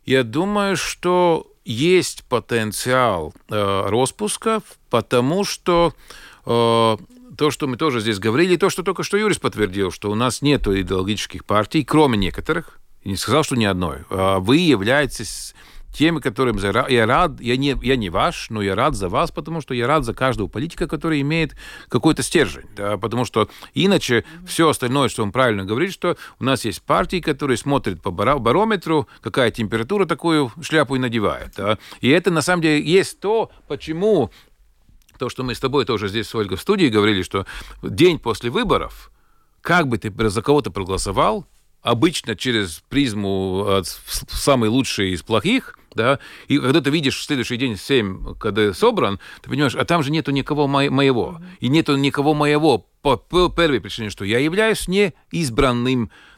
я 0.06 0.22
думаю, 0.22 0.76
что 0.76 1.50
есть 1.64 2.24
потенциал 2.24 3.34
э, 3.48 3.86
распуска, 3.88 4.62
потому 4.90 5.44
что 5.44 5.92
э, 6.46 6.96
то, 7.36 7.50
что 7.50 7.66
мы 7.66 7.76
тоже 7.76 8.00
здесь 8.00 8.18
говорили, 8.18 8.56
то, 8.56 8.70
что 8.70 8.82
только 8.82 9.02
что 9.02 9.16
Юрис 9.16 9.38
подтвердил, 9.38 9.90
что 9.90 10.10
у 10.10 10.14
нас 10.14 10.42
нет 10.42 10.66
идеологических 10.66 11.44
партий, 11.44 11.84
кроме 11.84 12.16
некоторых, 12.16 12.78
не 13.04 13.16
сказал, 13.16 13.44
что 13.44 13.56
ни 13.56 13.64
одной. 13.64 13.98
А 14.10 14.38
вы 14.38 14.58
являетесь 14.58 15.54
теми, 15.94 16.18
которым 16.18 16.58
я 16.58 17.06
рад, 17.06 17.40
я 17.40 17.56
не, 17.56 17.76
я 17.82 17.96
не 17.96 18.10
ваш, 18.10 18.50
но 18.50 18.60
я 18.60 18.74
рад 18.74 18.94
за 18.94 19.08
вас, 19.08 19.30
потому 19.30 19.60
что 19.60 19.74
я 19.74 19.86
рад 19.86 20.04
за 20.04 20.12
каждого 20.12 20.48
политика, 20.48 20.86
который 20.86 21.20
имеет 21.20 21.56
какой-то 21.88 22.22
стержень. 22.22 22.66
Да, 22.76 22.98
потому 22.98 23.24
что 23.24 23.48
иначе 23.74 24.18
mm-hmm. 24.18 24.46
все 24.46 24.68
остальное, 24.68 25.08
что 25.08 25.22
он 25.22 25.32
правильно 25.32 25.64
говорит, 25.64 25.92
что 25.92 26.16
у 26.40 26.44
нас 26.44 26.64
есть 26.64 26.82
партии, 26.82 27.20
которые 27.20 27.56
смотрят 27.56 28.02
по 28.02 28.10
барометру, 28.10 29.08
какая 29.22 29.50
температура, 29.50 30.04
такую 30.04 30.52
шляпу 30.60 30.96
и 30.96 30.98
надевают. 30.98 31.54
Да. 31.56 31.78
И 32.00 32.08
это 32.10 32.30
на 32.30 32.42
самом 32.42 32.62
деле 32.62 32.84
есть 32.84 33.20
то, 33.20 33.50
почему 33.68 34.30
то, 35.18 35.28
что 35.28 35.44
мы 35.44 35.54
с 35.54 35.60
тобой 35.60 35.84
тоже 35.84 36.08
здесь 36.08 36.28
с 36.28 36.34
Ольгой 36.34 36.56
в 36.56 36.60
студии 36.60 36.86
говорили, 36.86 37.22
что 37.22 37.46
день 37.82 38.18
после 38.18 38.50
выборов, 38.50 39.12
как 39.60 39.86
бы 39.86 39.96
ты 39.96 40.12
за 40.28 40.42
кого-то 40.42 40.70
проголосовал, 40.70 41.46
обычно 41.84 42.34
через 42.34 42.82
призму 42.88 43.82
самый 44.28 44.68
лучший 44.70 45.10
из 45.10 45.22
плохих, 45.22 45.78
да, 45.94 46.18
и 46.48 46.58
когда 46.58 46.80
ты 46.80 46.90
видишь 46.90 47.18
в 47.18 47.22
следующий 47.22 47.56
день 47.56 47.76
7, 47.76 48.34
когда 48.40 48.72
собран, 48.72 49.20
ты 49.42 49.50
понимаешь, 49.50 49.76
а 49.76 49.84
там 49.84 50.02
же 50.02 50.10
нету 50.10 50.32
никого 50.32 50.66
моего, 50.66 51.40
и 51.60 51.68
нету 51.68 51.96
никого 51.96 52.34
моего 52.34 52.86
по, 53.02 53.16
первой 53.16 53.80
причине, 53.80 54.10
что 54.10 54.24
я 54.24 54.38
являюсь 54.38 54.88
не 54.88 55.12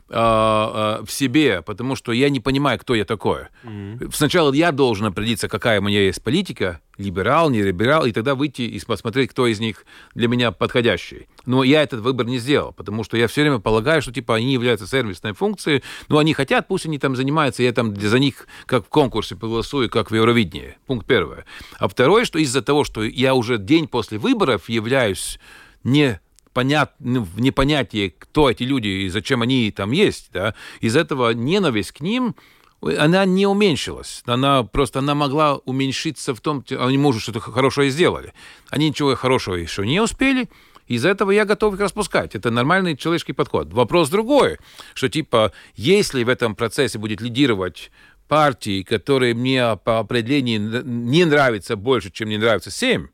а, 0.09 0.99
а, 1.01 1.05
в 1.05 1.11
себе, 1.11 1.63
потому 1.63 1.97
что 1.97 2.13
я 2.13 2.29
не 2.31 2.39
понимаю, 2.39 2.79
кто 2.79 2.95
я 2.95 3.05
такой. 3.05 3.49
Mm-hmm. 3.65 4.11
Сначала 4.15 4.53
я 4.53 4.71
должен 4.71 5.07
определиться, 5.07 5.49
какая 5.49 5.81
у 5.81 5.83
меня 5.83 6.01
есть 6.01 6.23
политика, 6.23 6.81
либерал, 6.97 7.51
не 7.51 7.61
либерал, 7.61 8.07
и 8.07 8.13
тогда 8.13 8.37
выйти 8.37 8.63
и 8.63 8.85
посмотреть, 8.85 9.31
кто 9.31 9.49
из 9.49 9.59
них 9.59 9.85
для 10.15 10.29
меня 10.29 10.53
подходящий. 10.53 11.27
Но 11.45 11.65
я 11.65 11.83
этот 11.83 12.01
выбор 12.01 12.27
не 12.27 12.39
сделал, 12.39 12.73
потому 12.73 13.03
что 13.03 13.17
я 13.17 13.27
все 13.27 13.41
время 13.41 13.59
полагаю, 13.59 14.01
что 14.01 14.13
типа 14.13 14.37
они 14.37 14.53
являются 14.53 14.87
сервисной 14.87 15.33
функцией, 15.33 15.83
но 16.09 16.19
они 16.19 16.35
хотят, 16.35 16.69
пусть 16.69 16.87
они 16.87 17.01
там 17.01 17.17
занимаются, 17.17 17.65
я 17.65 17.73
там 17.73 17.97
за 17.97 18.19
них 18.21 18.47
как 18.67 18.87
в 18.87 18.89
конкурсе 18.89 19.35
проголосую, 19.35 19.91
как 19.91 20.13
в 20.13 20.15
Евровидении. 20.15 20.77
Пункт 20.87 21.07
первый. 21.07 21.39
А 21.79 21.89
второе, 21.89 22.25
что 22.25 22.39
из-за 22.39 22.63
того, 22.63 22.85
что 22.85 23.03
я 23.03 23.35
уже 23.35 23.59
день 23.59 23.89
после 23.89 24.19
выборов 24.19 24.69
являюсь 24.69 25.41
не 25.83 26.21
понят, 26.57 26.95
ну, 27.01 27.23
в 27.23 27.39
непонятии, 27.39 28.15
кто 28.19 28.49
эти 28.51 28.63
люди 28.63 28.89
и 28.89 29.11
зачем 29.11 29.43
они 29.43 29.71
там 29.71 29.91
есть, 29.91 30.31
да, 30.33 30.55
из 30.81 30.97
этого 30.97 31.33
ненависть 31.33 31.93
к 31.93 32.01
ним, 32.01 32.35
э, 32.81 32.97
она 32.97 33.27
не 33.27 33.47
уменьшилась. 33.47 34.23
Она 34.25 34.63
просто 34.63 35.01
она 35.01 35.15
могла 35.15 35.57
уменьшиться 35.57 36.35
в 36.35 36.41
том, 36.41 36.65
а 36.71 36.87
они, 36.87 36.97
может, 36.97 37.21
что-то 37.21 37.41
хорошее 37.41 37.91
сделали. 37.91 38.33
Они 38.71 38.89
ничего 38.89 39.15
хорошего 39.17 39.57
еще 39.57 39.87
не 39.87 40.01
успели, 40.01 40.49
из-за 40.87 41.11
этого 41.11 41.31
я 41.31 41.45
готов 41.45 41.75
их 41.75 41.81
распускать. 41.81 42.35
Это 42.35 42.51
нормальный 42.51 42.97
человеческий 42.97 43.35
подход. 43.35 43.71
Вопрос 43.75 44.09
другой, 44.09 44.57
что 44.95 45.11
типа, 45.11 45.53
если 45.75 46.25
в 46.25 46.31
этом 46.31 46.55
процессе 46.55 46.99
будет 46.99 47.21
лидировать 47.21 47.91
партии, 48.29 48.83
которые 48.83 49.35
мне 49.35 49.77
по 49.85 49.99
определению 49.99 50.83
не 50.87 51.27
нравятся 51.27 51.77
больше, 51.77 52.11
чем 52.11 52.31
не 52.31 52.39
нравятся 52.39 52.71
семь 52.71 53.09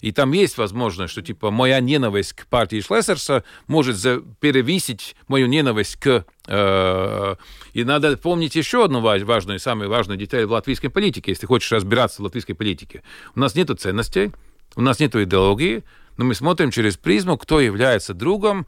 и 0.00 0.12
там 0.12 0.32
есть 0.32 0.58
возможность, 0.58 1.12
что 1.12 1.22
типа 1.22 1.50
моя 1.50 1.80
ненависть 1.80 2.32
к 2.34 2.46
партии 2.46 2.80
Шлессерса 2.80 3.44
может 3.66 3.96
за- 3.96 4.22
перевесить 4.40 5.16
мою 5.28 5.46
ненависть 5.46 5.96
к... 5.96 6.24
Э- 6.46 7.36
и 7.72 7.84
надо 7.84 8.16
помнить 8.16 8.56
еще 8.56 8.84
одну 8.84 9.00
важную, 9.00 9.58
самую 9.58 9.90
важную 9.90 10.18
деталь 10.18 10.46
в 10.46 10.52
латвийской 10.52 10.88
политике, 10.88 11.32
если 11.32 11.46
хочешь 11.46 11.72
разбираться 11.72 12.22
в 12.22 12.24
латвийской 12.24 12.54
политике. 12.54 13.02
У 13.34 13.40
нас 13.40 13.54
нет 13.54 13.70
ценностей, 13.78 14.32
у 14.76 14.80
нас 14.82 15.00
нет 15.00 15.14
идеологии, 15.14 15.84
но 16.16 16.24
мы 16.24 16.34
смотрим 16.34 16.70
через 16.70 16.96
призму, 16.96 17.36
кто 17.36 17.60
является 17.60 18.14
другом, 18.14 18.66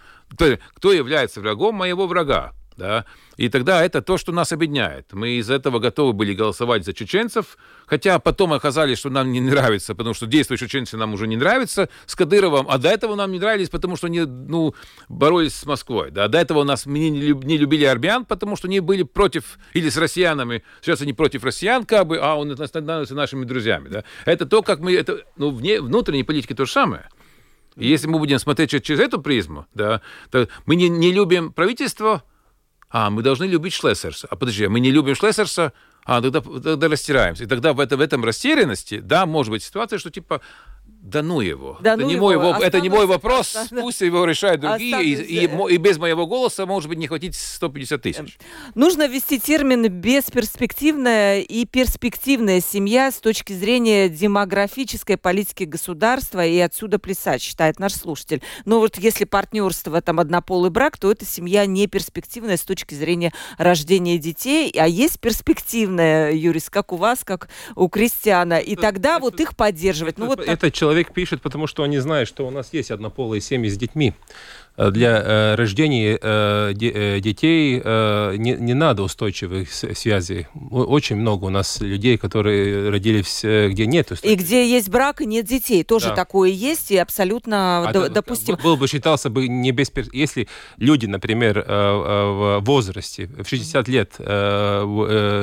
кто 0.75 0.93
является 0.93 1.41
врагом 1.41 1.77
моего 1.77 2.07
врага. 2.07 2.53
Да? 2.79 3.05
И 3.37 3.49
тогда 3.49 3.85
это 3.85 4.01
то, 4.03 4.17
что 4.19 4.31
нас 4.31 4.53
объединяет. 4.53 5.13
Мы 5.13 5.31
из 5.31 5.51
этого 5.51 5.81
готовы 5.81 6.13
были 6.13 6.33
голосовать 6.33 6.85
за 6.85 6.93
чеченцев, 6.93 7.59
хотя 7.87 8.21
потом 8.21 8.53
оказалось, 8.53 9.01
что 9.01 9.11
нам 9.11 9.33
не 9.33 9.41
нравится, 9.41 9.97
потому 9.97 10.15
что 10.15 10.27
действующие 10.27 10.69
чеченцы 10.69 10.97
нам 10.97 11.13
уже 11.13 11.27
не 11.27 11.37
нравятся 11.37 11.89
с 12.07 12.15
Кадыровым, 12.15 12.67
а 12.71 12.79
до 12.79 12.89
этого 12.89 13.17
нам 13.17 13.33
не 13.33 13.41
нравились, 13.41 13.69
потому 13.69 13.97
что 13.97 14.07
они 14.07 14.21
ну, 14.21 14.75
боролись 15.09 15.57
с 15.57 15.67
Москвой. 15.67 16.13
Да? 16.13 16.29
До 16.29 16.39
этого 16.39 16.63
нас 16.63 16.87
не, 16.87 17.11
не 17.11 17.59
любили 17.59 17.85
армян, 17.85 18.25
потому 18.25 18.55
что 18.55 18.69
они 18.69 18.79
были 18.79 19.03
против, 19.03 19.59
или 19.75 19.89
с 19.89 19.97
россиянами, 19.97 20.63
сейчас 20.81 21.01
они 21.01 21.13
против 21.13 21.43
россиян, 21.43 21.85
как 21.85 22.07
бы, 22.07 22.19
а 22.19 22.37
он 22.37 22.57
становится 22.65 23.17
нашими 23.17 23.45
друзьями. 23.45 23.89
Да? 23.89 24.05
Это 24.25 24.47
то, 24.47 24.63
как 24.63 24.79
мы, 24.79 24.95
это, 24.95 25.25
ну, 25.37 25.51
вне, 25.51 25.81
внутренней 25.81 26.23
политики 26.23 26.55
то 26.55 26.65
же 26.65 26.71
самое. 26.71 27.09
И 27.79 27.87
если 27.89 28.09
мы 28.09 28.19
будем 28.19 28.39
смотреть 28.39 28.71
через 28.83 29.01
эту 29.01 29.21
призму, 29.21 29.67
да, 29.73 30.03
то 30.31 30.49
мы 30.67 30.75
не, 30.75 30.89
не 30.89 31.13
любим 31.13 31.53
правительство, 31.53 32.25
а, 32.91 33.11
мы 33.11 33.23
должны 33.23 33.45
любить 33.45 33.75
Шлессерса. 33.75 34.29
А 34.31 34.37
подожди, 34.37 34.65
а 34.65 34.71
мы 34.71 34.81
не 34.81 34.91
любим 34.91 35.15
Шлессерса, 35.15 35.73
а 36.05 36.23
тогда, 36.23 36.41
тогда 36.41 36.89
растираемся. 36.89 37.45
И 37.45 37.47
тогда 37.47 37.73
в, 37.75 37.81
это, 37.81 37.97
в 37.97 38.01
этом 38.01 38.25
растерянности, 38.25 39.01
да, 39.01 39.27
может 39.27 39.51
быть 39.51 39.63
ситуация, 39.63 39.99
что 39.99 40.11
типа 40.11 40.41
да 41.01 41.23
ну 41.23 41.41
его. 41.41 41.79
Да 41.81 41.95
это, 41.95 42.03
ну 42.03 42.09
не 42.09 42.15
его. 42.15 42.29
мой, 42.53 42.63
это 42.63 42.81
не 42.81 42.89
мой 42.89 43.07
вопрос, 43.07 43.49
Останавливайся. 43.49 43.83
пусть 43.85 44.01
его 44.01 44.25
решают 44.25 44.61
другие, 44.61 45.01
и, 45.03 45.11
и, 45.13 45.39
Останавливайся. 45.39 45.75
и 45.75 45.77
без 45.79 45.99
моего 45.99 46.27
голоса, 46.27 46.67
может 46.67 46.89
быть, 46.89 46.99
не 46.99 47.07
хватить 47.07 47.35
150 47.37 48.03
тысяч. 48.03 48.39
Нужно 48.75 49.07
ввести 49.07 49.39
термин 49.39 49.89
бесперспективная 49.89 51.41
и 51.41 51.65
перспективная 51.67 52.61
семья 52.61 53.11
с 53.11 53.21
точки 53.21 53.53
зрения 53.53 54.09
демографической 54.09 55.17
политики 55.17 55.65
государства 55.65 56.45
и 56.45 56.59
отсюда 56.59 56.99
плясать, 56.99 57.43
считает 57.43 57.79
наш 57.79 57.95
слушатель. 57.95 58.43
Но 58.65 58.81
вот 58.81 58.99
если 58.99 59.25
партнерство 59.25 60.01
там 60.03 60.19
однополый 60.21 60.71
брак, 60.71 60.99
то 60.99 61.11
эта 61.11 61.25
семья 61.25 61.65
не 61.67 61.87
перспективная 61.87 62.57
с 62.57 62.63
точки 62.63 62.95
зрения 62.95 63.33
рождения 63.57 64.19
детей, 64.19 64.73
а 64.77 64.87
есть 64.89 65.21
перспективная, 65.21 66.33
Юрис, 66.33 66.71
как 66.71 66.93
у 66.93 66.97
вас, 66.97 67.21
как 67.25 67.49
у 67.77 67.89
Кристиана. 67.89 68.59
И 68.59 68.73
Это- 68.73 68.83
тогда 68.83 69.17
это- 69.17 69.21
вот 69.21 69.41
их 69.41 69.57
поддерживать. 69.57 70.19
Ну 70.19 70.27
вот 70.27 70.45
так. 70.45 70.49
Человек 70.89 71.13
пишет, 71.13 71.43
потому 71.43 71.67
что 71.67 71.85
не 71.87 71.99
знает, 71.99 72.29
что 72.29 72.47
у 72.47 72.51
нас 72.51 72.73
есть 72.73 72.91
однополые 72.91 73.43
семьи 73.43 73.69
с 73.69 73.77
детьми. 73.77 74.15
Для 74.79 75.21
э, 75.25 75.55
рождения 75.57 76.17
э, 76.23 76.73
э, 76.81 77.19
детей 77.21 77.77
не, 78.39 78.53
не 78.53 78.75
надо 78.75 79.03
устойчивых 79.03 79.73
связей. 79.73 80.47
Очень 80.71 81.17
много 81.17 81.47
у 81.47 81.49
нас 81.51 81.81
людей, 81.81 82.17
которые 82.17 82.89
родились, 82.91 83.41
где 83.43 83.87
нет 83.87 84.11
И 84.11 84.15
устойчивых. 84.15 84.45
где 84.45 84.71
есть 84.71 84.89
брак 84.89 85.21
и 85.21 85.27
нет 85.27 85.47
детей, 85.47 85.83
тоже 85.83 86.11
Да. 86.11 86.15
такое 86.15 86.51
есть 86.51 86.93
и 86.93 86.97
абсолютно 86.97 87.89
А 87.89 87.93
до- 87.93 88.09
допустимо. 88.09 88.57
Был 88.63 88.77
бы 88.77 88.87
считался 88.87 89.31
бы 89.31 89.49
не 89.49 89.73
без... 89.73 89.91
пер- 89.91 90.09
Если 90.13 90.47
люди, 90.77 91.07
например, 91.07 91.65
в 91.69 92.61
возрасте, 92.61 93.27
в 93.27 93.49
60 93.49 93.89
лет 93.89 94.13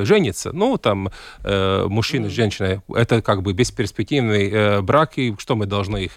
женятся, 0.08 0.52
ну, 0.54 0.78
там, 0.78 1.10
мужчина 1.44 2.30
с 2.30 2.32
женщиной, 2.32 2.82
это 2.94 3.22
как 3.22 3.42
бы 3.44 3.52
бесперспективный 3.54 4.82
брак, 4.82 5.18
и 5.18 5.36
что 5.38 5.56
мы 5.56 5.66
должны 5.66 6.06
их 6.06 6.14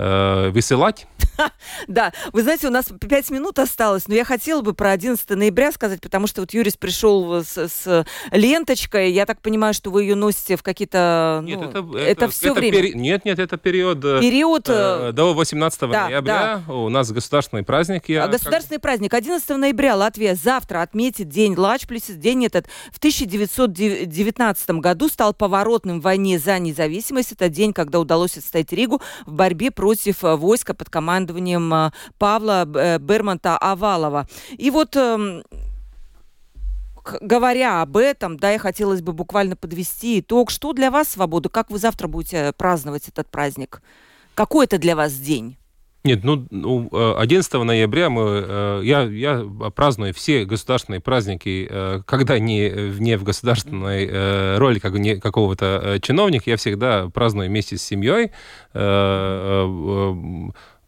э, 0.00 0.50
высылать? 0.50 1.06
Да, 1.88 2.12
вы 2.32 2.42
знаете, 2.42 2.66
у 2.66 2.70
нас 2.70 2.86
пять 3.08 3.30
минут 3.30 3.58
осталось, 3.58 4.08
но 4.08 4.14
я 4.14 4.24
хотела 4.24 4.60
бы 4.60 4.74
про 4.74 4.90
11 4.90 5.28
ноября 5.30 5.72
сказать, 5.72 6.00
потому 6.00 6.26
что 6.26 6.42
вот 6.42 6.52
Юрис 6.52 6.76
пришел 6.76 7.42
с, 7.42 7.56
с 7.56 8.06
ленточкой, 8.30 9.12
я 9.12 9.24
так 9.26 9.40
понимаю, 9.40 9.72
что 9.72 9.90
вы 9.90 10.02
ее 10.02 10.14
носите 10.14 10.56
в 10.56 10.62
какие-то... 10.62 11.40
Нет, 11.44 11.72
ну, 11.74 11.94
это, 11.94 12.28
все 12.28 12.52
время. 12.52 12.78
пери- 12.78 12.94
Нет, 12.94 13.24
нет, 13.24 13.38
это 13.38 13.56
период... 13.56 14.04
э, 14.04 14.20
Период... 14.20 14.68
э, 14.68 15.08
э, 15.08 15.12
до 15.12 15.32
18 15.34 15.80
да, 15.80 15.86
ноября 16.08 16.62
у 16.68 16.88
нас 16.88 17.10
государственный 17.10 17.62
праздник. 17.62 18.08
Я 18.08 18.24
а 18.24 18.28
как- 18.28 18.32
Государственный 18.38 18.80
праздник. 18.80 19.14
11 19.14 19.48
ноября 19.48 19.96
Латвия 19.96 20.34
завтра 20.34 20.82
отметит 20.82 21.28
День 21.28 21.54
Лачплесис. 21.56 22.16
День 22.16 22.46
этот 22.46 22.66
в 22.92 22.98
1919 22.98 24.70
году 24.70 25.08
стал 25.08 25.34
поворотным 25.34 26.00
в 26.00 26.02
войне 26.02 26.38
за 26.38 26.58
независимость. 26.58 27.32
Это 27.32 27.48
день, 27.48 27.72
когда 27.72 28.00
удалось 28.00 28.36
отстоять 28.36 28.72
Ригу 28.72 29.00
в 29.26 29.32
борьбе 29.32 29.70
против 29.70 29.89
э, 30.24 30.36
войска 30.36 30.74
под 30.74 30.90
командованием 30.90 31.72
э, 31.72 31.90
Павла 32.18 32.66
э, 32.74 32.98
Бермонта 32.98 33.56
Авалова. 33.58 34.26
И 34.50 34.70
вот 34.70 34.96
эм, 34.96 35.42
говоря 37.20 37.82
об 37.82 37.96
этом, 37.96 38.38
да, 38.38 38.50
я 38.50 38.58
хотелось 38.58 39.02
бы 39.02 39.12
буквально 39.12 39.56
подвести 39.56 40.20
итог. 40.20 40.50
Что 40.50 40.72
для 40.72 40.90
вас 40.90 41.08
свобода? 41.08 41.48
Как 41.48 41.70
вы 41.70 41.78
завтра 41.78 42.08
будете 42.08 42.52
праздновать 42.56 43.08
этот 43.08 43.30
праздник? 43.30 43.82
Какой 44.34 44.66
это 44.66 44.78
для 44.78 44.96
вас 44.96 45.12
день? 45.14 45.56
Нет, 46.02 46.24
ну, 46.24 46.46
ну, 46.50 46.88
э, 46.92 47.14
11 47.18 47.52
ноября 47.52 48.08
мы, 48.08 48.22
э, 48.22 48.80
я, 48.84 49.02
я 49.02 49.44
праздную 49.74 50.14
все 50.14 50.46
государственные 50.46 51.00
праздники, 51.00 51.68
э, 51.70 52.00
когда 52.06 52.38
не, 52.38 52.70
не 52.98 53.18
в 53.18 53.22
государственной 53.22 54.56
роли 54.56 54.78
как 54.78 54.94
не 54.94 55.16
какого-то 55.16 55.98
чиновника, 56.00 56.48
я 56.48 56.56
всегда 56.56 57.10
праздную 57.10 57.48
вместе 57.48 57.76
с 57.76 57.82
семьей. 57.82 58.30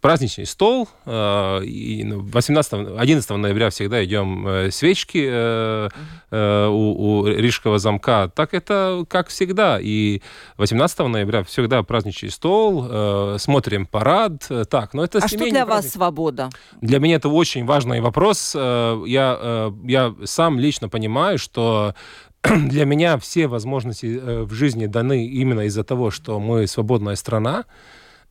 Э, 0.03 0.07
э, 0.07 0.07
э, 0.07 0.09
праздничный 0.09 0.47
стол. 0.47 0.89
э, 1.07 1.65
И 1.65 2.05
ну, 2.05 2.21
18, 2.21 2.73
11 2.99 3.31
ноября 3.31 3.71
всегда 3.71 4.05
идем 4.05 4.47
э, 4.47 4.71
свечки 4.71 5.25
э, 5.31 5.89
э, 6.31 6.67
у, 6.69 7.21
у 7.21 7.27
Рижского 7.27 7.79
замка. 7.79 8.29
Так 8.35 8.55
это 8.55 9.05
как 9.09 9.29
всегда. 9.29 9.79
И 9.81 10.21
18 10.59 10.99
ноября 11.01 11.43
всегда 11.45 11.83
праздничный 11.83 12.31
стол, 12.31 12.87
э, 12.89 13.37
смотрим 13.39 13.87
парад. 13.87 14.47
э, 14.51 14.65
Так, 14.65 14.95
но 14.95 15.05
это 15.05 15.19
А 15.19 15.29
что 15.29 15.39
для 15.39 15.65
вас 15.65 15.67
праздник. 15.67 15.93
свобода? 15.93 16.51
Для 16.81 16.99
меня 16.99 17.17
это 17.17 17.29
очень 17.29 17.65
важный 17.67 18.01
вопрос. 18.01 18.55
Э, 18.57 19.03
Я, 19.07 19.39
э, 19.41 19.73
я 19.85 20.15
сам 20.25 20.59
лично 20.59 20.89
понимаю, 20.89 21.39
что 21.39 21.95
для 22.43 22.85
меня 22.85 23.17
все 23.19 23.47
возможности 23.47 24.19
э, 24.21 24.43
в 24.43 24.53
жизни 24.53 24.87
даны 24.87 25.27
именно 25.27 25.61
из-за 25.67 25.85
того, 25.85 26.11
что 26.11 26.41
мы 26.41 26.67
свободная 26.67 27.17
страна. 27.17 27.65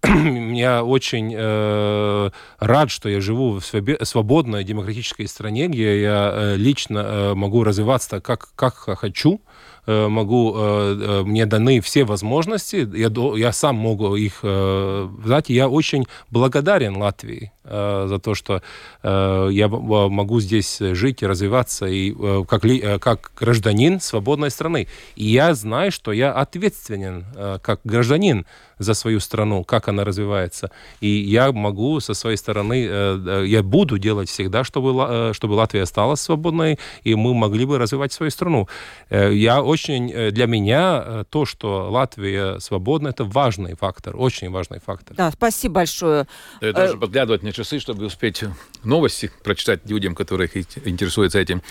Я 0.03 0.83
очень 0.83 1.33
э, 1.35 2.29
рад, 2.59 2.91
что 2.91 3.09
я 3.09 3.21
живу 3.21 3.59
в 3.59 4.05
свободной 4.05 4.63
демократической 4.63 5.27
стране, 5.27 5.67
где 5.67 6.01
я 6.01 6.31
э, 6.33 6.55
лично 6.55 6.99
э, 6.99 7.33
могу 7.35 7.63
развиваться 7.63 8.19
как, 8.19 8.49
как 8.55 8.73
хочу, 8.73 9.41
э, 9.85 10.07
могу, 10.07 10.55
э, 10.55 10.97
э, 10.99 11.23
мне 11.23 11.45
даны 11.45 11.81
все 11.81 12.03
возможности, 12.03 12.89
я, 12.93 13.11
я 13.37 13.51
сам 13.51 13.75
могу 13.75 14.15
их. 14.15 14.43
И 14.43 15.53
я 15.53 15.69
очень 15.69 16.05
благодарен 16.31 16.97
Латвии 16.97 17.51
за 17.63 18.19
то, 18.19 18.33
что 18.35 18.61
э, 19.03 19.49
я 19.51 19.65
м- 19.65 20.11
могу 20.11 20.39
здесь 20.41 20.79
жить 20.79 21.21
и 21.21 21.27
развиваться 21.27 21.85
и, 21.85 22.11
э, 22.17 22.43
как, 22.47 22.65
ли- 22.65 22.79
э, 22.81 22.99
как 22.99 23.31
гражданин 23.39 23.99
свободной 23.99 24.49
страны. 24.49 24.87
И 25.15 25.25
я 25.25 25.53
знаю, 25.53 25.91
что 25.91 26.11
я 26.11 26.31
ответственен 26.33 27.25
э, 27.35 27.59
как 27.61 27.79
гражданин 27.83 28.45
за 28.79 28.95
свою 28.95 29.19
страну, 29.19 29.63
как 29.63 29.87
она 29.89 30.03
развивается. 30.03 30.71
И 31.01 31.07
я 31.07 31.51
могу 31.51 31.99
со 31.99 32.15
своей 32.15 32.37
стороны, 32.37 32.87
э, 32.89 33.19
э, 33.43 33.45
я 33.47 33.61
буду 33.61 33.99
делать 33.99 34.27
всегда, 34.29 34.63
чтобы, 34.63 34.89
э, 35.09 35.33
чтобы 35.33 35.53
Латвия 35.53 35.83
осталась 35.83 36.19
свободной, 36.21 36.79
и 37.03 37.13
мы 37.13 37.33
могли 37.35 37.65
бы 37.65 37.77
развивать 37.77 38.11
свою 38.11 38.31
страну. 38.31 38.67
Э, 39.11 39.31
Я 39.33 39.61
очень, 39.61 40.11
э, 40.11 40.31
для 40.31 40.47
меня 40.47 41.03
э, 41.05 41.23
то, 41.29 41.45
что 41.45 41.91
Латвия 41.91 42.59
свободна, 42.59 43.09
это 43.09 43.23
важный 43.23 43.75
фактор, 43.75 44.15
очень 44.17 44.49
важный 44.49 44.79
фактор. 44.79 45.15
Да, 45.15 45.29
спасибо 45.31 45.75
большое. 45.75 46.25
Я 46.61 46.69
Э, 46.69 46.73
должен 46.73 46.99
подглядывать 46.99 47.43
на 47.51 47.53
часы, 47.53 47.79
чтобы 47.79 48.05
успеть 48.05 48.43
новости 48.83 49.29
прочитать 49.43 49.81
людям, 49.89 50.15
которых 50.15 50.55
ин- 50.55 50.65
интересуется 50.85 51.37
этим. 51.39 51.61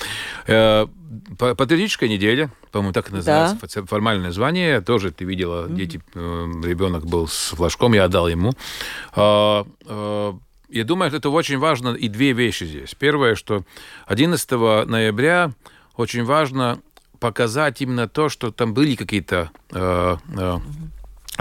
Э, 0.46 0.86
па- 1.38 1.54
Патриотическая 1.54 2.08
неделя, 2.08 2.50
по-моему, 2.70 2.92
так 2.92 3.08
и 3.10 3.14
называется, 3.14 3.56
фоце- 3.56 3.86
формальное 3.86 4.26
название. 4.26 4.80
Тоже 4.82 5.10
ты 5.10 5.24
видела, 5.24 5.68
дети, 5.68 6.00
э, 6.14 6.18
ребенок 6.64 7.06
был 7.06 7.26
с 7.28 7.54
флажком, 7.56 7.94
я 7.94 8.04
отдал 8.04 8.28
ему. 8.28 8.52
А, 9.14 9.66
э, 9.86 10.32
Я 10.72 10.84
думаю, 10.84 11.10
что 11.10 11.16
это 11.18 11.30
очень 11.30 11.58
важно, 11.58 11.94
и 11.96 12.06
две 12.08 12.30
вещи 12.32 12.62
здесь. 12.62 12.94
Первое, 12.94 13.34
что 13.34 13.64
11 14.06 14.84
ноября 14.84 15.50
очень 15.96 16.22
важно 16.24 16.78
показать 17.18 17.82
именно 17.82 18.06
то, 18.06 18.28
что 18.28 18.52
там 18.52 18.72
были 18.72 18.94
какие-то 18.94 19.50
э, 19.72 20.16
э, 20.38 20.58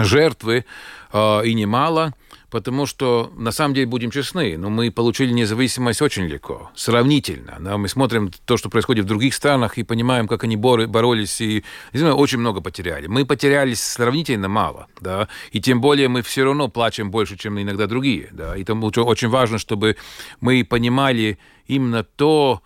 жертвы, 0.00 0.64
э, 1.12 1.46
и 1.46 1.54
немало, 1.54 2.12
потому 2.50 2.86
что, 2.86 3.32
на 3.36 3.52
самом 3.52 3.74
деле, 3.74 3.86
будем 3.86 4.10
честны, 4.10 4.56
но 4.58 4.70
мы 4.70 4.90
получили 4.90 5.32
независимость 5.32 6.02
очень 6.02 6.26
легко, 6.26 6.70
сравнительно. 6.74 7.56
Да, 7.60 7.78
мы 7.78 7.88
смотрим 7.88 8.30
то, 8.44 8.56
что 8.56 8.68
происходит 8.68 9.04
в 9.04 9.08
других 9.08 9.34
странах, 9.34 9.78
и 9.78 9.82
понимаем, 9.82 10.28
как 10.28 10.44
они 10.44 10.56
боро- 10.56 10.86
боролись, 10.86 11.40
и 11.40 11.64
действительно, 11.92 12.14
очень 12.14 12.38
много 12.38 12.60
потеряли. 12.60 13.06
Мы 13.06 13.24
потеряли 13.24 13.74
сравнительно 13.74 14.48
мало, 14.48 14.86
да, 15.00 15.28
и 15.52 15.60
тем 15.60 15.80
более 15.80 16.08
мы 16.08 16.22
все 16.22 16.44
равно 16.44 16.68
плачем 16.68 17.10
больше, 17.10 17.36
чем 17.36 17.60
иногда 17.60 17.86
другие, 17.86 18.28
да, 18.32 18.56
и 18.56 18.64
очень- 18.64 19.02
очень 19.02 19.28
важно, 19.28 19.58
чтобы 19.58 19.96
мы 20.40 20.64
понимали 20.64 21.38
именно 21.66 22.02
то, 22.04 22.62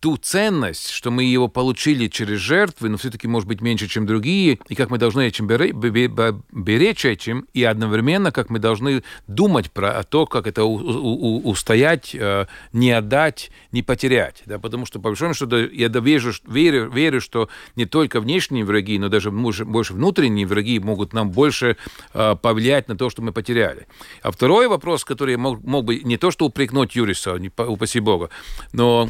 ту 0.00 0.16
ценность, 0.16 0.90
что 0.90 1.10
мы 1.10 1.24
его 1.24 1.48
получили 1.48 2.08
через 2.08 2.38
жертвы, 2.38 2.88
но 2.88 2.96
все-таки 2.96 3.28
может 3.28 3.48
быть 3.48 3.60
меньше, 3.60 3.88
чем 3.88 4.06
другие, 4.06 4.58
и 4.68 4.74
как 4.74 4.90
мы 4.90 4.98
должны 4.98 5.26
этим 5.26 5.46
беречь 5.46 7.04
этим, 7.04 7.46
и 7.54 7.64
одновременно 7.64 8.32
как 8.32 8.50
мы 8.50 8.58
должны 8.58 9.02
думать 9.26 9.70
про 9.70 10.02
то, 10.02 10.26
как 10.26 10.46
это 10.46 10.64
устоять, 10.64 12.14
э, 12.14 12.46
не 12.72 12.90
отдать, 12.90 13.50
не 13.72 13.82
потерять. 13.82 14.42
Да? 14.46 14.58
Потому 14.58 14.86
что, 14.86 14.98
по 14.98 15.08
большому 15.08 15.34
счету, 15.34 15.56
я 15.56 15.88
верю, 15.88 16.32
верю, 16.46 16.90
верю, 16.90 17.20
что 17.20 17.48
не 17.76 17.86
только 17.86 18.20
внешние 18.20 18.64
враги, 18.64 18.98
но 18.98 19.08
даже 19.08 19.30
больше 19.30 19.94
внутренние 19.94 20.46
враги 20.46 20.78
могут 20.78 21.12
нам 21.12 21.30
больше 21.30 21.76
э, 22.14 22.36
повлиять 22.40 22.88
на 22.88 22.96
то, 22.96 23.10
что 23.10 23.22
мы 23.22 23.32
потеряли. 23.32 23.86
А 24.22 24.30
второй 24.30 24.68
вопрос, 24.68 25.04
который 25.04 25.32
я 25.32 25.38
мог, 25.38 25.62
мог 25.62 25.84
бы 25.84 26.00
не 26.00 26.16
то 26.16 26.30
что 26.30 26.46
упрекнуть 26.46 26.96
Юриса, 26.96 27.38
упаси 27.56 28.00
Бога, 28.00 28.30
но 28.72 29.08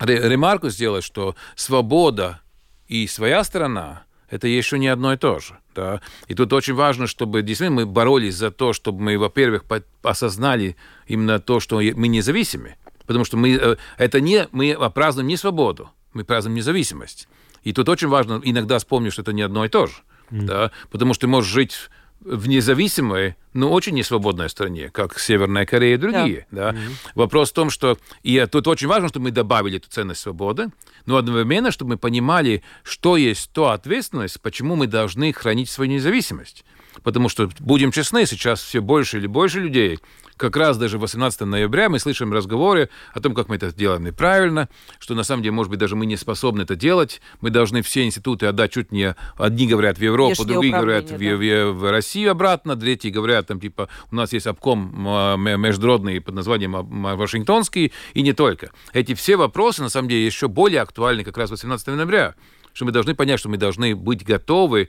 ремарку 0.00 0.70
сделать, 0.70 1.04
что 1.04 1.36
свобода 1.54 2.40
и 2.88 3.06
своя 3.06 3.44
страна 3.44 4.04
это 4.30 4.46
еще 4.46 4.78
не 4.78 4.88
одно 4.88 5.12
и 5.12 5.16
то 5.16 5.40
же. 5.40 5.58
Да? 5.74 6.00
И 6.28 6.34
тут 6.34 6.52
очень 6.52 6.74
важно, 6.74 7.06
чтобы 7.06 7.42
действительно 7.42 7.82
мы 7.82 7.86
боролись 7.86 8.36
за 8.36 8.50
то, 8.50 8.72
чтобы 8.72 9.02
мы, 9.02 9.18
во-первых, 9.18 9.64
осознали 10.02 10.76
именно 11.06 11.40
то, 11.40 11.60
что 11.60 11.76
мы 11.76 12.08
независимы. 12.08 12.76
Потому 13.06 13.24
что 13.24 13.36
мы, 13.36 13.54
э, 13.54 13.76
это 13.98 14.20
не, 14.20 14.46
мы 14.52 14.76
празднуем 14.90 15.26
не 15.26 15.36
свободу, 15.36 15.90
мы 16.12 16.24
празднуем 16.24 16.56
независимость. 16.56 17.28
И 17.64 17.72
тут 17.72 17.88
очень 17.88 18.08
важно 18.08 18.40
иногда 18.44 18.78
вспомнить, 18.78 19.12
что 19.12 19.22
это 19.22 19.32
не 19.32 19.42
одно 19.42 19.64
и 19.64 19.68
то 19.68 19.86
же. 19.86 19.94
Mm. 20.30 20.44
Да? 20.44 20.70
Потому 20.90 21.12
что 21.12 21.22
ты 21.22 21.26
можешь 21.26 21.52
жить 21.52 21.90
в 22.20 22.48
независимой, 22.48 23.36
но 23.54 23.72
очень 23.72 23.94
несвободной 23.94 24.48
стране, 24.50 24.90
как 24.90 25.18
Северная 25.18 25.66
Корея 25.66 25.94
и 25.94 25.98
другие. 25.98 26.46
Да. 26.50 26.72
Да? 26.72 26.78
Mm-hmm. 26.78 26.94
Вопрос 27.14 27.50
в 27.50 27.54
том, 27.54 27.70
что 27.70 27.98
и 28.22 28.46
тут 28.50 28.68
очень 28.68 28.88
важно, 28.88 29.08
чтобы 29.08 29.24
мы 29.24 29.30
добавили 29.30 29.78
эту 29.78 29.88
ценность 29.88 30.20
свободы, 30.20 30.68
но 31.06 31.16
одновременно, 31.16 31.70
чтобы 31.70 31.90
мы 31.90 31.98
понимали, 31.98 32.62
что 32.82 33.16
есть 33.16 33.50
то 33.52 33.70
ответственность, 33.70 34.40
почему 34.40 34.76
мы 34.76 34.86
должны 34.86 35.32
хранить 35.32 35.70
свою 35.70 35.90
независимость. 35.90 36.64
Потому 37.02 37.28
что, 37.28 37.48
будем 37.60 37.92
честны, 37.92 38.26
сейчас 38.26 38.62
все 38.62 38.80
больше 38.80 39.18
или 39.18 39.26
больше 39.26 39.60
людей 39.60 39.98
как 40.40 40.56
раз 40.56 40.78
даже 40.78 40.96
18 40.96 41.42
ноября 41.42 41.90
мы 41.90 41.98
слышим 41.98 42.32
разговоры 42.32 42.88
о 43.12 43.20
том, 43.20 43.34
как 43.34 43.50
мы 43.50 43.56
это 43.56 43.74
делаем 43.74 44.04
неправильно, 44.04 44.70
что 44.98 45.14
на 45.14 45.22
самом 45.22 45.42
деле, 45.42 45.52
может 45.52 45.68
быть, 45.68 45.78
даже 45.78 45.96
мы 45.96 46.06
не 46.06 46.16
способны 46.16 46.62
это 46.62 46.76
делать. 46.76 47.20
Мы 47.42 47.50
должны 47.50 47.82
все 47.82 48.04
институты 48.04 48.46
отдать 48.46 48.72
чуть 48.72 48.90
не... 48.90 49.14
Одни 49.36 49.66
говорят 49.66 49.98
в 49.98 50.02
Европу, 50.02 50.42
Внешнее 50.42 50.46
другие 50.54 50.74
говорят 50.74 51.06
да. 51.08 51.16
в, 51.16 51.18
в, 51.18 51.72
в 51.72 51.90
Россию 51.90 52.30
обратно, 52.30 52.74
третьи 52.74 53.10
говорят, 53.10 53.48
там, 53.48 53.60
типа, 53.60 53.90
у 54.10 54.14
нас 54.14 54.32
есть 54.32 54.46
обком 54.46 55.06
а, 55.06 55.36
международный 55.36 56.22
под 56.22 56.34
названием 56.34 56.72
Вашингтонский, 56.72 57.92
и 58.14 58.22
не 58.22 58.32
только. 58.32 58.70
Эти 58.94 59.12
все 59.12 59.36
вопросы, 59.36 59.82
на 59.82 59.90
самом 59.90 60.08
деле, 60.08 60.24
еще 60.24 60.48
более 60.48 60.80
актуальны 60.80 61.22
как 61.22 61.36
раз 61.36 61.50
18 61.50 61.86
ноября, 61.88 62.34
что 62.72 62.86
мы 62.86 62.92
должны 62.92 63.14
понять, 63.14 63.40
что 63.40 63.50
мы 63.50 63.58
должны 63.58 63.94
быть 63.94 64.24
готовы 64.24 64.88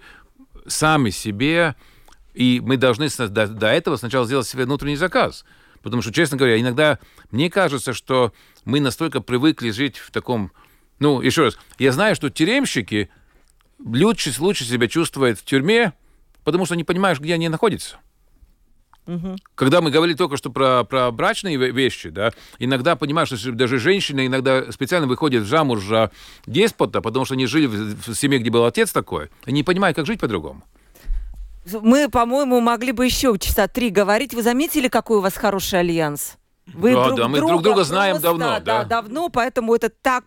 сами 0.65 1.09
себе 1.09 1.75
и 2.33 2.59
мы 2.63 2.77
должны 2.77 3.07
до, 3.09 3.47
до 3.47 3.67
этого 3.67 3.97
сначала 3.97 4.25
сделать 4.25 4.47
себе 4.47 4.65
внутренний 4.65 4.95
заказ. 4.95 5.45
Потому 5.81 6.01
что, 6.01 6.13
честно 6.13 6.37
говоря, 6.37 6.59
иногда 6.59 6.99
мне 7.31 7.49
кажется, 7.49 7.93
что 7.93 8.33
мы 8.65 8.79
настолько 8.79 9.21
привыкли 9.21 9.71
жить 9.71 9.97
в 9.97 10.11
таком... 10.11 10.51
Ну, 10.99 11.21
еще 11.21 11.45
раз, 11.45 11.57
я 11.79 11.91
знаю, 11.91 12.15
что 12.15 12.29
тюремщики 12.29 13.09
лучше, 13.83 14.31
лучше 14.39 14.63
себя 14.63 14.87
чувствуют 14.87 15.39
в 15.39 15.45
тюрьме, 15.45 15.93
потому 16.43 16.65
что 16.65 16.75
не 16.75 16.83
понимаешь, 16.83 17.19
где 17.19 17.33
они 17.33 17.49
находятся. 17.49 17.97
Угу. 19.07 19.35
Когда 19.55 19.81
мы 19.81 19.89
говорили 19.89 20.15
только 20.15 20.37
что 20.37 20.51
про, 20.51 20.83
про 20.83 21.09
брачные 21.11 21.57
вещи, 21.57 22.09
да, 22.09 22.31
иногда 22.59 22.95
понимаешь, 22.95 23.29
что 23.29 23.51
даже 23.51 23.79
женщины 23.79 24.27
иногда 24.27 24.71
специально 24.71 25.07
выходят 25.07 25.45
замуж 25.45 25.83
за 25.83 26.11
деспота, 26.45 27.01
потому 27.01 27.25
что 27.25 27.33
они 27.33 27.47
жили 27.47 27.65
в, 27.65 28.11
в 28.11 28.15
семье, 28.15 28.37
где 28.37 28.51
был 28.51 28.63
отец 28.63 28.91
такой, 28.91 29.29
они 29.45 29.57
не 29.57 29.63
понимают, 29.63 29.95
как 29.95 30.05
жить 30.05 30.19
по-другому. 30.19 30.63
Мы, 31.65 32.09
по-моему, 32.09 32.59
могли 32.59 32.91
бы 32.91 33.05
еще 33.05 33.37
часа 33.39 33.67
три 33.67 33.89
говорить. 33.89 34.33
Вы 34.33 34.41
заметили, 34.41 34.87
какой 34.87 35.17
у 35.17 35.21
вас 35.21 35.35
хороший 35.35 35.79
альянс? 35.79 36.37
Вы 36.67 36.93
да, 36.93 37.05
друг 37.05 37.17
да, 37.17 37.27
мы 37.27 37.37
друга 37.37 37.53
друг 37.53 37.63
друга 37.63 37.83
знаем 37.83 38.13
просто, 38.13 38.27
давно. 38.27 38.45
Да, 38.45 38.59
да, 38.59 38.83
давно, 38.83 39.29
поэтому 39.29 39.75
это 39.75 39.89
так 39.89 40.25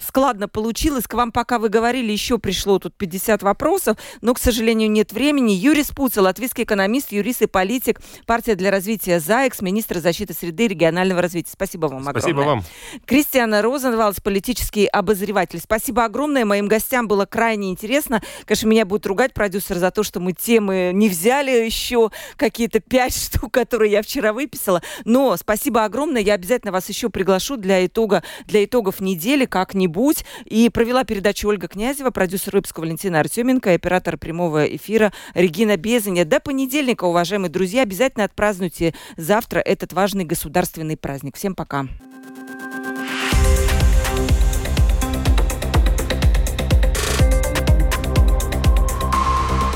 складно 0.00 0.48
получилось. 0.48 1.06
К 1.06 1.14
вам, 1.14 1.32
пока 1.32 1.58
вы 1.58 1.68
говорили, 1.68 2.10
еще 2.10 2.38
пришло 2.38 2.78
тут 2.78 2.94
50 2.96 3.42
вопросов, 3.42 3.96
но, 4.20 4.34
к 4.34 4.38
сожалению, 4.38 4.90
нет 4.90 5.12
времени. 5.12 5.52
Юрий 5.52 5.84
Спуцел, 5.84 6.24
латвийский 6.24 6.64
экономист, 6.64 7.12
юрист 7.12 7.42
и 7.42 7.46
политик, 7.46 8.00
партия 8.26 8.54
для 8.54 8.70
развития 8.70 9.20
ЗАЭКС, 9.20 9.60
министр 9.60 9.98
защиты 9.98 10.34
среды 10.34 10.64
и 10.64 10.68
регионального 10.68 11.22
развития. 11.22 11.50
Спасибо 11.52 11.86
вам 11.86 12.08
огромное. 12.08 12.20
Спасибо 12.20 12.40
вам. 12.40 12.64
Кристиана 13.04 13.62
Розенвалдс, 13.62 14.20
политический 14.20 14.86
обозреватель. 14.86 15.60
Спасибо 15.60 16.04
огромное. 16.04 16.44
Моим 16.44 16.68
гостям 16.68 17.06
было 17.06 17.26
крайне 17.26 17.70
интересно. 17.70 18.22
Конечно, 18.44 18.66
меня 18.66 18.86
будет 18.86 19.06
ругать 19.06 19.34
продюсер 19.34 19.76
за 19.76 19.90
то, 19.90 20.02
что 20.02 20.20
мы 20.20 20.32
темы 20.32 20.90
не 20.92 21.08
взяли 21.08 21.64
еще, 21.64 22.10
какие-то 22.36 22.80
пять 22.80 23.14
штук, 23.22 23.52
которые 23.52 23.92
я 23.92 24.02
вчера 24.02 24.32
выписала. 24.32 24.82
Но 25.04 25.36
спасибо 25.36 25.65
Спасибо 25.66 25.84
огромное. 25.84 26.22
Я 26.22 26.34
обязательно 26.34 26.70
вас 26.70 26.88
еще 26.88 27.10
приглашу 27.10 27.56
для 27.56 27.84
итога, 27.84 28.22
для 28.46 28.64
итогов 28.64 29.00
недели 29.00 29.46
как-нибудь. 29.46 30.24
И 30.44 30.70
провела 30.70 31.02
передачу 31.02 31.48
Ольга 31.48 31.66
Князева, 31.66 32.10
продюсер 32.10 32.54
выпуска 32.54 32.78
Валентина 32.78 33.18
Артеменко, 33.18 33.72
оператор 33.72 34.16
прямого 34.16 34.64
эфира 34.64 35.12
Регина 35.34 35.76
Безаня. 35.76 36.24
До 36.24 36.38
понедельника, 36.38 37.02
уважаемые 37.02 37.50
друзья. 37.50 37.82
Обязательно 37.82 38.26
отпразднуйте 38.26 38.94
завтра 39.16 39.58
этот 39.58 39.92
важный 39.92 40.24
государственный 40.24 40.96
праздник. 40.96 41.34
Всем 41.34 41.56
пока. 41.56 41.88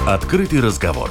Открытый 0.07 0.61
разговор. 0.61 1.11